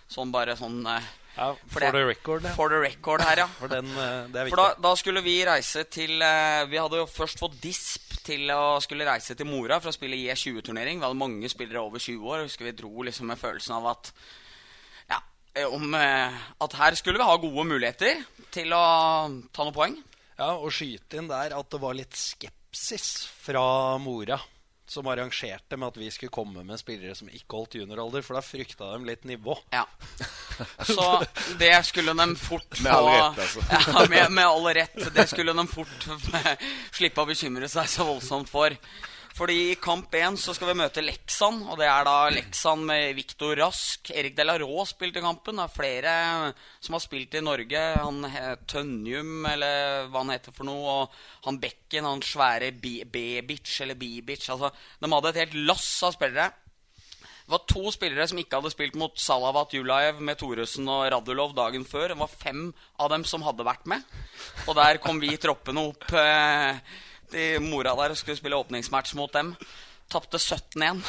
Sånn 0.07 0.31
bare 0.31 0.55
sånn 0.55 0.87
eh, 0.87 1.09
Ja, 1.37 1.55
For 1.55 1.73
for 1.73 1.81
det- 1.81 1.93
the 1.95 2.05
record, 2.07 2.43
ja. 2.45 2.51
for 2.55 2.69
the 2.69 2.81
record 2.83 3.23
her, 3.25 3.37
ja. 3.37 3.47
For 3.61 3.69
den, 3.73 3.87
eh, 3.87 4.27
det 4.29 4.37
er 4.43 4.49
For 4.53 4.57
da, 4.61 4.75
da 4.85 4.95
skulle 5.01 5.23
vi 5.25 5.39
reise 5.49 5.85
til 5.89 6.21
eh, 6.21 6.65
Vi 6.69 6.77
hadde 6.77 6.99
jo 7.01 7.07
først 7.09 7.41
fått 7.41 7.57
disp 7.63 8.19
til 8.23 8.51
å 8.55 8.77
skulle 8.85 9.07
reise 9.09 9.35
til 9.35 9.47
Mora 9.49 9.81
for 9.81 9.89
å 9.91 9.97
spille 9.97 10.15
J20-turnering. 10.21 11.01
Vi 11.01 11.07
hadde 11.09 11.19
mange 11.19 11.49
spillere 11.51 11.81
over 11.83 11.99
20 11.99 12.29
år. 12.29 12.45
Husker 12.45 12.69
Vi 12.69 12.75
dro 12.83 13.03
liksom 13.03 13.27
med 13.33 13.41
følelsen 13.41 13.75
av 13.81 13.87
at 13.97 14.13
Ja, 15.11 15.19
eh, 15.57 15.65
om 15.67 15.95
At 15.95 16.73
her 16.79 16.95
skulle 16.95 17.19
vi 17.19 17.25
ha 17.25 17.37
gode 17.37 17.65
muligheter 17.67 18.23
til 18.53 18.69
å 18.77 18.85
ta 19.53 19.65
noen 19.65 19.75
poeng. 19.75 19.97
Ja, 20.39 20.53
og 20.57 20.71
skyte 20.75 21.17
inn 21.19 21.29
der 21.29 21.57
at 21.57 21.71
det 21.71 21.81
var 21.81 21.95
litt 21.95 22.13
skepsis 22.17 23.27
fra 23.45 23.97
Mora, 23.99 24.39
som 24.93 25.09
arrangerte 25.09 25.79
med 25.79 25.89
at 25.93 26.01
vi 26.01 26.11
skulle 26.13 26.33
komme 26.35 26.65
med 26.67 26.81
spillere 26.81 27.15
som 27.17 27.31
ikke 27.33 27.57
holdt 27.57 27.79
junioralder, 27.81 28.25
for 28.27 28.37
da 28.37 28.45
frykta 28.45 28.91
de 28.93 29.09
litt 29.09 29.25
nivå. 29.29 29.57
Ja. 29.73 29.87
Så 30.93 31.07
det 31.59 31.73
skulle 31.89 32.15
de 32.19 32.27
fort 32.37 32.77
få 32.77 32.85
Med 32.85 32.93
all 32.93 33.09
rett, 33.09 33.41
altså. 33.47 33.65
Ja, 33.73 34.05
med, 34.11 34.37
med 34.37 34.47
all 34.47 34.69
rett. 34.77 35.01
Det 35.15 35.27
skulle 35.31 35.57
de 35.57 35.67
fort 35.71 36.09
slippe 36.99 37.25
å 37.25 37.29
bekymre 37.29 37.71
seg 37.73 37.89
så 37.91 38.07
voldsomt 38.13 38.53
for. 38.53 38.77
Fordi 39.33 39.57
i 39.71 39.77
kamp 39.81 40.13
1 40.13 40.37
så 40.41 40.53
skal 40.53 40.73
vi 40.73 40.79
møte 40.83 41.05
Leksan, 41.05 41.63
og 41.73 41.79
det 41.81 41.87
er 41.89 42.05
da 42.05 42.17
Leksan 42.33 42.83
med 42.85 43.15
Viktor 43.17 43.57
Rask. 43.63 44.11
Erik 44.13 44.37
Delarå 44.37 44.85
spilte 44.89 45.23
kampen. 45.25 45.57
Det 45.57 45.65
er 45.65 45.77
flere 45.77 46.15
som 46.79 46.97
har 46.99 47.05
spilt 47.05 47.39
i 47.39 47.45
Norge. 47.45 47.85
Han 47.97 48.27
Tønjum, 48.69 49.47
eller 49.49 50.11
hva 50.11 50.21
han 50.21 50.35
heter 50.35 50.53
for 50.53 50.69
noe. 50.69 50.97
Og 50.99 51.47
han 51.47 51.61
Bekken, 51.63 52.09
han 52.09 52.25
svære 52.25 52.75
B-bitch, 52.77 53.79
eller 53.87 53.97
Bibic. 53.97 54.45
Altså, 54.53 54.69
de 55.01 55.13
hadde 55.15 55.33
et 55.33 55.41
helt 55.47 55.57
lass 55.71 55.89
av 56.05 56.13
spillere. 56.19 56.51
Det 57.43 57.51
var 57.57 57.65
to 57.69 57.91
spillere 57.91 58.27
som 58.31 58.39
ikke 58.39 58.61
hadde 58.61 58.71
spilt 58.73 58.99
mot 59.01 59.17
Salavat 59.19 59.73
Julajev 59.75 60.21
med 60.23 60.39
Thoresen 60.39 60.87
og 60.93 61.09
Radulov 61.11 61.57
dagen 61.57 61.83
før. 61.89 62.13
Det 62.13 62.19
var 62.21 62.31
fem 62.31 62.69
av 63.03 63.11
dem 63.13 63.25
som 63.29 63.43
hadde 63.49 63.67
vært 63.67 63.89
med. 63.91 64.05
Og 64.69 64.77
der 64.79 65.01
kom 65.03 65.19
vi 65.21 65.35
troppene 65.41 65.83
opp 65.91 66.07
eh, 66.17 66.79
til 67.33 67.65
mora 67.65 67.97
der 67.99 68.15
og 68.15 68.21
skulle 68.21 68.39
spille 68.39 68.59
åpningsmatch 68.61 69.17
mot 69.19 69.33
dem. 69.35 69.55
Tapte 70.13 70.37
17-1. 70.37 71.01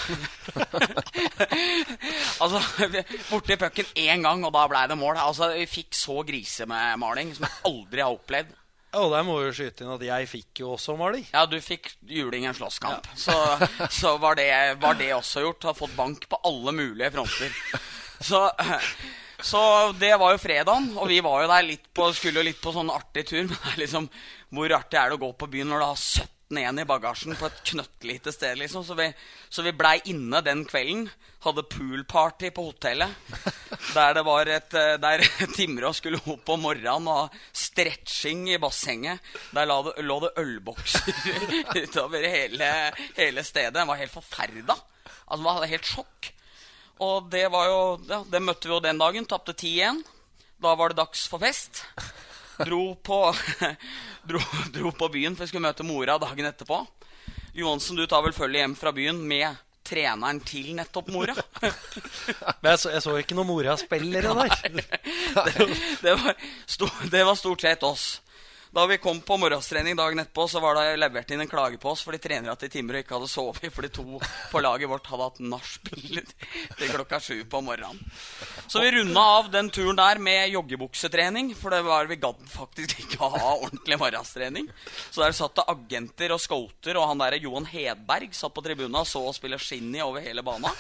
altså, 2.44 2.62
borti 3.30 3.58
pucken 3.60 3.90
én 4.00 4.24
gang, 4.24 4.44
og 4.48 4.54
da 4.56 4.66
ble 4.72 4.84
det 4.92 5.00
mål. 5.00 5.20
Altså, 5.20 5.52
Vi 5.58 5.68
fikk 5.68 5.98
så 5.98 6.22
grisemaling 6.24 7.34
som 7.36 7.48
jeg 7.48 7.64
aldri 7.68 8.06
har 8.06 8.16
opplevd. 8.16 8.54
Ja, 8.94 9.02
og 9.02 9.10
der 9.16 9.24
må 9.26 9.40
vi 9.40 9.48
jo 9.48 9.54
skyte 9.58 9.84
inn 9.84 9.96
at 9.96 10.04
jeg 10.06 10.30
fikk 10.30 10.60
jo 10.62 10.76
også 10.76 10.94
maling. 11.00 11.26
Ja, 11.34 11.48
du 11.50 11.58
fikk 11.66 11.90
juling 12.06 12.46
en 12.46 12.54
slåsskamp. 12.54 13.08
Så, 13.18 13.34
så 13.90 14.14
var, 14.22 14.38
det, 14.38 14.48
var 14.84 15.00
det 15.00 15.10
også 15.16 15.42
gjort. 15.42 15.66
Har 15.72 15.78
fått 15.80 15.96
bank 15.98 16.28
på 16.30 16.38
alle 16.46 16.76
mulige 16.78 17.10
fronter. 17.16 17.56
Så, 18.22 18.44
så 19.42 19.64
det 19.98 20.14
var 20.22 20.36
jo 20.36 20.44
fredagen, 20.44 20.92
og 20.94 21.10
vi 21.10 21.18
var 21.26 21.42
jo 21.42 21.50
der 21.50 21.66
litt 21.66 21.90
på, 21.90 22.06
skulle 22.14 22.44
jo 22.44 22.48
litt 22.52 22.62
på 22.62 22.76
sånn 22.76 22.94
artig 22.94 23.26
tur. 23.32 23.42
Men 23.50 23.58
det 23.58 23.74
er 23.74 23.82
liksom, 23.82 24.08
hvor 24.54 24.74
artig 24.78 25.00
er 25.00 25.10
det 25.10 25.18
å 25.18 25.24
gå 25.26 25.34
på 25.34 25.50
byen 25.50 25.72
når 25.72 25.82
du 25.82 25.86
har 25.88 26.00
17 26.00 26.60
igjen 26.62 26.82
i 26.84 26.86
bagasjen 26.86 27.38
på 27.40 27.48
et 27.48 27.62
knøttlite 27.72 28.34
sted, 28.36 28.60
liksom? 28.60 28.84
Så 28.86 28.94
vi, 28.98 29.08
så 29.50 29.64
vi 29.66 29.74
blei 29.74 29.96
inne 30.12 30.44
den 30.46 30.62
kvelden. 30.70 31.08
Hadde 31.44 31.66
poolparty 31.68 32.52
på 32.56 32.68
hotellet. 32.70 33.16
Der 33.96 34.14
det 34.16 34.24
var 34.24 34.48
et 34.48 34.76
eh, 34.80 34.94
Der 35.02 35.24
Timrå 35.58 35.90
skulle 35.98 36.22
opp 36.32 36.54
om 36.54 36.62
morgenen 36.64 37.10
og 37.10 37.18
ha 37.24 37.42
stretching 37.64 38.46
i 38.54 38.60
bassenget. 38.62 39.34
Der 39.56 39.68
lå 39.68 39.80
det, 39.90 39.96
lå 40.06 40.20
det 40.24 40.32
ølbokser 40.40 41.10
utover 41.82 42.30
hele, 42.30 42.70
hele 43.18 43.44
stedet. 43.44 43.74
Den 43.76 43.90
var 43.90 44.00
helt 44.00 44.14
forferda. 44.14 44.78
Altså, 45.26 45.42
man 45.42 45.58
hadde 45.58 45.74
helt 45.74 45.90
sjokk. 45.90 46.34
Og 47.04 47.32
det 47.34 47.48
var 47.52 47.68
jo 47.68 47.80
ja, 48.08 48.22
Det 48.30 48.44
møtte 48.44 48.70
vi 48.70 48.78
jo 48.78 48.84
den 48.86 49.02
dagen. 49.02 49.26
Tapte 49.28 49.58
10 49.58 49.74
igjen. 49.74 50.04
Da 50.64 50.78
var 50.80 50.94
det 50.94 51.02
dags 51.02 51.26
for 51.28 51.42
fest. 51.44 51.84
Dro 52.68 52.96
på, 52.96 53.20
dro, 54.30 54.42
dro 54.74 54.92
på 54.98 55.10
byen, 55.14 55.36
for 55.36 55.46
jeg 55.46 55.54
skulle 55.54 55.66
møte 55.66 55.86
mora 55.88 56.18
dagen 56.22 56.50
etterpå. 56.50 56.84
Johansen, 57.58 57.98
du 57.98 58.06
tar 58.10 58.24
vel 58.26 58.34
følge 58.36 58.62
hjem 58.62 58.76
fra 58.78 58.94
byen 58.96 59.20
med 59.30 59.58
treneren 59.84 60.40
til 60.46 60.72
nettopp 60.78 61.10
mora? 61.14 61.36
Men 62.62 62.72
jeg 62.74 62.80
så, 62.82 62.94
jeg 62.96 63.04
så 63.06 63.16
ikke 63.20 63.38
noen 63.38 63.50
Mora-spillere 63.52 64.34
der. 64.40 64.54
det, 64.72 65.68
det, 66.02 66.14
var, 66.18 66.38
det 67.12 67.26
var 67.28 67.38
stort 67.38 67.66
sett 67.66 67.84
oss. 67.86 68.08
Da 68.74 68.86
vi 68.90 68.98
kom 68.98 69.20
på 69.22 69.36
morgenstrening 69.38 69.96
dagen 69.96 70.20
etterpå, 70.20 70.48
så 70.48 70.58
var 70.60 70.74
det 70.74 70.96
levert 70.98 71.30
inn 71.32 71.44
en 71.44 71.50
klage 71.50 71.78
på 71.78 71.92
oss 71.92 72.02
fordi 72.02 72.18
trenere 72.24 72.56
til 72.58 72.72
og 72.90 72.96
ikke 72.98 73.14
hadde 73.14 73.30
sovet 73.30 73.68
fordi 73.74 73.90
to 73.94 74.18
på 74.50 74.62
laget 74.66 74.90
vårt 74.90 75.10
hadde 75.12 75.28
hatt 75.28 75.42
nachspiel 75.46 76.24
til 76.80 76.90
klokka 76.90 77.20
sju 77.22 77.44
på 77.50 77.62
morgenen. 77.62 78.00
Så 78.66 78.82
vi 78.82 78.90
runda 78.96 79.22
av 79.36 79.52
den 79.54 79.70
turen 79.70 80.00
der 80.00 80.18
med 80.18 80.50
joggebuksetrening, 80.56 81.52
for 81.54 81.70
det 81.70 81.84
var, 81.86 82.10
vi 82.10 82.18
gadd 82.18 82.40
faktisk 82.50 83.04
ikke 83.04 83.30
ha 83.36 83.52
ordentlig 83.60 84.00
morgenstrening. 84.02 84.72
Så 85.12 85.22
der 85.22 85.38
satt 85.38 85.54
det 85.60 85.68
agenter 85.70 86.34
og 86.34 86.42
scouter, 86.42 86.98
og 86.98 87.12
han 87.12 87.22
der 87.22 87.38
Johan 87.44 87.70
Hedberg 87.70 88.34
satt 88.34 88.56
på 88.58 88.66
tribunen 88.66 88.98
og 88.98 89.06
så 89.06 89.22
oss 89.30 89.38
spille 89.38 89.62
skinny 89.62 90.02
over 90.02 90.26
hele 90.26 90.42
bana. 90.42 90.74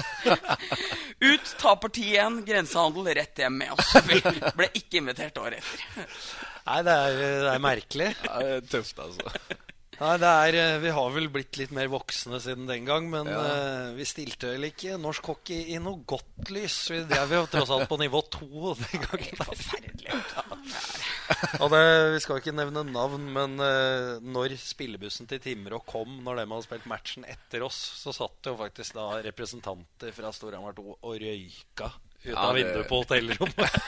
Ut, 1.30 1.54
taper 1.62 1.94
10-1, 1.94 2.42
grensehandel, 2.50 3.14
rett 3.22 3.46
hjem 3.46 3.62
med 3.62 3.78
oss. 3.78 3.94
Vi 4.10 4.18
ble 4.58 4.72
ikke 4.82 5.04
invitert 5.04 5.38
året 5.46 5.62
etter. 5.62 6.52
Nei, 6.63 6.80
det 6.88 6.93
er, 6.95 7.17
det 7.43 7.52
er 7.58 7.63
merkelig. 7.63 8.10
Ja, 8.28 8.39
det 8.39 8.56
er 8.62 8.67
tøft, 8.78 8.99
altså. 9.04 9.34
Nei, 10.04 10.13
det 10.19 10.30
er, 10.30 10.56
eh, 10.58 10.78
Vi 10.82 10.91
har 10.95 11.12
vel 11.13 11.28
blitt 11.32 11.56
litt 11.60 11.71
mer 11.76 11.88
voksne 11.91 12.39
siden 12.41 12.65
den 12.67 12.84
gang, 12.88 13.06
men 13.12 13.28
Ja. 13.30 13.41
uh, 13.45 13.91
vi 13.95 14.04
stilte 14.10 14.49
vel 14.56 14.65
ikke 14.71 14.95
norsk 14.99 15.28
hockey 15.30 15.67
i 15.76 15.78
noe 15.80 16.02
godt 16.10 16.49
lys. 16.52 16.78
Vi 16.91 17.04
drev 17.08 17.36
jo 17.38 17.43
tross 17.52 17.69
alt 17.71 17.86
på 17.91 17.99
nivå 18.02 18.23
to 18.34 18.73
den 18.82 19.04
gangen. 19.06 19.43
Forferdelig. 19.43 20.10
Ja, 20.10 20.47
det 20.49 20.58
er- 20.58 21.62
Og 21.63 21.69
det, 21.71 21.80
vi 22.15 22.19
skal 22.23 22.39
ikke 22.41 22.56
nevne 22.58 22.82
navn, 22.89 23.28
men 23.36 23.54
uh, 23.62 24.17
når 24.26 24.56
spillebussen 24.60 25.30
til 25.30 25.39
Timrå 25.45 25.80
kom, 25.88 26.17
når 26.26 26.41
de 26.41 26.47
hadde 26.49 26.65
spilt 26.65 26.89
matchen 26.89 27.28
etter 27.30 27.63
oss, 27.67 27.78
så 28.02 28.12
satt 28.17 28.49
jo 28.49 28.58
faktisk 28.60 28.97
da 28.97 29.06
representanter 29.23 30.12
fra 30.17 30.34
Storhamar 30.36 30.76
2 30.80 30.88
og 30.97 31.13
røyka 31.21 31.91
ut 31.93 32.32
Ja, 32.34 32.39
av 32.49 32.56
det- 32.58 32.63
vinduet 32.65 32.89
på 32.89 33.04
hotellrommet. 33.04 33.80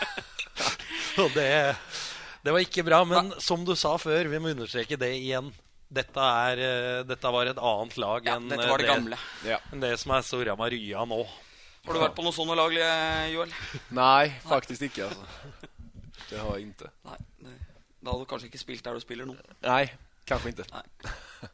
og 1.25 1.33
det, 1.35 1.49
det 2.45 2.53
var 2.53 2.61
ikke 2.63 2.83
bra. 2.87 2.99
Men 3.09 3.33
som 3.41 3.63
du 3.67 3.73
sa 3.79 3.95
før, 4.01 4.29
vi 4.31 4.39
må 4.41 4.51
understreke 4.53 4.97
det 5.01 5.11
igjen. 5.17 5.51
Dette, 5.95 6.17
er, 6.17 6.59
eh, 6.65 7.01
dette 7.07 7.29
var 7.31 7.45
et 7.51 7.59
annet 7.61 7.97
lag 8.01 8.25
Ja, 8.25 8.35
enn 8.39 8.47
dette 8.49 8.65
var 8.67 8.81
det 8.81 8.87
eh, 8.87 8.93
gamle. 8.95 9.17
Ja. 9.45 9.59
enn 9.71 9.83
det 9.83 9.91
som 10.01 10.15
er 10.15 10.23
Storhamar 10.25 10.73
Rya 10.73 11.03
nå. 11.07 11.19
Har 11.85 11.93
du 11.93 11.99
vært 12.01 12.15
på 12.17 12.23
noe 12.25 12.33
sånt 12.33 12.49
lag, 12.57 12.73
eh, 12.73 13.27
Joel? 13.35 13.51
Nei, 13.93 14.31
faktisk 14.49 14.87
ikke. 14.89 15.05
altså 15.11 15.69
Det 16.31 16.39
har 16.41 16.57
jeg 16.57 16.71
ikke. 16.71 16.89
Nei. 17.05 17.17
det- 17.45 17.59
Da 18.01 18.11
hadde 18.11 18.25
du 18.25 18.29
kanskje 18.33 18.49
ikke 18.49 18.63
spilt 18.63 18.83
der 18.83 18.97
du 18.97 18.99
spiller 19.05 19.25
nå. 19.29 19.35
Nei, 19.63 19.83
kanskje 20.25 20.55
ikke. 20.55 20.65
Eh, 20.73 21.47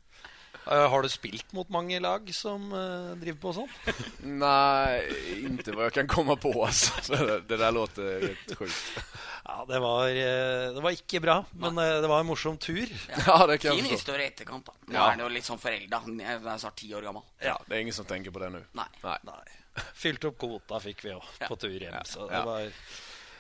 har 0.66 1.02
du 1.02 1.10
spilt 1.10 1.54
mot 1.58 1.70
mange 1.74 1.98
lag 2.00 2.28
som 2.34 2.68
eh, 2.74 3.16
driver 3.22 3.40
på 3.42 3.54
sånn? 3.58 3.72
Nei, 4.42 5.02
ikke 5.48 5.74
hva 5.76 5.88
jeg 5.90 5.96
kan 6.00 6.08
komme 6.12 6.36
på 6.40 6.52
Altså. 6.64 7.02
Det, 7.48 7.58
der 7.58 7.72
låter 7.74 8.22
litt 8.28 8.54
sjukt. 8.58 9.02
Ja, 9.42 9.66
det 9.68 9.80
var, 9.84 10.08
eh, 10.14 10.68
det 10.76 10.84
var 10.86 10.94
ikke 10.96 11.20
bra, 11.24 11.40
men 11.58 11.78
eh, 11.82 11.98
det 12.04 12.08
var 12.12 12.22
en 12.24 12.30
morsom 12.30 12.60
tur. 12.62 12.86
Ja, 13.26 13.40
det 13.50 13.58
kan 13.64 13.76
Fin 13.76 13.90
historie 13.90 14.28
i 14.28 14.30
etterkant. 14.32 14.66
da 14.70 14.74
Nå 14.88 14.94
Ja. 15.00 15.08
er 15.12 15.18
det 15.18 15.26
jo 15.26 15.32
litt 15.34 15.50
sånn 15.50 15.60
forelda. 15.62 16.02
Jeg 16.22 16.38
er 16.46 16.62
snart 16.62 16.78
ti 16.80 16.92
år 16.94 17.08
gammel. 17.10 17.26
Ja, 17.42 17.58
det 17.68 17.76
er 17.76 17.82
ingen 17.88 17.98
som 17.98 18.06
tenker 18.06 18.32
på 18.32 18.40
det 18.44 18.52
nå. 18.54 18.62
Nei. 18.78 18.88
Nei. 19.04 19.18
Nei. 19.28 19.84
Fylte 19.98 20.30
opp 20.30 20.38
kvota 20.40 20.80
fikk 20.84 21.02
vi 21.08 21.14
òg 21.16 21.26
Ja. 21.42 21.48
på 21.50 21.58
tur 21.60 21.74
hjem, 21.74 21.94
Ja. 21.96 22.04
så 22.06 22.28
det 22.30 22.38
Ja. 22.38 22.46
var, 22.46 22.72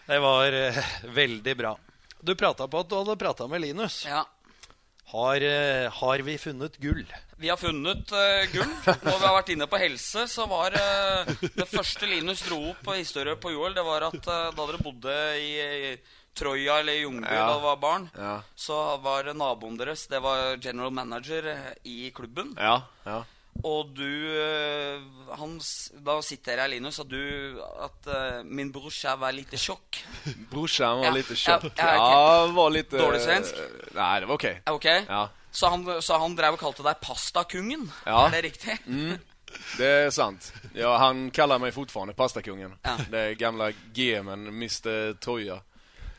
det 0.08 0.20
var 0.26 0.54
eh, 0.66 0.84
veldig 1.22 1.58
bra. 1.58 1.78
Du 2.24 2.36
prata 2.36 2.68
på 2.68 2.80
at 2.82 2.90
du 2.90 2.96
hadde 2.96 3.16
prata 3.18 3.48
med 3.48 3.62
Linus. 3.62 4.06
Ja. 4.06 4.26
Har, 5.12 5.44
eh, 5.44 5.90
har 5.92 6.20
vi 6.24 6.38
funnet 6.40 6.78
gull? 6.80 7.04
Vi 7.42 7.50
har 7.50 7.58
funnet 7.60 8.12
uh, 8.14 8.46
gull. 8.54 8.70
Når 8.86 9.18
vi 9.18 9.26
har 9.26 9.34
vært 9.36 9.50
inne 9.56 9.68
på 9.68 9.80
helse, 9.82 10.28
så 10.30 10.46
var 10.48 10.76
uh, 10.78 11.32
det 11.42 11.68
første 11.68 12.08
Linus 12.08 12.44
dro 12.48 12.60
opp 12.70 12.84
på 12.86 12.96
historie 13.00 13.36
på 13.42 13.52
Joel, 13.52 13.74
det 13.76 13.84
var 13.84 14.06
at 14.08 14.20
uh, 14.30 14.52
da 14.56 14.68
dere 14.70 14.80
bodde 14.86 15.16
i, 15.42 15.50
i 15.90 15.92
Troja 16.38 16.78
eller 16.80 16.96
i 16.96 17.02
Jungby 17.04 17.28
Ja. 17.28 17.42
da 17.50 17.58
dere 17.58 17.66
var 17.66 17.82
barn, 17.82 18.08
Ja. 18.16 18.38
så 18.56 18.78
var 19.04 19.28
naboen 19.36 19.76
deres 19.82 20.06
Det 20.08 20.22
var 20.24 20.56
general 20.64 20.94
manager 20.96 21.50
i 21.84 22.12
klubben. 22.16 22.54
Ja, 22.62 22.78
ja. 23.04 23.24
Og 23.68 23.90
du 23.98 24.08
eh, 25.62 26.00
Da 26.06 26.16
sitter 26.26 26.58
jeg, 26.62 26.70
Linus, 26.76 27.00
at 27.04 27.10
du 27.12 27.62
At 27.86 28.08
uh, 28.12 28.44
min 28.44 28.72
brorsa 28.74 29.16
var 29.22 29.32
lite 29.36 29.58
tjokk. 29.62 30.02
Brorsan 30.52 31.00
var 31.00 31.06
Ja, 31.10 31.14
litt 31.16 31.30
ja, 31.30 31.40
sjokk. 31.44 31.72
ja, 31.78 31.94
Ja, 31.96 32.46
var 32.56 32.70
litt 32.74 32.92
Dårlig 32.92 33.22
svensk? 33.22 33.56
Nei, 33.96 34.14
det 34.20 34.30
var 34.30 34.36
ok. 34.36 34.48
Ok? 34.76 34.86
Ja. 35.08 35.24
Så, 35.52 35.68
han, 35.68 35.84
så 36.02 36.18
han 36.22 36.36
drev 36.36 36.56
og 36.56 36.62
kalte 36.64 36.84
deg 36.86 37.02
pastakungen? 37.04 37.90
Ja. 38.06 38.26
Er 38.28 38.38
det 38.38 38.44
riktig? 38.50 38.78
Det 39.78 39.88
er 40.06 40.10
sant. 40.16 40.46
Ja, 40.80 40.94
han 41.02 41.26
kaller 41.36 41.60
meg 41.60 41.74
fortfarande 41.76 42.14
pastakungen. 42.16 42.78
Ja. 42.88 42.94
Det 43.12 43.34
gamle 43.36 43.74
GMen, 43.92 44.46
Mr 44.48 45.18
Toya. 45.20 45.58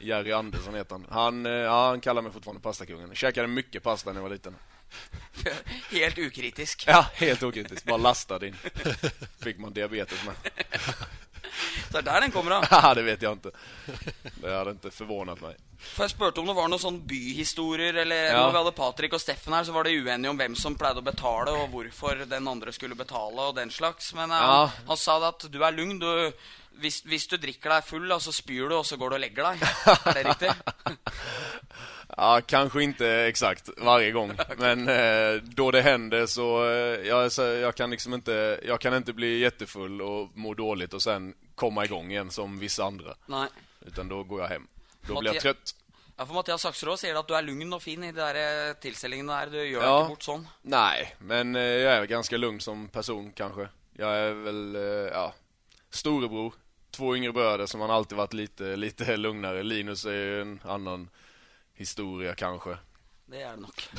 Jerry 0.03 0.33
Andersson 0.37 0.75
heter 0.77 0.99
han. 0.99 1.07
Han, 1.11 1.47
eh, 1.47 1.63
ja, 1.65 1.79
han 1.95 2.01
kaller 2.05 2.27
meg 2.27 2.35
fortfarande 2.35 2.61
pastakungen. 2.61 3.15
Käkade 3.17 3.49
mycket 3.49 3.83
pasta 3.83 4.11
da 4.13 4.19
jeg 4.19 4.27
var 4.27 4.35
liten. 4.35 4.57
Helt 5.91 6.19
ukritisk. 6.19 6.85
Ja, 6.87 7.07
helt 7.19 7.43
ukritisk 7.43 7.85
Bare 7.89 8.03
lastade 8.05 8.51
inn. 8.51 8.57
Fikk 9.45 9.59
man 9.63 9.73
diabetes 9.73 10.23
med. 10.27 10.37
Det 11.93 11.99
er 12.01 12.05
der 12.07 12.21
den 12.25 12.33
kommer 12.33 12.59
av. 12.59 12.67
Ja, 12.73 12.93
det 12.97 13.03
vet 13.05 13.23
jeg 13.25 13.37
ikke. 13.39 13.53
Det 14.41 14.53
hadde 14.53 14.75
ikke 14.79 14.93
forvånet 14.95 15.43
meg. 15.45 15.59
For 15.83 16.05
jeg 16.07 16.13
spurte 16.15 16.41
om 16.41 16.47
det 16.49 16.55
var 16.57 16.69
noen 16.71 16.81
sånn 16.81 17.01
byhistorier, 17.11 17.97
eller 18.05 18.29
Ja. 18.31 18.39
når 18.45 18.53
vi 18.55 18.61
hadde 18.61 18.75
Patrick 18.79 19.17
og 19.19 19.21
Steffen 19.21 19.57
her, 19.57 19.67
så 19.67 19.75
var 19.75 19.85
de 19.89 19.97
uenige 19.99 20.31
om 20.31 20.39
hvem 20.39 20.55
som 20.57 20.77
pleide 20.79 21.03
å 21.03 21.07
betale, 21.07 21.53
og 21.59 21.73
hvorfor 21.75 22.23
den 22.31 22.49
andre 22.49 22.73
skulle 22.73 22.97
betale, 22.97 23.49
og 23.51 23.57
den 23.59 23.73
slags. 23.75 24.13
Men 24.17 24.31
eh, 24.31 24.39
Ja. 24.47 24.59
han, 24.71 24.87
han 24.93 25.01
sa 25.01 25.19
det 25.25 25.33
at 25.35 25.49
du 25.53 25.59
er 25.67 25.75
lugn. 25.77 25.99
Du, 26.01 26.09
hvis, 26.81 27.01
hvis 27.07 27.27
du 27.31 27.37
drikker 27.37 27.71
deg 27.77 27.85
full, 27.85 28.07
og 28.13 28.23
så 28.23 28.33
spyr 28.33 28.69
du, 28.71 28.77
og 28.79 28.87
så 28.87 28.97
går 29.01 29.13
du 29.13 29.17
og 29.19 29.23
legger 29.23 29.51
deg. 29.53 29.67
Er 30.07 30.19
det 30.21 30.27
riktig? 30.31 30.55
Ja, 32.13 32.41
kanskje 32.45 32.83
ikke 32.85 33.11
exakt 33.25 33.71
hver 33.81 34.03
gang 34.13 34.35
Men 34.61 34.83
eh, 34.91 35.39
da 35.57 35.69
det 35.73 35.83
hender, 35.87 36.27
så, 36.29 36.49
eh, 36.69 37.07
jag, 37.09 37.33
så 37.33 37.43
jag 37.43 37.75
kan 37.75 37.91
liksom 37.91 38.19
ikke 38.19 38.59
Jeg 38.69 38.81
kan 38.81 38.99
ikke 38.99 39.15
bli 39.17 39.31
kjempefull 39.41 40.01
og 40.05 40.37
må 40.37 40.53
dårlig 40.55 40.91
og 40.93 41.01
så 41.01 41.15
sen 41.17 41.31
i 41.33 41.87
gang 41.89 42.11
igjen 42.11 42.31
som 42.35 42.59
visse 42.59 42.83
andre. 42.83 43.15
Nei. 43.31 43.47
Utan 43.87 44.09
da 44.11 44.19
går 44.27 44.41
jeg 44.43 44.51
hjem. 44.57 44.65
Da 45.07 45.15
blir 45.21 45.33
jeg 45.37 45.43
trøtt. 45.45 45.75
Ja, 46.19 46.25
for 46.27 46.35
Mathias 46.35 46.65
Saksrud 46.67 46.99
sier 47.01 47.17
at 47.19 47.29
du 47.29 47.35
er 47.37 47.45
lugn 47.47 47.73
og 47.73 47.81
fin 47.83 48.03
i 48.05 48.11
de 48.11 48.19
der 48.19 48.39
eh, 48.41 48.73
tilstelningene 48.83 49.37
der. 49.39 49.53
Du 49.53 49.59
gjør 49.61 49.81
deg 49.81 49.89
Ja. 49.89 50.01
ikke 50.01 50.15
bort 50.17 50.27
sånn. 50.27 50.45
Nei, 50.75 51.07
men 51.21 51.57
eh, 51.57 51.85
er 51.87 52.01
ganske 52.03 52.13
ganska 52.13 52.41
lugn 52.41 52.61
som 52.61 52.89
person 52.93 53.31
kanskje. 53.39 53.69
Jeg 54.01 54.27
er 54.27 54.37
vel 54.43 54.63
ja, 55.13 55.25
storebror. 55.93 56.59
Två 56.93 57.17
yngre 57.17 57.33
bröder 57.33 57.67
som 57.67 57.81
han 57.81 57.91
alltid 57.91 58.19
varit 58.19 58.33
lite, 58.33 58.77
lite 58.77 59.17
lugnare. 59.17 59.63
Linus 59.63 60.05
är 60.05 60.13
ju 60.13 60.41
en 60.41 60.61
annan 60.65 61.09
historia 61.75 62.35
kanske. 62.35 62.77
Det 63.27 63.43
er 63.43 63.51
det 63.57 63.61
nok. 63.61 63.89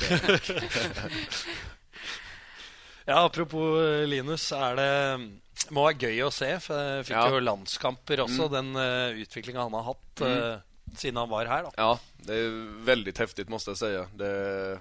Ja, 3.06 3.24
Apropos 3.26 3.80
eh, 3.84 4.06
Linus, 4.06 4.52
er 4.52 4.76
det 4.78 5.72
må 5.74 5.84
være 5.84 6.08
gøy 6.08 6.22
å 6.24 6.30
se. 6.32 6.48
For 6.64 6.78
jeg 6.80 7.06
fikk 7.10 7.16
Ja. 7.18 7.26
jo 7.34 7.40
landskamper 7.42 8.22
også, 8.24 8.48
den 8.52 8.70
uh, 8.76 9.12
utviklinga 9.20 9.60
han 9.66 9.76
har 9.76 9.84
hatt 9.90 10.22
eh, 10.24 10.62
siden 10.96 11.20
han 11.20 11.28
var 11.28 11.46
her. 11.50 11.62
da 11.68 11.70
Ja, 11.76 11.98
det 12.24 12.34
är 12.34 12.50
väldigt 12.84 13.18
häftigt 13.18 13.48
måste 13.48 13.70
jag 13.70 13.78
säga. 13.78 14.06
Det, 14.14 14.80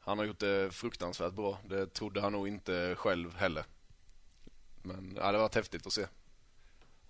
han 0.00 0.18
har 0.18 0.24
gjort 0.26 0.38
det 0.40 0.74
fruktansvärt 0.74 1.32
bra. 1.32 1.58
Det 1.68 1.94
trodde 1.94 2.20
han 2.20 2.32
nog 2.32 2.48
inte 2.48 2.94
själv 2.98 3.36
heller. 3.36 3.64
Men 4.82 5.12
ja, 5.16 5.30
det 5.32 5.38
har 5.38 5.46
vært 5.48 5.54
häftigt 5.54 5.86
att 5.86 5.92
se. 5.92 6.06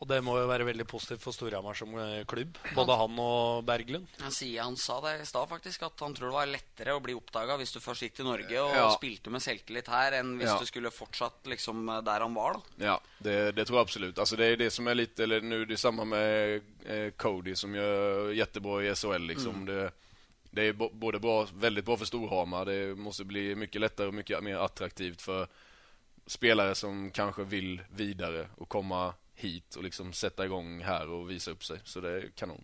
Og 0.01 0.09
det 0.09 0.23
må 0.25 0.33
jo 0.41 0.47
være 0.49 0.65
veldig 0.65 0.87
positivt 0.89 1.21
for 1.21 1.37
Storhamar 1.37 1.77
som 1.77 1.91
eh, 2.01 2.23
klubb. 2.25 2.57
Både 2.73 2.95
han 2.97 3.19
og 3.21 3.67
Berglund. 3.69 4.07
Han 4.23 4.33
sier 4.33 4.63
han 4.65 4.79
sa 4.81 4.97
det 5.05 5.11
i 5.21 5.27
stad, 5.29 5.45
faktisk, 5.51 5.83
at 5.85 6.01
han 6.01 6.15
tror 6.17 6.31
det 6.31 6.37
var 6.39 6.49
lettere 6.49 6.95
å 6.97 7.03
bli 7.05 7.13
oppdaga 7.19 7.59
hvis 7.61 7.75
du 7.75 7.81
først 7.85 8.07
gikk 8.07 8.15
til 8.17 8.25
Norge 8.31 8.63
og 8.65 8.73
Ja. 8.79 8.87
spilte 8.97 9.29
med 9.35 9.45
selvtillit 9.45 9.91
her, 9.93 10.17
enn 10.23 10.39
hvis 10.41 10.49
Ja. 10.49 10.57
du 10.59 10.65
skulle 10.65 10.91
fortsatt 10.91 11.45
liksom 11.53 11.85
der 12.07 12.21
han 12.25 12.33
var. 12.35 12.55
da 12.79 12.87
Ja, 12.87 12.97
det, 13.21 13.37
det 13.57 13.67
tror 13.69 13.77
jeg 13.83 13.87
absolutt. 13.91 14.19
Altså, 14.25 14.37
det 14.41 14.47
er 14.55 14.57
det 14.57 14.71
som 14.73 14.89
er 14.89 14.95
litt 15.03 15.21
eller 15.21 15.45
nå 15.45 15.65
det 15.69 15.79
samme 15.79 16.09
med 16.09 16.63
eh, 16.87 17.11
Cody 17.21 17.55
som 17.55 17.75
gjør 17.77 18.33
jättebra 18.41 18.81
i 18.83 18.95
SHL 18.97 19.29
liksom. 19.35 19.67
Det, 19.69 19.93
det 20.51 20.69
er 20.71 20.73
både 20.73 21.21
bra, 21.21 21.45
veldig 21.45 21.85
bra 21.85 21.97
for 22.01 22.07
Storhamar. 22.09 22.65
Det 22.73 22.97
må 22.97 23.13
bli 23.29 23.51
mye 23.55 23.85
lettere 23.85 24.09
og 24.09 24.15
mye 24.17 24.41
mer 24.41 24.65
attraktivt 24.65 25.21
for 25.21 25.45
spelare 26.27 26.75
som 26.75 27.11
kanskje 27.13 27.45
vil 27.45 27.81
videre 27.93 28.49
og 28.57 28.69
komma 28.69 29.11
hit 29.41 29.77
og 29.77 29.85
liksom 29.89 30.13
sette 30.17 30.45
i 30.47 30.51
gang 30.53 30.77
her 30.87 31.09
og 31.11 31.29
vise 31.29 31.53
opp 31.55 31.65
seg. 31.67 31.81
Så 31.85 32.01
det 32.05 32.11
er 32.19 32.29
kanon. 32.37 32.63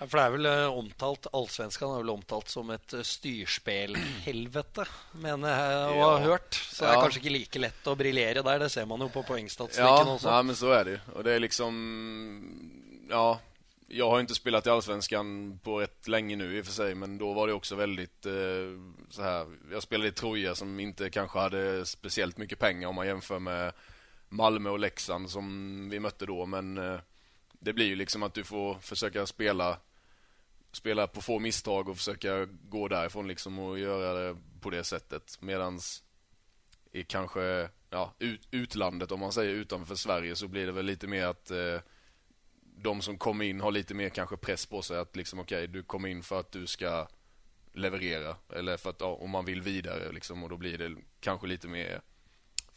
Ja, 0.00 0.06
For 0.08 0.16
det 0.16 0.22
er 0.24 0.30
vel 0.32 0.46
eh, 0.48 0.78
omtalt 0.80 1.26
Allsvenskan 1.36 1.90
er 1.92 2.00
vel 2.00 2.12
omtalt 2.14 2.48
som 2.48 2.70
et 2.72 2.94
eh, 2.96 3.02
styrspelhelvete, 3.04 4.86
mener 5.20 5.52
jeg 5.52 5.98
å 6.00 6.06
ha 6.14 6.22
hørt. 6.24 6.54
Så 6.56 6.84
det 6.86 6.88
er 6.88 6.94
Ja. 6.96 7.02
kanskje 7.04 7.20
ikke 7.20 7.34
like 7.34 7.58
lett 7.66 7.84
å 7.90 7.96
briljere 8.00 8.42
der. 8.46 8.58
Det 8.64 8.70
ser 8.72 8.86
man 8.86 9.00
jo 9.04 9.08
på 9.12 9.22
poengstatistikken 9.26 10.06
Ja, 10.06 10.14
også. 10.14 10.28
ja, 10.32 10.42
men 10.42 10.56
så 10.56 10.72
er 10.78 10.84
det 10.84 10.92
jo. 10.96 11.00
Og 11.16 11.24
det 11.24 11.34
er 11.36 11.40
liksom, 11.44 13.06
ja, 13.10 13.40
Jeg 13.90 14.06
har 14.06 14.20
ikke 14.22 14.34
spilt 14.38 14.66
i 14.66 14.70
Allsvenskan 14.70 15.58
på 15.64 15.80
rett 15.82 16.06
lenge 16.06 16.36
nå 16.38 16.44
i 16.46 16.60
og 16.60 16.64
for 16.68 16.72
seg, 16.76 16.96
men 16.96 17.18
da 17.18 17.26
var 17.34 17.48
det 17.48 17.56
også 17.56 17.74
veldig 17.76 18.04
eh, 18.30 18.76
så 19.10 19.22
her, 19.24 19.46
Jeg 19.72 19.82
spilte 19.82 20.06
i 20.06 20.12
Troja 20.14 20.54
som 20.54 20.78
ikke 20.78 21.10
kanskje 21.10 21.40
hadde 21.42 21.64
spesielt 21.90 22.38
mye 22.38 22.56
penger, 22.56 22.86
om 22.88 22.94
man 22.94 23.06
jämför 23.06 23.38
med 23.40 23.72
Malmö 24.32 24.70
och 24.70 24.78
Leksand 24.78 25.30
som 25.30 25.88
vi 25.90 26.00
mötte 26.00 26.26
då, 26.26 26.46
men 26.46 26.78
eh, 26.78 27.00
det 27.52 27.72
blir 27.72 27.86
ju 27.86 27.96
liksom 27.96 28.22
att 28.22 28.34
du 28.34 28.44
får 28.44 28.74
försöka 28.74 29.26
spela 29.26 29.78
spela 30.72 31.06
på 31.06 31.20
få 31.20 31.38
misstag 31.38 31.88
och 31.88 31.96
försöka 31.96 32.44
gå 32.44 32.88
därifrån 32.88 33.28
liksom 33.28 33.58
och 33.58 33.78
göra 33.78 34.12
det 34.12 34.36
på 34.60 34.70
det 34.70 34.84
sättet. 34.84 35.38
Medans 35.40 36.04
i 36.92 37.04
kanske 37.04 37.68
ja, 37.90 38.14
ut, 38.18 38.48
utlandet, 38.50 39.12
om 39.12 39.20
man 39.20 39.32
säger 39.32 39.54
utanför 39.54 39.94
Sverige, 39.94 40.36
så 40.36 40.48
blir 40.48 40.66
det 40.66 40.72
väl 40.72 40.86
lite 40.86 41.06
mer 41.06 41.26
att 41.26 41.50
eh, 41.50 41.80
de 42.76 43.02
som 43.02 43.18
kommer 43.18 43.44
in 43.44 43.60
har 43.60 43.72
lite 43.72 43.94
mer 43.94 44.08
kanske 44.08 44.36
press 44.36 44.66
på 44.66 44.82
sig 44.82 44.98
att 44.98 45.16
liksom 45.16 45.38
okej, 45.38 45.66
du 45.66 45.82
kommer 45.82 46.08
in 46.08 46.22
för 46.22 46.40
att 46.40 46.52
du 46.52 46.66
ska 46.66 47.08
leverera 47.72 48.36
eller 48.52 48.76
för 48.76 48.90
att 48.90 49.00
ja, 49.00 49.06
om 49.06 49.30
man 49.30 49.44
vill 49.44 49.62
vidare 49.62 50.12
liksom 50.12 50.42
och 50.42 50.48
då 50.48 50.56
blir 50.56 50.78
det 50.78 50.96
kanske 51.20 51.46
lite 51.46 51.68
mer 51.68 52.00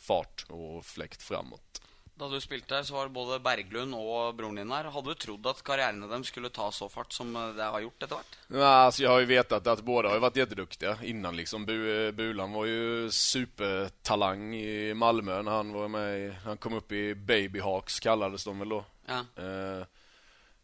fart 0.04 0.46
og 0.52 0.84
flekt 0.86 1.24
framåt. 1.24 1.84
Da 2.14 2.28
du 2.30 2.38
spilte 2.42 2.76
her, 2.78 2.84
så 2.86 2.94
var 2.94 3.10
både 3.10 3.40
Berglund 3.42 3.96
og 3.98 4.36
broren 4.38 4.60
din 4.60 4.72
her. 4.72 4.92
Hadde 4.94 5.16
du 5.16 5.18
trodd 5.18 5.48
at 5.50 5.64
karriärene 5.66 6.06
dem 6.12 6.22
skulle 6.28 6.52
ta 6.54 6.68
så 6.72 6.86
fart 6.92 7.16
som 7.16 7.34
eh, 7.36 7.56
det 7.58 7.70
har 7.74 7.82
gjort 7.82 8.06
etter 8.06 8.20
hvert? 8.20 8.38
Nei, 8.54 8.62
altså 8.70 9.02
Jeg 9.02 9.10
har 9.10 9.24
jo 9.24 9.30
vetat 9.32 9.72
at 9.74 9.82
både 9.88 10.12
har 10.12 10.20
jo 10.20 10.26
vært 10.28 10.38
kjempedyktige 10.44 10.94
innan 11.10 11.40
liksom. 11.40 11.66
Bu, 11.66 11.74
Bulan 12.14 12.54
var 12.54 12.70
jo 12.70 13.10
supertalang 13.10 14.54
i 14.60 14.94
Malmö 14.94 15.42
når 15.42 15.58
han 15.58 15.74
var 15.74 15.92
med 15.96 16.38
han 16.46 16.62
kom 16.62 16.78
opp 16.78 16.94
i 16.94 17.04
Babyhawks 17.18 17.98
kallades 18.04 18.46
de 18.46 18.56
vel 18.62 18.78
da. 18.78 18.82
Ja. 19.10 19.20
Eh, 19.44 19.84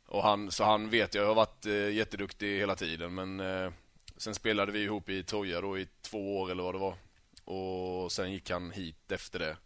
og 0.09 0.23
han, 0.25 0.47
så 0.53 0.69
han 0.69 0.87
vet 0.89 1.17
jeg 1.17 1.25
har 1.25 1.37
vært 1.37 1.65
eh, 1.69 2.55
hele 2.61 2.77
tiden 2.77 3.13
men 3.13 3.39
eh, 3.41 3.67
sen 4.17 4.37
spelade 4.37 4.71
vi 4.71 4.85
ihop 4.85 5.09
i 5.09 5.23
Troja 5.23 5.61
då 5.61 5.77
i 5.79 5.87
två 6.01 6.41
år 6.41 6.51
eller 6.51 6.63
hva 6.63 6.71
det 6.77 6.85
var. 6.85 6.97
Och 7.49 8.11
sen 8.11 8.31
gick 8.31 8.49
han 8.49 8.71
hit 8.71 9.11
efter 9.11 9.39
det. 9.39 9.57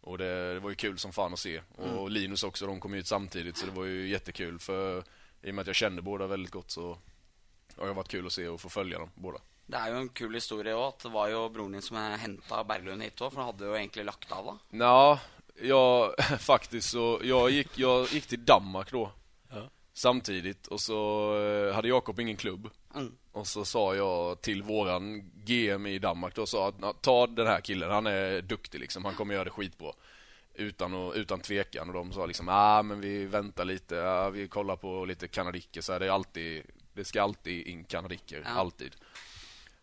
Och 0.00 0.18
det, 0.18 0.54
det 0.54 0.60
var 0.60 0.70
ju 0.70 0.76
kul 0.76 0.98
som 0.98 1.12
fan 1.12 1.32
att 1.32 1.38
se. 1.38 1.62
Och 1.76 2.10
Linus 2.10 2.42
också, 2.42 2.66
de 2.66 2.80
kom 2.80 2.94
ut 2.94 3.06
samtidigt 3.06 3.56
så 3.56 3.66
det 3.66 3.72
var 3.72 3.84
ju 3.84 4.08
jättekul 4.08 4.58
för 4.58 5.04
i 5.42 5.50
och 5.50 5.54
med 5.54 5.62
att 5.62 5.66
jag 5.66 5.76
kände 5.76 6.02
båda 6.02 6.26
väldigt 6.26 6.52
gott 6.52 6.70
så 6.70 6.98
har 7.76 7.86
det 7.86 7.92
varit 7.92 8.08
kul 8.08 8.26
att 8.26 8.32
se 8.32 8.48
och 8.48 8.60
få 8.60 8.68
följa 8.68 8.98
dem 8.98 9.10
båda. 9.14 9.38
Det 9.66 9.78
er 9.78 9.92
jo 9.94 10.00
en 10.02 10.08
kul 10.08 10.34
historie 10.34 10.74
òg. 10.74 10.98
Det 11.02 11.08
var 11.08 11.28
jo 11.30 11.48
broren 11.48 11.72
din 11.72 11.82
som 11.82 11.96
henta 11.96 12.64
Berglund 12.64 13.02
hit 13.02 13.20
òg, 13.22 13.30
for 13.30 13.40
han 13.40 13.52
hadde 13.52 13.68
jo 13.70 13.76
egentlig 13.78 14.04
lagt 14.04 14.32
av 14.32 14.50
da. 14.50 14.56
Ja, 14.70 15.20
jag 15.62 16.14
faktiskt 16.40 16.90
så 16.90 17.20
jag 17.24 17.50
gick, 17.50 17.78
jag 17.78 18.08
gick 18.12 18.26
till 18.26 18.44
Danmark 18.44 18.92
då. 18.92 19.12
Samtidigt 19.94 20.66
och 20.66 20.80
så 20.80 21.32
eh, 21.38 21.74
hade 21.74 21.88
Jakob 21.88 22.20
ingen 22.20 22.36
klubb. 22.36 22.70
Mm. 22.94 23.12
Och 23.32 23.46
så 23.46 23.64
sa 23.64 23.94
jag 23.94 24.40
till 24.40 24.62
våran 24.62 25.30
GM 25.44 25.86
i 25.86 25.98
Danmark 25.98 26.34
då 26.34 26.46
sa 26.46 26.68
att 26.68 27.02
ta 27.02 27.26
den 27.26 27.46
här 27.46 27.60
killen, 27.60 27.90
han 27.90 28.06
är 28.06 28.42
duktig 28.42 28.80
liksom, 28.80 29.04
han 29.04 29.14
kommer 29.14 29.34
göra 29.34 29.44
det 29.44 29.50
skitbra. 29.50 29.92
Utan, 30.54 30.94
och, 30.94 31.14
utan 31.14 31.40
tvekan 31.40 31.88
och 31.88 31.94
de 31.94 32.12
sa 32.12 32.26
liksom 32.26 32.48
ah 32.48 32.82
men 32.82 33.00
vi 33.00 33.24
väntar 33.24 33.64
lite, 33.64 34.04
ah, 34.08 34.30
vi 34.30 34.48
kollar 34.48 34.76
på 34.76 35.04
lite 35.04 35.28
kanadiker 35.28 35.80
så 35.80 35.92
här, 35.92 36.00
det 36.00 36.06
är 36.06 36.10
alltid 36.10 36.62
Det 36.94 37.04
ska 37.04 37.22
alltid 37.22 37.66
in 37.66 37.84
kanadiker, 37.84 38.42
Ja. 38.44 38.50
alltid. 38.50 38.96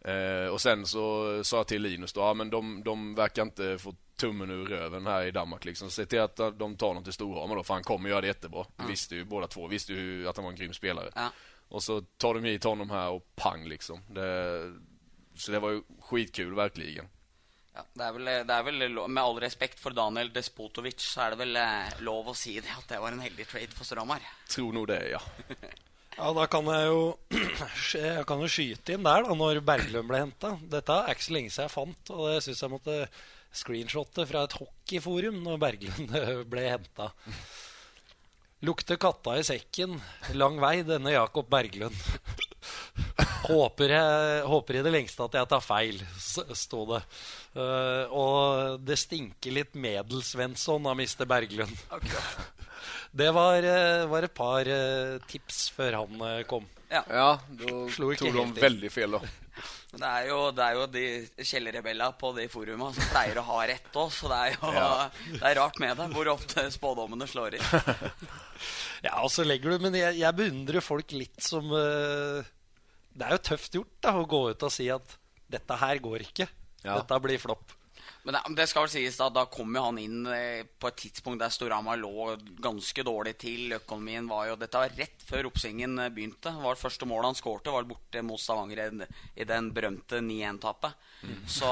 Eh, 0.01 0.47
och 0.47 0.61
sen 0.61 0.85
så 0.85 1.43
sa 1.43 1.57
jag 1.57 1.67
till 1.67 1.81
Linus 1.81 2.13
då, 2.13 2.21
ja 2.21 2.33
men 2.33 2.49
de, 2.49 2.83
de 2.83 3.15
verkar 3.15 3.41
inte 3.41 3.77
få 3.77 3.95
tummen 4.15 4.51
ur 4.51 4.65
röven 4.65 5.07
här 5.07 5.25
i 5.25 5.31
Danmark 5.31 5.65
liksom. 5.65 5.91
Se 5.91 6.05
till 6.05 6.19
att 6.19 6.35
de 6.35 6.75
tar 6.77 6.93
något 6.93 7.03
till 7.03 7.13
Storhamar 7.13 7.55
då, 7.55 7.63
för 7.63 7.73
han 7.73 7.83
kommer 7.83 8.09
göra 8.09 8.21
det 8.21 8.27
jättebra. 8.27 8.65
Mm. 8.77 8.91
visste 8.91 9.15
ju 9.15 9.23
båda 9.23 9.47
två, 9.47 9.67
visste 9.67 9.93
ju 9.93 10.27
att 10.27 10.37
han 10.37 10.43
var 10.43 10.51
en 10.51 10.57
grym 10.57 10.73
spelare. 10.73 11.11
Ja. 11.15 11.31
Och 11.67 11.83
så 11.83 12.01
tar 12.01 12.33
de 12.33 12.43
hit 12.43 12.63
honom 12.63 12.89
här 12.89 13.09
och 13.09 13.35
pang 13.35 13.67
liksom. 13.67 14.01
Det, 14.07 14.73
så 15.35 15.51
det 15.51 15.59
var 15.59 15.69
ju 15.69 15.81
skitkul 16.01 16.55
verkligen. 16.55 17.05
Ja, 17.73 17.85
det 17.93 18.03
er, 18.03 18.13
vel, 18.15 18.25
det 18.25 18.55
er 18.55 18.63
vel 18.65 19.07
Med 19.07 19.23
all 19.23 19.37
respekt 19.39 19.79
for 19.79 19.95
Daniel 19.95 20.31
Despotovic, 20.33 20.99
så 20.99 21.21
er 21.21 21.35
det 21.35 21.39
vel 21.43 21.59
eh, 21.61 21.99
lov 22.03 22.31
å 22.31 22.33
si 22.35 22.57
det 22.59 22.73
at 22.73 22.89
det 22.89 22.99
var 22.99 23.13
en 23.13 23.23
heldig 23.23 23.45
trade 23.47 23.75
for 23.75 23.87
Storhamar. 23.87 24.25
Tror 24.49 24.73
nog 24.73 24.87
det, 24.89 25.03
ja. 25.13 25.21
Ja, 26.19 26.33
da 26.35 26.45
kan 26.51 26.67
jeg 26.67 26.87
jo 26.89 27.03
Jeg 27.95 28.25
kan 28.27 28.41
jo 28.43 28.49
skyte 28.51 28.95
inn 28.95 29.05
der, 29.07 29.23
da, 29.23 29.35
når 29.39 29.61
Berglund 29.63 30.09
ble 30.09 30.19
henta. 30.25 30.57
Dette 30.67 30.97
er 30.97 31.15
ikke 31.15 31.27
så 31.29 31.35
lenge 31.37 31.53
siden 31.53 31.69
jeg 31.69 31.75
fant, 31.77 32.11
og 32.11 32.25
det 32.27 32.41
syns 32.43 32.63
jeg 32.65 32.73
måtte 32.73 32.97
screenshotte 33.55 34.25
fra 34.29 34.43
et 34.45 34.55
hockeyforum 34.59 35.39
når 35.45 35.61
Berglund 35.63 36.13
ble 36.51 36.65
henta. 36.67 37.09
Lukter 38.67 38.99
katta 38.99 39.37
i 39.39 39.45
sekken, 39.47 39.95
lang 40.35 40.59
vei, 40.59 40.81
denne 40.83 41.15
Jakob 41.15 41.47
Berglund. 41.51 41.95
Håper, 43.47 43.95
jeg, 43.95 44.41
håper 44.51 44.77
i 44.77 44.81
det 44.83 44.91
lengste 44.91 45.23
at 45.23 45.39
jeg 45.39 45.47
tar 45.49 45.63
feil, 45.63 46.01
sto 46.19 46.83
det. 46.91 46.99
Uh, 47.55 48.11
og 48.11 48.83
det 48.83 48.99
stinker 48.99 49.55
litt 49.55 49.79
Medelsvensson 49.79 50.91
av 50.91 50.99
Mr. 50.99 51.23
Berglund. 51.31 51.87
Det 53.11 53.29
var, 53.33 53.65
eh, 53.65 54.05
var 54.09 54.25
et 54.27 54.33
par 54.37 54.69
eh, 54.69 55.17
tips 55.29 55.69
før 55.73 56.03
han 56.03 56.25
eh, 56.27 56.43
kom. 56.49 56.67
Ja, 56.89 57.37
du 57.49 57.69
ikke 57.85 58.17
tog 58.17 58.37
de 58.55 58.61
veldig 58.63 58.89
feil, 58.93 59.17
da. 59.17 59.21
Men 59.91 60.03
det 60.03 60.09
er 60.09 60.27
jo, 60.29 60.37
det 60.53 60.65
er 60.65 60.75
jo 60.77 60.83
de 60.93 61.03
kjellerrebella 61.49 62.11
på 62.17 62.29
de 62.37 62.45
foruma 62.51 62.91
som 62.93 63.07
pleier 63.09 63.39
å 63.41 63.45
ha 63.47 63.63
rett 63.71 63.97
òg, 63.97 64.11
så 64.13 64.29
det 64.29 64.37
er 64.37 64.53
jo 64.53 64.73
Ja. 64.77 64.89
det 65.33 65.41
er 65.49 65.57
rart 65.57 65.79
med 65.81 65.97
det, 65.97 66.07
hvor 66.13 66.29
ofte 66.35 66.67
spådommene 66.73 67.29
slår 67.29 67.57
inn. 67.59 67.73
Ja, 68.99 69.21
og 69.23 69.29
så 69.31 69.45
legger 69.47 69.71
du 69.71 69.85
Men 69.85 69.93
jeg, 69.95 70.17
jeg 70.19 70.35
beundrer 70.35 70.83
folk 70.83 71.13
litt 71.15 71.37
som 71.39 71.69
uh, 71.71 72.43
Det 73.15 73.23
er 73.23 73.31
jo 73.31 73.37
tøft 73.47 73.77
gjort 73.77 73.93
da 74.03 74.11
å 74.19 74.25
gå 74.27 74.41
ut 74.51 74.65
og 74.67 74.73
si 74.75 74.89
at 74.91 75.13
dette 75.49 75.77
her 75.79 76.01
går 76.03 76.25
ikke. 76.25 76.49
Ja. 76.83 76.97
Dette 76.99 77.19
blir 77.23 77.39
flopp. 77.41 77.71
Men 78.29 78.35
det, 78.37 78.61
det 78.61 78.65
skal 78.69 78.83
vel 78.85 78.91
sies 78.93 79.15
da, 79.17 79.25
da 79.33 79.47
kom 79.49 79.73
jo 79.73 79.81
han 79.87 79.97
inn 79.97 80.27
eh, 80.29 80.61
på 80.61 80.85
et 80.91 80.99
tidspunkt 81.01 81.41
der 81.41 81.49
Storhamar 81.49 81.97
lå 81.97 82.35
ganske 82.61 83.01
dårlig 83.01 83.31
til. 83.41 83.71
Økonomien 83.79 84.27
var 84.29 84.51
jo 84.51 84.57
Dette 84.61 84.83
var 84.83 84.93
rett 84.99 85.23
før 85.25 85.47
oppsvingen 85.49 85.95
eh, 86.03 86.11
begynte. 86.13 86.51
Det 86.53 86.61
var 86.61 86.77
det 86.77 86.83
første 86.83 87.07
målet 87.09 87.31
han 87.31 87.39
skårte, 87.39 87.73
var 87.73 87.87
borte 87.89 88.21
mot 88.21 88.37
Stavanger 88.37 88.83
i, 89.33 89.47
den 89.49 89.71
berømte 89.73 90.21
9-1-tapet. 90.21 91.09
Så 91.49 91.71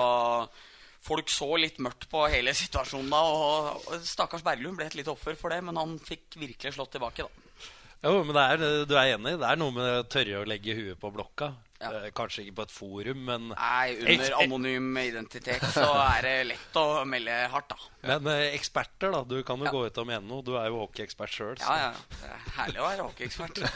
folk 1.05 1.29
så 1.29 1.51
litt 1.61 1.77
mørkt 1.77 2.09
på 2.09 2.25
hele 2.33 2.55
situasjonen 2.57 3.13
da. 3.13 3.21
Og, 3.21 3.93
stakkars 4.09 4.45
Berglund 4.47 4.81
ble 4.81 4.89
et 4.89 4.97
lite 4.97 5.13
offer 5.13 5.37
for 5.37 5.53
det, 5.53 5.61
men 5.61 5.77
han 5.77 5.93
fikk 6.01 6.39
virkelig 6.41 6.73
slått 6.73 6.95
tilbake, 6.97 7.27
da. 7.27 7.69
Jo, 8.01 8.17
men 8.25 8.33
det 8.33 8.47
er, 8.47 8.65
du 8.89 8.97
er 8.97 9.13
enig? 9.13 9.37
Det 9.37 9.45
er 9.45 9.61
noe 9.61 9.77
med 9.77 9.93
å 9.93 10.09
tørre 10.09 10.41
å 10.41 10.49
legge 10.49 10.73
huet 10.73 10.97
på 10.97 11.13
blokka. 11.13 11.53
Ja. 11.77 11.91
Eh, 11.93 12.07
kanskje 12.17 12.41
ikke 12.41 12.55
på 12.57 12.63
et 12.65 12.71
forum, 12.73 13.19
men 13.27 13.43
Nei, 13.51 13.91
under 14.01 14.31
anonym 14.39 14.95
identitet 14.97 15.61
så 15.75 15.83
er 16.07 16.23
det 16.25 16.31
lett 16.49 16.77
å 16.81 17.03
melde 17.05 17.35
hardt, 17.53 17.69
da. 17.69 17.77
Men 18.09 18.29
eh, 18.33 18.47
eksperter, 18.57 19.13
da. 19.13 19.19
Du 19.29 19.35
kan 19.45 19.61
jo 19.61 19.67
Ja. 19.69 19.73
gå 19.75 19.83
ut 19.85 19.99
og 20.01 20.07
mene 20.09 20.25
noe. 20.25 20.41
Du 20.41 20.55
er 20.57 20.71
jo 20.71 20.79
hockeyekspert 20.87 21.35
sjøl. 21.35 21.53
Ja, 21.61 21.75
ja. 21.83 21.91
Det 22.17 22.31
er 22.33 22.47
herlig 22.57 22.81
å 22.81 22.87
være 22.87 23.05
hockeyekspert. 23.11 23.61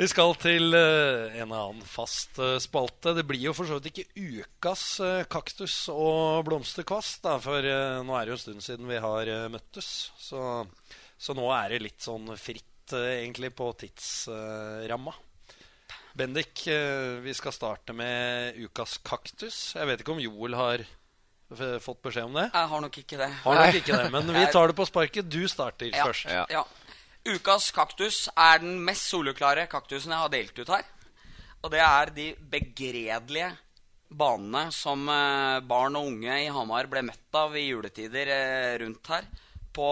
Vi 0.00 0.06
skal 0.08 0.32
til 0.40 0.72
eh, 0.78 1.34
en 1.42 1.50
annen 1.52 1.82
fast 1.84 2.38
eh, 2.40 2.54
spalte. 2.62 3.10
Det 3.18 3.24
blir 3.28 3.42
jo 3.50 3.54
for 3.56 3.66
så 3.68 3.80
vidt 3.80 3.90
ikke 3.90 4.30
ukas 4.54 4.84
kaktus 5.34 5.74
og 5.92 6.44
blomsterkvast, 6.46 7.18
da, 7.26 7.34
for 7.42 7.66
nå 8.06 8.14
er 8.16 8.30
det 8.30 8.32
jo 8.32 8.38
en 8.38 8.44
stund 8.44 8.64
siden 8.64 8.86
vi 8.88 9.02
har 9.02 9.32
møttes. 9.52 9.90
Så, 10.16 10.44
så 11.20 11.36
nå 11.36 11.50
er 11.58 11.74
det 11.74 11.82
litt 11.88 12.06
sånn 12.06 12.30
fritt, 12.40 12.94
egentlig, 12.94 13.50
på 13.58 13.66
tidsramma. 13.82 15.12
Bendik, 16.20 16.66
eh, 16.68 17.16
vi 17.24 17.32
skal 17.32 17.52
starte 17.54 17.94
med 17.96 18.58
ukas 18.60 18.98
kaktus. 19.00 19.72
Jeg 19.72 19.88
vet 19.88 20.02
ikke 20.02 20.12
om 20.12 20.20
Joel 20.20 20.56
har 20.58 20.82
fått 21.80 22.02
beskjed 22.04 22.28
om 22.28 22.36
det. 22.36 22.50
Jeg 22.52 22.68
har 22.72 22.82
nok 22.84 22.98
ikke 23.00 23.18
det. 23.22 23.28
Har 23.40 23.56
nok 23.56 23.78
ikke 23.78 23.96
det, 23.96 24.10
men 24.12 24.28
vi 24.36 24.42
tar 24.52 24.68
det 24.68 24.76
på 24.76 24.86
sparket. 24.90 25.30
Du 25.32 25.40
starter 25.48 25.88
Ja, 25.88 26.04
først. 26.04 26.28
Ja. 26.28 26.44
ja. 26.52 26.66
Ukas 27.30 27.70
kaktus 27.72 28.20
er 28.36 28.60
den 28.60 28.76
mest 28.84 29.08
soleklare 29.08 29.64
kaktusen 29.72 30.12
jeg 30.12 30.20
har 30.26 30.34
delt 30.36 30.60
ut 30.60 30.74
her. 30.76 30.84
Og 31.64 31.72
det 31.72 31.80
er 31.86 32.12
de 32.16 32.28
begredelige 32.52 33.50
banene 34.10 34.68
som 34.76 35.08
eh, 35.08 35.64
barn 35.64 35.96
og 35.96 36.12
unge 36.12 36.36
i 36.44 36.52
Hamar 36.52 36.88
ble 36.92 37.06
møtt 37.08 37.40
av 37.40 37.56
i 37.56 37.64
juletider 37.70 38.36
eh, 38.36 38.76
rundt 38.84 39.12
her. 39.16 39.28
På 39.72 39.90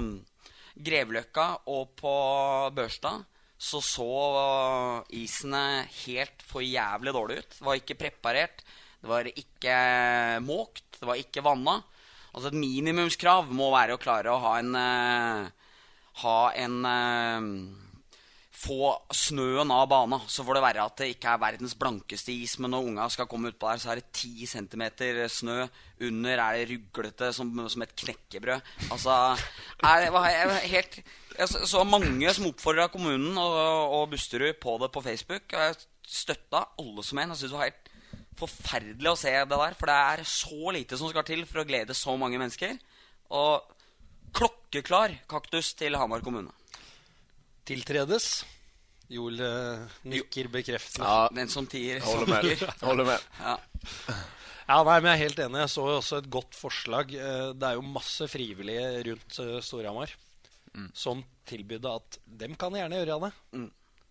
mm, 0.00 0.12
Grevløkka 0.88 1.50
og 1.68 1.96
på 2.00 2.18
Børstad 2.76 3.26
så 3.56 3.80
så 3.80 4.06
isene 5.16 5.86
helt 6.04 6.42
for 6.44 6.64
jævlig 6.64 7.14
dårlig 7.16 7.38
ut. 7.40 7.58
Det 7.58 7.66
var 7.68 7.80
ikke 7.80 7.98
preparert, 8.00 8.64
det 9.00 9.10
var 9.10 9.30
ikke 9.30 9.76
måkt, 10.44 10.98
det 11.00 11.08
var 11.08 11.20
ikke 11.20 11.44
vanna. 11.44 11.80
Altså 12.36 12.50
Et 12.52 12.60
minimumskrav 12.60 13.48
må 13.48 13.70
være 13.72 13.96
å 13.96 14.00
klare 14.00 14.32
å 14.32 14.42
ha 14.42 14.58
en 14.60 14.76
eh, 14.76 15.66
ha 16.22 16.38
en 16.56 16.78
eh, 16.90 17.50
Få 18.56 18.88
snøen 19.12 19.68
av 19.70 19.84
bana. 19.90 20.16
Så 20.32 20.40
får 20.40 20.56
det 20.56 20.62
være 20.64 20.84
at 20.88 21.00
det 21.02 21.10
ikke 21.12 21.34
er 21.34 21.42
verdens 21.42 21.74
blankeste 21.76 22.32
is, 22.32 22.54
men 22.56 22.72
når 22.72 22.86
unga 22.88 23.08
skal 23.12 23.28
komme 23.28 23.50
utpå 23.52 23.68
der, 23.68 23.82
så 23.82 23.90
er 23.92 24.00
det 24.00 24.06
10 24.16 24.48
centimeter 24.48 25.18
snø. 25.28 25.58
Under 26.08 26.40
er 26.40 26.56
det 26.56 26.70
ruglete 26.70 27.28
som, 27.36 27.52
som 27.68 27.84
et 27.84 27.92
knekkebrød. 28.00 28.72
Altså 28.88 29.12
er, 29.84 30.08
det 30.08 30.56
helt 30.72 30.98
Jeg 31.38 31.48
så- 31.52 31.66
så 31.68 31.84
mange 31.84 32.32
som 32.34 32.46
oppfordra 32.48 32.88
kommunen 32.92 33.36
og, 33.36 33.92
og 33.92 34.10
Busterud 34.10 34.54
på 34.60 34.78
det 34.80 34.90
på 34.92 35.02
Facebook. 35.04 35.44
Og 35.52 35.58
jeg 35.60 35.76
støtta 36.06 36.64
alle 36.78 37.02
som 37.04 37.18
en. 37.18 37.28
Jeg 37.34 37.36
synes 37.42 37.52
det 37.52 37.58
var 37.58 37.70
helt 37.70 37.90
forferdelig 38.36 39.10
å 39.12 39.16
se 39.18 39.32
det 39.32 39.48
der. 39.58 39.74
For 39.74 39.86
det 39.86 39.96
er 39.96 40.24
så 40.24 40.72
lite 40.72 40.96
som 40.98 41.08
skal 41.10 41.24
til 41.28 41.44
for 41.46 41.62
å 41.62 41.66
glede 41.68 41.94
så 41.96 42.16
mange 42.18 42.38
mennesker. 42.40 42.78
Og 43.30 43.62
klokkeklar 44.36 45.14
kaktus 45.28 45.74
til 45.74 45.96
Hamar 45.96 46.20
kommune. 46.24 46.52
Tiltredes. 47.66 48.44
Joel 49.10 49.38
eh, 49.40 49.84
nikker 50.10 50.48
bekreftende. 50.50 51.06
Ja, 51.06 51.28
Den 51.34 51.48
som 51.52 51.66
tier, 51.70 52.00
holder 52.02 52.26
håller 52.26 52.42
med. 52.42 52.58
snakker. 52.58 53.04
Med. 53.04 53.20
Ja. 53.40 53.56
Ja, 54.66 54.80
nei, 54.82 54.96
men 54.98 55.12
Jeg 55.12 55.14
er 55.14 55.22
helt 55.28 55.38
enig. 55.44 55.60
Jeg 55.62 55.70
så 55.76 55.84
jo 55.86 55.98
også 56.00 56.18
et 56.18 56.30
godt 56.30 56.56
forslag. 56.58 57.12
Eh, 57.14 57.52
Det 57.54 57.68
er 57.68 57.76
jo 57.78 57.84
masse 57.86 58.26
frivillige 58.30 58.88
rundt 59.06 59.38
eh, 59.44 59.60
Storhamar 60.76 60.94
som 60.94 61.24
tilbydde 61.46 61.96
at 61.96 62.18
dem 62.26 62.54
kan 62.60 62.72
gjerne 62.76 62.98
gjøre 63.02 63.20
det. 63.26 63.32
Mm. 63.56 63.66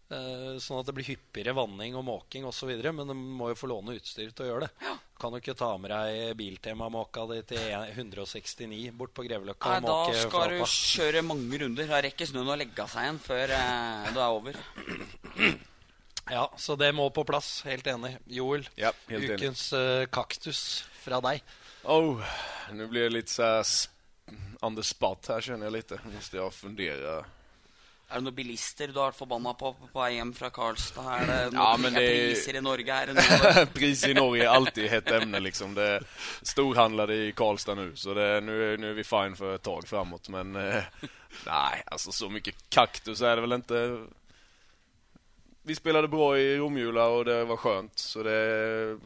Eh, 0.06 0.58
Sånn 0.62 0.80
at 0.80 0.86
det 0.86 0.94
blir 0.94 1.06
hyppigere 1.08 1.54
vanning 1.58 1.96
og 1.98 2.04
måking 2.06 2.46
osv. 2.46 2.70
Men 2.94 3.08
de 3.08 3.16
må 3.16 3.50
jo 3.52 3.56
få 3.58 3.68
låne 3.72 3.96
utstyr 3.98 4.32
til 4.34 4.46
å 4.46 4.50
gjøre 4.50 4.66
det. 4.68 4.72
Ja. 4.86 4.94
Kan 5.20 5.32
du 5.32 5.40
ikke 5.40 5.56
ta 5.58 5.78
med 5.80 5.90
deg 5.92 6.36
Biltema-måka 6.38 7.24
di 7.32 7.42
til 7.48 7.72
169 7.72 8.92
bort 9.00 9.14
på 9.16 9.24
Greveløkka 9.24 9.78
Nei, 9.80 9.80
og 9.80 10.12
da 10.12 10.20
skal 10.26 10.50
du 10.52 10.66
kjøre 10.68 11.22
mange 11.24 11.58
runder. 11.62 11.88
Da 11.88 12.02
rekker 12.04 12.28
snøen 12.28 12.52
å 12.52 12.58
legge 12.60 12.88
seg 12.92 13.08
igjen 13.08 13.22
før 13.24 13.54
eh, 13.56 14.10
det 14.12 14.22
er 14.26 14.36
over. 14.42 14.60
Ja, 16.26 16.48
så 16.58 16.74
det 16.76 16.88
må 16.98 17.04
på 17.14 17.22
plass. 17.28 17.60
Helt 17.68 17.86
enig. 17.88 18.16
Joel, 18.34 18.64
Ja, 18.82 18.90
helt 19.12 19.36
ukens 19.38 19.68
eh, 19.78 20.08
kaktus 20.10 20.84
fra 21.04 21.20
deg. 21.22 21.44
Oh, 21.86 22.18
nå 22.74 22.88
blir 22.90 23.06
det 23.06 23.14
litt 23.14 23.30
sp- 23.30 23.92
on 24.62 24.76
the 24.76 24.84
spot 24.84 25.28
här 25.28 25.42
känner 25.42 25.66
jag 25.66 25.74
lite. 25.74 26.00
Måste 26.16 26.38
jag 26.38 26.54
fundera 26.54 27.26
Er 28.10 28.20
det 28.20 28.22
noen 28.22 28.36
bilister 28.38 28.88
du 28.94 29.00
har 29.00 29.08
vært 29.10 29.18
forbanna 29.18 29.54
på 29.58 29.72
på 29.74 29.88
vei 30.00 30.12
hjem 30.20 30.34
fra 30.38 30.50
Karlstad? 30.54 31.08
Er 31.16 31.26
det 31.26 31.38
Ja, 31.58 31.72
noen 31.72 31.82
men 31.82 31.96
er 31.96 32.02
det- 32.06 32.36
priser 32.36 32.56
i 32.56 32.62
Norge? 32.62 32.94
Er 32.94 33.06
det 33.08 33.16
noe 33.16 33.66
Pris 33.74 34.04
i 34.06 34.14
Norge 34.14 34.44
er 34.44 34.52
alltid 34.54 34.90
hett 34.92 35.10
emne, 35.12 35.40
liksom. 35.42 35.74
Det 35.74 36.04
storhandlade 36.46 37.16
i 37.28 37.32
Karlstad 37.32 37.76
nu, 37.80 37.96
så 37.96 38.14
nå 38.14 38.28
nu, 38.46 38.54
er 38.92 38.94
vi 38.94 39.04
fine 39.04 39.36
for 39.36 39.56
et 39.56 39.64
tag 39.64 39.88
framåt. 39.90 40.30
Men 40.30 40.56
eh, 40.56 40.84
nej, 41.48 41.82
alltså 41.92 42.12
så 42.12 42.30
mye 42.30 42.54
kaktus 42.70 43.22
er 43.22 43.36
det 43.36 43.42
vel 43.48 43.58
ikke. 43.58 43.82
Vi 45.66 45.76
spilte 45.76 46.08
bra 46.08 46.38
i 46.38 46.58
Romjula 46.62 47.08
og 47.10 47.26
det 47.26 47.40
var 47.50 47.58
skjønt, 47.58 47.98
så 47.98 48.22
det... 48.24 49.00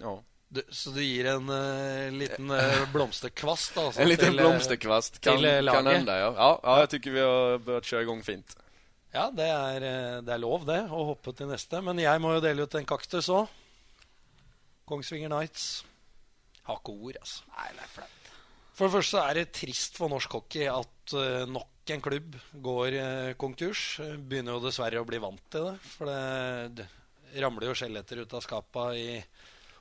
Ja. 0.00 0.16
Du, 0.48 0.60
så 0.70 0.92
du 0.94 1.00
gir 1.02 1.26
en 1.32 1.48
uh, 1.50 2.12
liten 2.14 2.50
uh, 2.52 2.82
blomsterkvast 2.94 3.78
altså, 3.80 4.02
En 4.02 4.10
liten 4.10 4.28
til, 4.28 4.38
eh, 4.38 4.44
blomsterkvast 4.44 5.18
kan, 5.18 5.40
til 5.40 5.48
eh, 5.48 5.62
kan 5.66 5.88
laget. 5.88 6.06
ja. 6.06 6.28
ja. 6.30 6.50
Ja, 6.62 6.76
jeg 6.84 6.92
tycker 6.92 7.16
vi 7.16 7.24
har 7.24 7.88
kjøre 7.88 8.04
i 8.04 8.08
gang 8.10 8.22
fint. 8.26 8.54
Ja, 9.14 9.28
det 9.30 9.46
er, 9.46 9.84
det 10.26 10.32
er 10.34 10.42
lov, 10.42 10.64
det, 10.66 10.80
å 10.90 11.04
hoppe 11.12 11.34
til 11.38 11.46
neste. 11.50 11.78
Men 11.86 12.00
jeg 12.02 12.22
må 12.22 12.32
jo 12.34 12.42
dele 12.42 12.66
ut 12.66 12.74
en 12.74 12.86
kaktus 12.86 13.30
òg. 13.30 13.46
Kongsvinger 14.90 15.30
Nights. 15.30 15.84
Har 16.66 16.80
ikke 16.80 16.96
ord, 16.96 17.20
altså. 17.20 17.46
Nei, 17.54 17.70
det 17.76 17.84
er 17.84 17.92
flaut. 17.92 18.30
For 18.74 18.88
det 18.88 18.94
første 18.96 19.22
er 19.22 19.38
det 19.38 19.46
trist 19.54 20.00
for 20.00 20.10
norsk 20.10 20.34
hockey 20.34 20.66
at 20.66 21.14
uh, 21.14 21.44
nok 21.46 21.94
en 21.94 22.02
klubb 22.02 22.36
går 22.64 22.96
uh, 22.98 23.32
konkurs. 23.38 23.84
Begynner 24.02 24.56
jo 24.56 24.64
dessverre 24.64 25.02
å 25.02 25.06
bli 25.06 25.20
vant 25.22 25.44
til 25.52 25.68
det. 25.70 25.74
For 25.92 26.10
det, 26.10 26.86
det 27.34 27.44
ramler 27.44 27.70
jo 27.70 27.76
skjeletter 27.78 28.24
ut 28.24 28.34
av 28.34 28.42
skapa 28.42 28.88
i, 28.98 29.20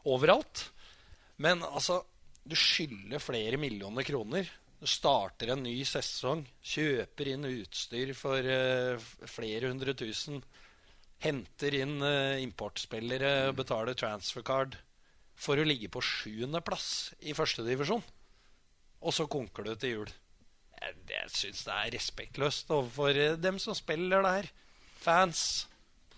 overalt. 0.09 0.67
Men 1.43 1.63
altså, 1.65 2.01
du 2.43 2.55
skylder 2.59 3.23
flere 3.23 3.59
millioner 3.61 4.05
kroner. 4.07 4.49
Du 4.79 4.87
starter 4.89 5.53
en 5.53 5.63
ny 5.63 5.77
sesong, 5.87 6.43
kjøper 6.59 7.33
inn 7.33 7.47
utstyr 7.47 8.11
for 8.17 8.43
uh, 8.43 9.11
flere 9.31 9.71
hundre 9.71 9.95
tusen. 9.95 10.41
Henter 11.23 11.77
inn 11.79 12.01
uh, 12.03 12.41
importspillere, 12.43 13.53
betaler 13.55 13.95
transfer 13.95 14.43
card. 14.43 14.75
For 15.39 15.57
å 15.57 15.65
ligge 15.65 15.89
på 15.89 16.03
sjuendeplass 16.03 17.13
i 17.23 17.33
førstedivisjon 17.37 18.03
og 19.03 19.15
så 19.15 19.27
konker 19.27 19.67
du 19.67 19.73
til 19.75 19.97
jul. 19.97 20.11
Jeg, 20.79 20.95
jeg 21.11 21.31
syns 21.35 21.63
det 21.67 21.75
er 21.75 21.93
respektløst 21.97 22.71
overfor 22.73 23.19
eh, 23.19 23.39
dem 23.39 23.59
som 23.61 23.75
spiller 23.77 24.23
der. 24.25 24.49
Fans, 25.03 25.67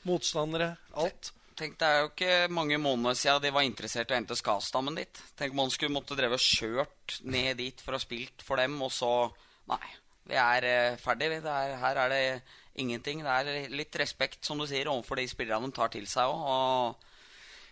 motstandere, 0.05 0.75
alt. 0.93 1.31
Tenk, 1.55 1.77
Det 1.79 1.87
er 1.87 2.01
jo 2.01 2.09
ikke 2.09 2.51
mange 2.51 2.77
måneder 2.77 3.15
siden 3.15 3.43
de 3.45 3.51
var 3.55 3.63
interessert 3.63 4.09
i 4.11 4.15
å 4.15 4.17
hente 4.17 4.35
Skastammen 4.35 4.97
dit. 4.99 5.21
Tenk 5.39 5.53
om 5.53 5.61
man 5.63 5.71
skulle 5.71 5.95
måtte 5.95 6.17
drevet 6.17 6.35
og 6.35 6.43
kjørt 6.43 7.19
ned 7.23 7.61
dit 7.61 7.79
for 7.79 7.95
å 7.95 7.99
ha 7.99 8.03
spilt 8.03 8.43
for 8.43 8.59
dem, 8.59 8.75
og 8.83 8.91
så 8.91 9.31
Nei, 9.65 9.87
vi 10.29 10.35
er 10.37 10.65
eh, 10.69 10.97
ferdig. 11.01 11.31
Er, 11.39 11.71
her 11.81 11.99
er 12.03 12.11
det 12.11 12.19
ingenting. 12.77 13.23
Det 13.25 13.31
er 13.33 13.71
litt 13.73 13.95
respekt, 13.97 14.43
som 14.45 14.59
du 14.61 14.67
sier, 14.69 14.91
overfor 14.91 15.17
de 15.17 15.25
spillerne 15.31 15.71
de 15.71 15.73
tar 15.73 15.89
til 15.95 16.05
seg 16.11 16.29
òg. 16.29 16.99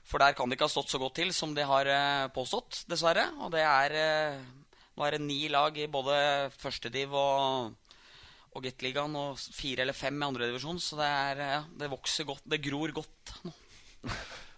For 0.09 0.23
der 0.23 0.33
kan 0.33 0.49
det 0.49 0.57
ikke 0.57 0.65
ha 0.65 0.73
stått 0.73 0.89
så 0.89 0.97
godt 0.99 1.19
til 1.19 1.29
som 1.35 1.53
de 1.53 1.67
har 1.67 1.91
eh, 1.91 2.31
påstått, 2.33 2.85
dessverre. 2.89 3.27
Og 3.43 3.53
det 3.53 3.61
er 3.67 3.99
eh, 3.99 4.43
Nå 4.93 5.05
er 5.05 5.15
det 5.15 5.23
ni 5.25 5.39
lag 5.49 5.77
i 5.81 5.89
både 5.89 6.15
førstediv 6.61 7.15
og 7.17 7.71
og 8.53 8.61
Gateligaen 8.61 9.15
og 9.17 9.39
fire 9.39 9.81
eller 9.81 9.97
fem 9.97 10.19
i 10.21 10.27
andredivisjon. 10.27 10.77
Så 10.77 10.99
det, 10.99 11.09
er, 11.09 11.39
ja, 11.55 11.61
det 11.79 11.89
vokser 11.89 12.27
godt. 12.29 12.45
Det 12.45 12.61
gror 12.61 12.93
godt 12.93 13.31
nå. 13.47 13.53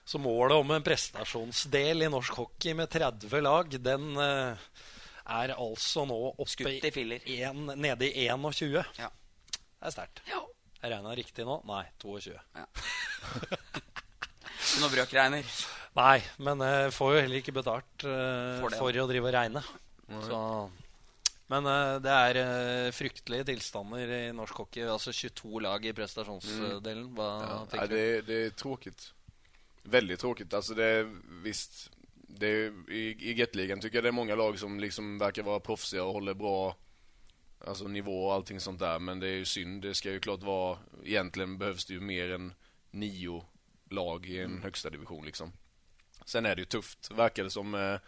Så 0.05 0.19
målet 0.21 0.58
om 0.62 0.69
en 0.75 0.84
prestasjonsdel 0.86 2.05
i 2.05 2.10
norsk 2.13 2.36
hockey 2.38 2.75
med 2.77 2.91
30 2.93 3.41
lag, 3.41 3.71
den 3.81 4.12
eh, 4.21 4.67
er 5.25 5.53
altså 5.55 6.03
nå 6.05 6.19
oppe 6.36 6.69
i 6.69 6.91
filler. 6.93 7.25
en, 7.47 7.65
nede 7.73 8.12
i 8.12 8.27
21. 8.29 8.84
Ja. 8.99 9.10
Det 9.49 9.89
er 9.89 9.95
sterkt. 9.95 10.21
Ja. 10.29 10.43
Jeg 10.84 10.93
regna 10.93 11.15
riktig 11.17 11.47
nå? 11.47 11.58
Nei, 11.65 11.81
22. 12.03 12.36
Noe 14.81 14.91
brøkregner. 14.93 15.49
Nei, 15.95 16.19
men 16.43 16.62
jeg 16.62 16.93
får 16.93 17.13
jo 17.15 17.21
heller 17.23 17.41
ikke 17.41 17.55
betalt 17.55 18.05
uh, 18.05 18.60
For 18.62 18.69
det, 18.73 18.79
for 18.81 19.01
å 19.01 19.08
drive 19.10 19.29
og 19.31 19.34
regne. 19.34 19.62
Så, 20.27 20.39
men 21.49 21.69
uh, 21.71 21.97
det 22.03 22.13
er 22.13 22.39
uh, 22.43 22.93
fryktelige 22.93 23.47
tilstander 23.49 24.13
i 24.19 24.23
norsk 24.36 24.62
hockey. 24.65 24.86
Altså 24.86 25.15
22 25.15 25.63
lag 25.65 25.88
i 25.88 25.95
prestasjonsdelen. 25.97 27.08
Hva 27.17 27.29
Ja, 27.41 27.60
tenker 27.71 27.89
du? 27.89 27.95
det, 27.97 28.08
det 28.29 28.41
er 28.43 28.58
tråkigt. 28.60 29.08
Väldigt 29.88 30.19
tråkigt. 30.19 30.54
Alltså 30.54 30.74
det 30.74 31.15
visst, 31.43 31.91
det 32.13 32.48
är, 32.48 32.91
i, 32.91 33.17
i 33.19 33.34
Gateligan 33.34 33.80
tycker 33.80 33.98
jag 33.98 34.04
det 34.04 34.08
är 34.08 34.12
många 34.12 34.36
lag 34.36 34.60
som 34.60 34.80
liksom 34.80 35.17
verkar 35.17 35.43
vara 35.43 35.60
proffsiga 35.60 36.04
och 36.04 36.13
håller 36.13 36.34
bra 36.34 36.78
alltså 37.65 37.88
nivå 37.88 38.26
och 38.26 38.34
allting 38.34 38.60
sånt 38.60 38.80
där. 38.80 39.00
Men 39.00 39.19
det 39.19 39.28
är 39.28 39.36
ju 39.36 39.45
synd. 39.45 39.82
Det 39.82 39.93
ska 39.93 40.12
ju 40.12 40.19
klart 40.19 40.43
vara, 40.43 40.78
egentligen 41.04 41.58
behövs 41.58 41.86
det 41.86 41.93
ju 41.93 42.00
mer 42.00 42.32
än 42.32 42.54
nio 42.91 43.45
lag 43.89 44.26
i 44.26 44.39
en 44.39 44.63
högsta 44.63 44.89
division 44.89 45.26
liksom. 45.26 45.54
Sen 46.26 46.45
är 46.45 46.56
det 46.56 46.62
ju 46.62 46.65
tufft, 46.65 47.12
verkar 47.12 47.43
det 47.43 47.50
som 47.50 47.76
eh, 47.76 48.00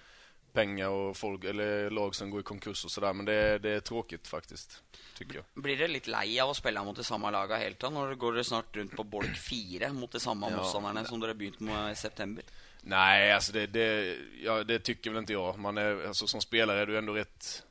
pengar 0.58 0.89
och 0.89 1.17
folk, 1.17 1.43
eller 1.43 1.89
lag 1.89 2.15
som 2.15 2.30
går 2.30 2.39
i 2.39 2.43
konkurs 2.43 2.86
och 2.86 2.91
sådär. 2.91 3.13
Men 3.13 3.26
det, 3.26 3.60
det 3.60 3.70
är 3.70 3.80
tråkigt 3.80 4.28
faktiskt, 4.28 4.84
tycker 5.17 5.36
jag. 5.36 5.63
Blir 5.63 5.78
dere 5.78 5.88
litt 5.93 6.08
lei 6.10 6.39
av 6.41 6.50
å 6.50 6.56
spille 6.58 6.82
mot 6.84 6.98
de 6.98 7.06
samme 7.06 7.30
lagene 7.32 7.60
hele 7.62 7.76
tida? 7.78 7.91
Når 7.93 8.15
går 8.17 8.39
dere 8.39 8.48
snart 8.48 8.76
rundt 8.78 8.96
på 8.98 9.06
bolk 9.06 9.38
fire 9.38 9.91
mot 9.93 10.12
de 10.12 10.20
samme 10.20 10.50
Ja. 10.50 10.58
motstanderne 10.58 11.06
som 11.06 11.22
dere 11.22 11.36
begynte 11.38 11.63
med 11.63 11.91
i 11.91 11.96
september? 11.96 12.43
Nej, 12.82 13.34
alltså 13.34 13.54
det, 13.54 13.67
det, 13.67 14.17
ja, 14.43 14.63
det 14.63 14.80
tycker 14.80 15.10
väl 15.12 15.20
inte 15.20 15.34
jag. 15.34 15.60
Man 15.60 15.78
är, 15.78 16.08
alltså 16.08 16.28
som 16.28 16.41
spelare 16.41 16.82
är 16.82 16.86
du 16.86 16.98
ändå 16.98 17.13
rätt... 17.13 17.63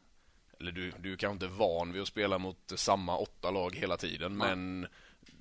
Eller 0.60 0.72
du, 0.72 0.92
du 0.98 1.12
är 1.12 1.16
kanske 1.16 1.44
inte 1.44 1.56
van 1.56 1.92
vid 1.92 2.02
att 2.02 2.08
spela 2.08 2.38
mot 2.38 2.72
samma 2.74 3.16
åtta 3.18 3.50
lag 3.50 3.74
hela 3.76 3.96
tiden, 3.96 4.40
ja. 4.40 4.46
men 4.46 4.86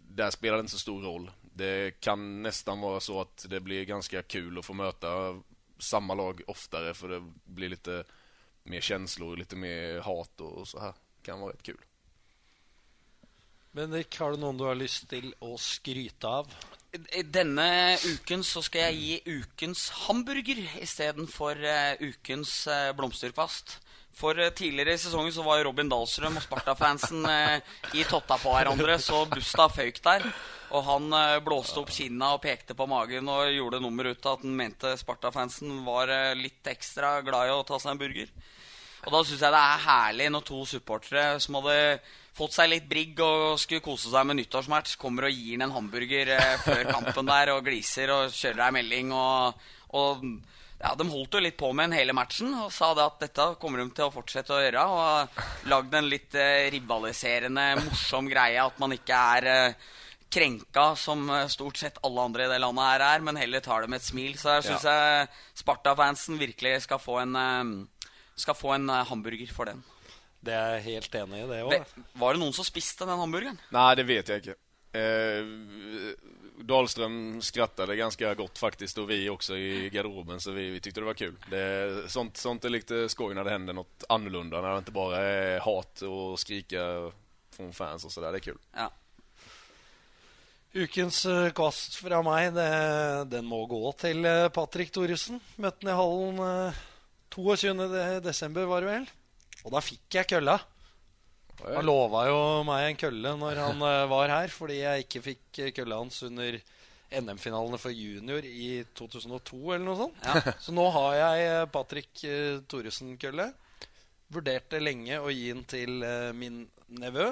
där 0.09 0.31
spelar 0.31 0.57
det 0.57 0.61
inte 0.61 0.71
så 0.71 0.79
stor 0.79 1.01
roll. 1.01 1.31
Det 1.53 1.99
kan 1.99 2.41
nästan 2.41 2.81
vara 2.81 2.99
så 2.99 3.21
att 3.21 3.45
det 3.49 3.59
blir 3.59 3.85
ganska 3.85 4.21
kul 4.21 4.57
att 4.59 4.65
få 4.65 4.73
möta 4.73 5.41
samma 5.77 6.13
lag 6.13 6.41
oftare, 6.47 6.93
för 6.93 7.09
det 7.09 7.23
blir 7.43 7.69
lite 7.69 8.03
mer 8.63 8.81
känslor, 8.81 9.37
lite 9.37 9.55
mer 9.55 9.99
hat 9.99 10.41
och 10.41 10.67
så 10.67 10.79
här. 10.79 10.93
kan 11.21 11.39
vara 11.39 11.53
rätt 11.53 11.63
kul. 11.63 11.85
Men 13.71 13.89
Nick, 13.89 14.19
har 14.19 14.31
du 14.31 14.37
noen 14.39 14.57
du 14.57 14.63
har 14.63 14.77
lyst 14.77 15.09
til 15.11 15.33
å 15.43 15.57
skryte 15.59 16.29
av? 16.29 16.51
I 16.95 17.25
Denne 17.27 17.97
uken 17.99 18.43
så 18.47 18.61
skal 18.63 18.85
jeg 18.85 19.01
gi 19.01 19.39
ukens 19.41 19.89
hamburger 20.05 20.61
istedenfor 20.79 21.59
uh, 21.59 21.99
ukens 21.99 22.53
uh, 22.71 22.93
blomsterkvast. 22.95 23.75
For 24.15 24.39
eh, 24.39 24.51
tidligere 24.55 24.95
i 24.95 25.01
sesongen 25.01 25.33
så 25.35 25.43
var 25.43 25.63
Robin 25.67 25.89
Dahlstrøm 25.91 26.39
og 26.39 26.43
Sparta-fansen 26.45 27.25
eh, 27.27 27.73
i 27.99 28.05
totta 28.07 28.37
på 28.39 28.53
hverandre, 28.53 28.95
så 29.03 29.25
busta 29.31 29.67
føyk 29.71 29.99
der. 30.05 30.27
Og 30.75 30.85
han 30.87 31.11
eh, 31.13 31.37
blåste 31.43 31.81
opp 31.81 31.91
kinna 31.93 32.33
og 32.35 32.43
pekte 32.45 32.77
på 32.77 32.87
magen 32.89 33.27
og 33.31 33.51
gjorde 33.51 33.81
nummer 33.83 34.07
ut 34.11 34.25
av 34.25 34.37
at 34.37 34.45
han 34.47 34.55
mente 34.55 34.95
Sparta-fansen 35.01 35.81
var 35.87 36.11
eh, 36.13 36.35
litt 36.39 36.67
ekstra 36.71 37.19
glad 37.27 37.51
i 37.51 37.55
å 37.55 37.65
ta 37.67 37.79
seg 37.81 37.93
en 37.93 38.01
burger. 38.01 38.31
Og 39.05 39.13
da 39.13 39.21
syns 39.21 39.43
jeg 39.43 39.53
det 39.53 39.61
er 39.61 39.83
herlig 39.85 40.31
når 40.33 40.45
to 40.47 40.63
supportere 40.65 41.25
som 41.43 41.59
hadde 41.59 41.99
fått 42.35 42.55
seg 42.55 42.71
litt 42.71 42.87
brigg 42.89 43.19
og 43.23 43.59
skulle 43.61 43.83
kose 43.85 44.09
seg 44.11 44.25
med 44.27 44.39
nyttårsmatch, 44.39 44.97
kommer 44.99 45.27
og 45.27 45.35
gir 45.35 45.59
han 45.59 45.69
en 45.69 45.75
hamburger 45.75 46.33
eh, 46.35 46.55
før 46.63 46.83
kampen 46.89 47.29
der 47.29 47.53
og 47.53 47.63
gliser 47.67 48.11
og 48.15 48.33
kjører 48.33 48.67
ei 48.67 48.75
melding. 48.79 49.13
Og, 49.15 49.67
og 49.99 50.25
ja, 50.81 50.93
De 50.99 51.07
holdt 51.07 51.37
jo 51.37 51.41
litt 51.43 51.57
på 51.57 51.71
med 51.73 51.89
den 51.89 51.99
hele 51.99 52.15
matchen 52.15 52.53
og 52.59 52.71
sa 52.73 52.91
det 52.97 53.05
at 53.05 53.21
dette 53.23 53.45
kommer 53.61 53.81
de 53.81 53.87
til 53.95 54.07
å 54.07 54.13
fortsette 54.13 54.53
å 54.55 54.61
gjøre. 54.63 54.83
Og 54.91 55.69
lagd 55.71 55.95
en 55.95 56.09
litt 56.11 56.35
eh, 56.39 56.67
rivaliserende, 56.73 57.67
morsom 57.85 58.27
greie. 58.31 58.59
At 58.63 58.81
man 58.81 58.93
ikke 58.95 59.21
er 59.37 59.49
eh, 59.51 59.87
krenka 60.35 60.85
som 60.99 61.29
eh, 61.29 61.47
stort 61.51 61.79
sett 61.79 61.99
alle 62.03 62.27
andre 62.27 62.45
i 62.45 62.51
det 62.51 62.59
landet 62.61 62.89
her 62.89 63.05
er, 63.07 63.25
men 63.25 63.39
heller 63.39 63.63
tar 63.63 63.85
det 63.85 63.91
med 63.93 64.03
et 64.03 64.07
smil. 64.09 64.35
Så 64.39 64.57
jeg 64.57 64.67
syns 64.69 64.87
jeg 64.89 65.27
Sparta-fansen 65.63 66.39
virkelig 66.41 66.81
skal 66.85 67.01
få 67.01 67.21
en, 67.23 67.35
eh, 67.39 68.09
skal 68.45 68.57
få 68.59 68.75
en 68.75 68.89
eh, 68.91 69.05
hamburger 69.09 69.55
for 69.55 69.71
den. 69.71 69.83
Det 70.45 70.53
er 70.53 70.75
jeg 70.75 70.85
helt 70.91 71.15
enig 71.23 71.41
i, 71.41 71.49
det 71.49 71.63
òg. 71.65 71.93
Var 72.21 72.35
det 72.35 72.43
noen 72.43 72.53
som 72.53 72.67
spiste 72.67 73.07
den 73.07 73.17
hamburgeren? 73.17 73.57
Nei, 73.73 73.89
det 73.97 74.05
vet 74.05 74.29
jeg 74.29 74.43
ikke. 74.43 74.59
Eh, 74.95 76.11
Dahlström 76.59 77.41
skrattade 77.41 77.95
ganska 77.95 78.33
gott 78.33 78.57
faktiskt 78.57 78.97
och 78.97 79.09
vi 79.09 79.29
också 79.29 79.57
i 79.57 79.89
garderoben 79.89 80.39
så 80.41 80.51
vi, 80.51 80.69
vi 80.69 80.79
tyckte 80.79 81.01
det 81.01 81.05
var 81.05 81.13
kul. 81.13 81.35
Det, 81.49 82.03
sånt, 82.11 82.37
sånt 82.37 82.65
är 82.65 82.69
lite 82.69 83.09
skoj 83.09 83.35
när 83.35 83.43
det 83.43 83.49
händer 83.49 83.73
något 83.73 84.03
annorlunda, 84.09 84.61
när 84.61 84.71
det 84.71 84.77
inte 84.77 84.91
bara 84.91 85.17
är 85.17 85.59
hat 85.59 86.01
och 86.01 86.39
skrika 86.39 87.11
från 87.51 87.73
fans 87.73 88.05
och 88.05 88.11
sådär. 88.11 88.31
Det 88.31 88.37
är 88.37 88.39
kul. 88.39 88.57
Ja. 88.73 88.91
Ukens 90.73 91.23
kast 91.23 91.55
kvast 91.55 91.95
fra 91.95 92.19
meg, 92.19 92.49
det, 92.53 93.25
den 93.31 93.45
må 93.47 93.61
gå 93.65 93.79
til 93.95 94.25
Patrik 94.25 94.53
Patrick 94.57 94.91
Thoresen. 94.91 95.39
Møtte 95.55 95.87
han 95.87 95.93
i 95.93 95.95
hallen 95.95 96.41
eh, 96.67 96.79
22. 97.31 97.73
de- 97.93 98.19
desember, 98.25 98.67
var 98.67 98.83
det 98.83 98.89
vel. 98.89 99.05
Og 99.63 99.71
da 99.71 99.81
fikk 99.83 100.17
jeg 100.19 100.27
kølla. 100.33 100.57
Han 101.63 101.85
lova 101.87 102.25
jo 102.27 102.39
meg 102.67 102.89
en 102.89 102.97
kølle 102.99 103.35
når 103.39 103.59
han 103.63 103.83
eh, 103.87 104.01
var 104.11 104.33
her, 104.33 104.51
fordi 104.53 104.79
jeg 104.81 105.05
ikke 105.05 105.21
fikk 105.29 105.59
eh, 105.63 105.71
kølla 105.75 105.99
hans 106.01 106.19
under 106.27 106.57
NM-finalene 107.15 107.79
for 107.79 107.95
junior 107.95 108.45
i 108.45 108.83
2002 108.97 109.59
eller 109.63 109.85
noe 109.85 109.99
sånt. 109.99 110.25
Ja. 110.25 110.53
Så 110.65 110.75
nå 110.75 110.85
har 110.95 111.15
jeg 111.19 111.47
eh, 111.51 111.67
Patrick 111.71 112.23
Thoresen-kølle. 112.71 113.49
Vurderte 114.35 114.81
lenge 114.81 115.19
å 115.21 115.29
gi 115.31 115.51
den 115.51 115.63
til 115.69 116.01
min 116.35 116.63
nevø, 116.97 117.29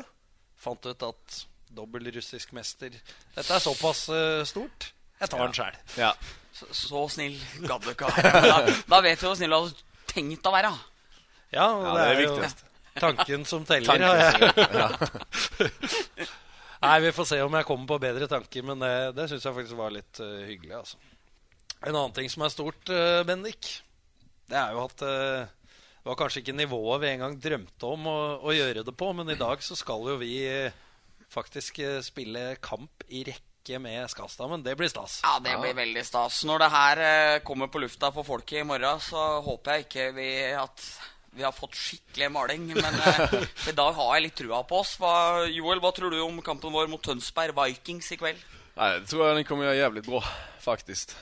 fant 0.62 0.86
ut 0.86 1.06
at 1.08 1.40
dobbel 1.74 2.12
russisk 2.14 2.52
mester 2.54 2.94
Dette 2.94 3.48
er 3.50 3.64
såpass 3.64 4.04
stort. 4.46 4.92
Jeg 5.18 5.32
tar 5.32 5.42
den 5.42 5.56
sjæl. 5.58 5.80
Ja. 5.98 6.12
Så, 6.54 6.68
så 6.78 7.02
snill 7.10 7.40
gadd 7.66 7.82
du 7.82 7.90
ikke 7.96 8.12
være. 8.14 8.76
Da, 8.86 9.00
vet 9.02 9.18
du 9.20 9.26
hvor 9.26 9.38
snill 9.40 9.56
du 9.56 9.58
hadde 9.58 10.06
tenkt 10.14 10.46
å 10.46 10.54
være. 10.54 10.70
Ja, 11.54 11.66
det, 11.82 11.90
det 11.98 12.04
er 12.06 12.14
jo 12.14 12.22
viktigst. 12.22 12.64
Tanken 13.00 13.46
som 13.46 13.66
teller. 13.66 14.00
Tanken 14.00 14.78
ja. 14.80 14.90
Nei, 16.84 17.00
Vi 17.00 17.14
får 17.16 17.28
se 17.30 17.40
om 17.44 17.54
jeg 17.56 17.68
kommer 17.68 17.88
på 17.94 18.02
bedre 18.04 18.28
tanker, 18.28 18.66
men 18.68 18.82
det, 18.84 18.94
det 19.16 19.30
syns 19.32 19.46
jeg 19.48 19.56
faktisk 19.56 19.80
var 19.80 19.94
litt 19.96 20.20
uh, 20.20 20.44
hyggelig. 20.44 20.76
altså. 20.82 21.00
En 21.84 21.96
annen 21.96 22.16
ting 22.16 22.28
som 22.32 22.44
er 22.44 22.52
stort, 22.52 22.92
uh, 22.92 23.24
Bendik, 23.28 23.70
det 24.52 24.60
er 24.60 24.76
jo 24.76 24.84
at 24.84 25.06
uh, 25.06 25.46
det 26.04 26.12
var 26.12 26.20
kanskje 26.20 26.44
ikke 26.44 26.58
nivået 26.58 27.00
vi 27.06 27.14
en 27.14 27.24
gang 27.24 27.38
drømte 27.40 27.94
om 27.96 28.10
å, 28.12 28.18
å 28.44 28.56
gjøre 28.56 28.84
det 28.84 28.96
på, 29.00 29.14
men 29.16 29.32
i 29.32 29.40
dag 29.40 29.64
så 29.64 29.78
skal 29.80 30.04
jo 30.12 30.18
vi 30.20 30.36
faktisk 31.32 31.80
spille 32.04 32.58
kamp 32.62 33.06
i 33.08 33.24
rekke 33.26 33.80
med 33.80 34.12
Skastammen. 34.12 34.62
Det 34.66 34.76
blir 34.78 34.92
stas. 34.92 35.22
Ja, 35.24 35.38
det 35.42 35.56
blir 35.64 35.72
veldig 35.78 36.04
stas. 36.06 36.42
Når 36.46 36.66
det 36.66 36.70
her 36.74 37.04
kommer 37.48 37.72
på 37.72 37.80
lufta 37.82 38.12
for 38.14 38.28
folket 38.28 38.60
i 38.60 38.68
morgen, 38.68 39.00
så 39.02 39.40
håper 39.48 39.80
jeg 39.80 39.88
ikke 39.88 40.10
vi 40.20 40.30
at 40.60 40.84
vi 41.36 41.44
har 41.46 41.54
fått 41.56 41.78
skikkelig 41.78 42.30
maling. 42.34 42.70
Men 42.78 43.00
eh, 43.00 43.36
i 43.72 43.76
dag 43.78 43.94
har 43.98 44.16
jeg 44.16 44.26
litt 44.28 44.38
trua 44.40 44.64
på 44.70 44.82
oss. 44.84 44.96
Hva, 45.02 45.14
Joel, 45.50 45.82
hva 45.84 45.94
tror 45.96 46.14
du 46.14 46.22
om 46.24 46.42
kampen 46.46 46.74
vår 46.74 46.90
mot 46.92 47.04
Tønsberg 47.04 47.56
Vikings 47.58 48.12
i 48.16 48.20
kveld? 48.22 48.42
Nei, 48.74 48.90
det 48.98 49.10
tror 49.10 49.28
jeg 49.28 49.40
den 49.40 49.48
kommer 49.48 49.70
gjøre 49.70 49.82
jævlig 49.84 50.06
bra 50.08 50.24
faktisk. 50.64 51.14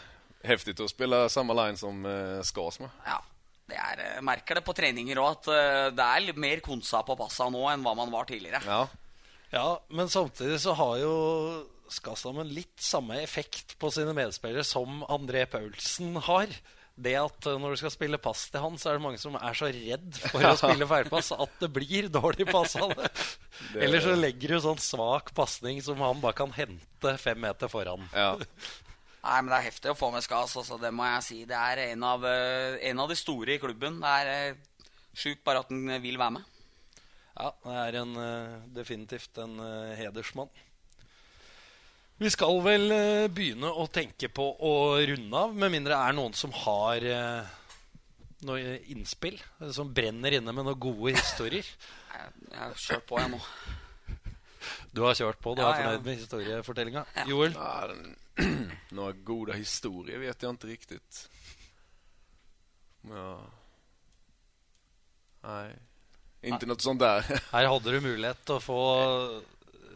Heftig 0.48 0.78
å 0.82 0.90
spille 0.90 1.26
samme 1.30 1.56
line 1.58 1.80
som 1.80 2.06
eh, 2.08 2.40
Skars 2.48 2.80
med. 2.82 2.94
Ja, 3.06 3.20
det 3.70 3.78
er, 3.78 4.06
jeg 4.16 4.26
merker 4.26 4.58
det 4.58 4.66
på 4.66 4.76
treninger 4.78 5.20
òg, 5.22 5.36
at 5.36 5.52
eh, 5.54 5.92
det 5.96 6.08
er 6.08 6.26
litt 6.26 6.40
mer 6.42 6.64
konsa 6.66 7.04
på 7.08 7.18
passa 7.20 7.50
nå 7.52 7.66
enn 7.72 7.84
hva 7.86 7.94
man 7.98 8.14
var 8.14 8.30
tidligere. 8.30 8.64
Ja. 8.66 8.86
Ja, 9.52 9.68
men 9.92 10.08
samtidig 10.08 10.62
så 10.64 10.74
har 10.80 10.98
jo 11.02 11.14
Skastammen 11.92 12.48
litt 12.56 12.80
samme 12.80 13.18
effekt 13.20 13.74
på 13.76 13.90
sine 13.92 14.14
medspillere 14.16 14.64
som 14.64 15.02
André 15.12 15.44
Paulsen 15.52 16.16
har. 16.24 16.54
Det 17.02 17.16
at 17.18 17.48
eh, 17.50 17.58
når 17.62 17.74
du 17.74 17.82
skal 17.82 17.94
spille 17.94 18.20
pass 18.22 18.46
til 18.52 18.64
han, 18.64 18.78
så 18.78 18.92
er 18.92 19.00
det 19.00 19.06
mange 19.06 19.22
som 19.22 19.38
er 19.40 19.58
så 19.58 19.72
redd 19.74 20.20
for 20.28 20.46
å 20.52 20.54
spille 20.60 20.88
feilpass 20.90 21.34
at 21.36 21.58
det 21.64 21.72
blir 21.74 22.10
dårlig 22.14 22.48
pass 22.52 22.78
av 22.80 22.94
det. 22.98 23.10
Eller 23.84 24.04
så 24.04 24.16
legger 24.18 24.56
du 24.56 24.62
sånn 24.64 24.82
svak 24.82 25.34
pasning 25.38 25.82
som 25.86 26.02
han 26.04 26.22
bare 26.24 26.38
kan 26.38 26.54
hente 26.56 27.16
fem 27.22 27.42
meter 27.42 27.72
foran. 27.72 28.08
Ja. 28.14 28.36
Nei, 29.22 29.36
men 29.38 29.52
Det 29.52 29.58
er 29.60 29.68
heftig 29.68 29.92
å 29.92 29.98
få 29.98 30.10
med 30.14 30.26
Skas. 30.26 30.56
Altså, 30.58 30.80
det 30.82 30.90
må 30.98 31.06
jeg 31.06 31.26
si. 31.28 31.44
Det 31.50 31.58
er 31.58 31.84
en 31.92 32.06
av, 32.08 32.24
eh, 32.26 32.80
en 32.90 33.04
av 33.04 33.12
de 33.12 33.18
store 33.20 33.54
i 33.54 33.62
klubben. 33.62 34.00
Det 34.02 34.14
er 34.24 34.56
uh, 34.56 34.88
sjukt 35.14 35.44
bare 35.46 35.62
at 35.62 35.70
han 35.70 36.02
vil 36.02 36.18
være 36.18 36.40
med. 36.40 36.48
Ja, 37.38 37.52
det 37.64 37.78
er 37.86 37.98
en, 38.02 38.16
eh, 38.20 38.58
definitivt 38.76 39.38
en 39.42 39.60
eh, 39.60 39.96
hedersmann. 39.98 40.50
Vi 42.22 42.30
skal 42.30 42.60
vel 42.62 42.92
eh, 42.94 43.28
begynne 43.34 43.72
å 43.82 43.88
tenke 43.90 44.28
på 44.30 44.44
å 44.62 44.74
runde 45.10 45.40
av, 45.40 45.56
med 45.58 45.72
mindre 45.74 45.96
det 45.96 46.02
er 46.06 46.14
noen 46.14 46.36
som 46.38 46.52
har 46.54 47.02
uh, 47.02 47.48
noe 48.46 48.76
innspill, 48.94 49.40
eh, 49.58 49.72
som 49.74 49.90
brenner 49.90 50.38
inne 50.38 50.54
med 50.54 50.68
noen 50.68 50.78
gode 50.82 51.16
historier. 51.18 51.66
Jeg, 52.12 52.34
jeg 52.52 52.74
kjørt 52.84 53.06
på, 53.08 53.18
jeg 53.18 53.30
nå. 53.32 53.38
Du 54.92 55.00
har 55.08 55.16
kjørt 55.18 55.40
på, 55.42 55.54
du 55.56 55.62
Ja, 55.64 55.70
er 55.72 55.80
ja. 55.80 55.86
fornøyd 55.88 56.04
med 56.06 56.18
historiefortellinga. 56.20 57.04
Ja. 57.16 57.24
Joel? 57.26 57.56
Ja, 57.56 59.06
gode 59.32 59.56
historier 59.58 60.20
vet 60.22 60.44
jeg 60.44 60.58
ikke 60.60 60.70
riktig. 60.70 61.00
Ja. 63.10 63.32
Nei 65.48 65.72
Inte 66.52 66.70
noe 66.70 66.84
sånt 66.84 67.02
der. 67.02 67.26
Her 67.56 67.72
hadde 67.72 67.96
du 67.96 68.06
mulighet 68.06 68.44
til 68.46 68.60
å 68.60 68.62
få 68.62 68.84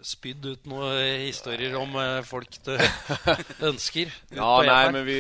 spydd 0.05 0.45
ut 0.45 0.67
noen 0.69 1.23
historier 1.23 1.73
om 1.79 1.95
eh, 1.97 2.19
folk 2.27 2.59
du 2.65 2.73
ønsker. 3.71 4.11
Ja, 4.35 4.51
nei, 4.67 4.83
men 4.93 5.07
vi, 5.07 5.17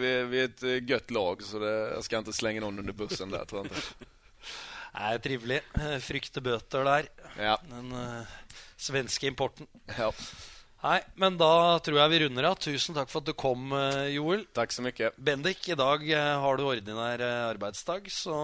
vi, 0.00 0.10
vi 0.32 0.42
er 0.42 0.50
et 0.50 0.66
godt 0.88 1.14
lag 1.14 1.44
så 1.46 1.62
det, 1.62 1.74
jeg 1.94 2.08
skal 2.08 2.26
ikke 2.26 2.36
slenge 2.40 2.64
noen 2.64 2.82
under 2.82 2.96
bussen 2.96 3.32
der. 3.34 3.46
tror 3.46 3.62
jeg 3.62 3.70
inte. 3.70 4.10
Det 4.96 5.06
er 5.12 5.22
trivelig. 5.22 5.60
Eh, 5.78 5.96
Frykte 6.02 6.42
bøter 6.42 6.86
der. 6.88 7.08
Ja. 7.36 7.56
Den 7.68 7.92
uh, 7.92 8.36
svenske 8.80 9.30
importen. 9.30 9.70
ja. 9.94 10.10
Nei, 10.86 11.00
men 11.18 11.34
da 11.40 11.80
tror 11.82 11.96
jeg 11.98 12.10
vi 12.12 12.18
runder 12.22 12.46
av. 12.46 12.58
Tusen 12.62 12.94
takk 12.94 13.08
for 13.10 13.18
at 13.24 13.26
du 13.26 13.32
kom, 13.34 13.72
Joel. 14.12 14.44
Takk 14.54 14.70
så 14.70 14.84
mye. 14.84 15.08
Bendik, 15.18 15.64
i 15.72 15.74
dag 15.74 16.04
har 16.14 16.60
du 16.60 16.62
ordinær 16.68 17.24
arbeidsdag, 17.24 18.06
så 18.12 18.36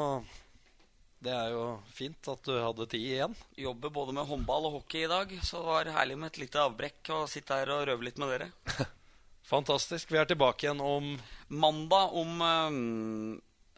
det 1.23 1.31
er 1.33 1.53
jo 1.55 1.65
fint 1.95 2.29
at 2.33 2.43
du 2.49 2.53
hadde 2.59 2.87
tid 2.91 3.05
igjen. 3.13 3.35
Jobber 3.63 3.93
både 3.95 4.15
med 4.17 4.27
håndball 4.27 4.67
og 4.69 4.81
hockey 4.81 5.05
i 5.07 5.11
dag, 5.11 5.31
så 5.47 5.61
det 5.63 5.69
var 5.69 5.91
herlig 6.01 6.17
med 6.19 6.33
et 6.33 6.41
lite 6.43 6.59
avbrekk 6.65 7.13
og 7.15 7.29
sitte 7.31 7.55
her 7.61 7.71
og 7.77 7.85
røve 7.87 8.09
litt 8.09 8.19
med 8.19 8.33
dere. 8.35 8.51
Fantastisk. 9.53 10.11
Vi 10.15 10.19
er 10.19 10.27
tilbake 10.31 10.67
igjen 10.67 10.83
om 10.83 11.13
Mandag 11.53 12.15
om 12.19 12.43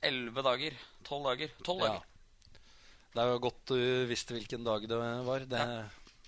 elleve 0.05 0.45
dager. 0.47 0.77
Tolv 1.05 1.29
dager. 1.31 1.53
Tolv 1.67 1.85
Ja. 1.85 1.93
dager. 1.95 2.11
Det 3.15 3.23
er 3.23 3.29
jo 3.31 3.39
godt 3.45 3.61
du 3.71 3.79
visste 4.11 4.35
hvilken 4.35 4.65
dag 4.67 4.89
det 4.91 4.97
var. 4.99 5.45
Det, 5.47 5.65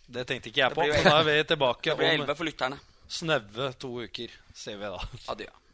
det 0.06 0.26
tenkte 0.28 0.52
ikke 0.52 0.62
jeg 0.62 0.74
på. 0.76 0.84
Men 0.86 1.02
da 1.08 1.16
er 1.18 1.24
vi 1.32 1.38
tilbake 1.48 1.96
om 1.96 2.76
snaue 3.08 3.72
to 3.78 3.90
uker, 4.04 4.32
ser 4.54 4.76
vi 4.78 4.90
da. 4.92 5.00
Adjø. 5.32 5.48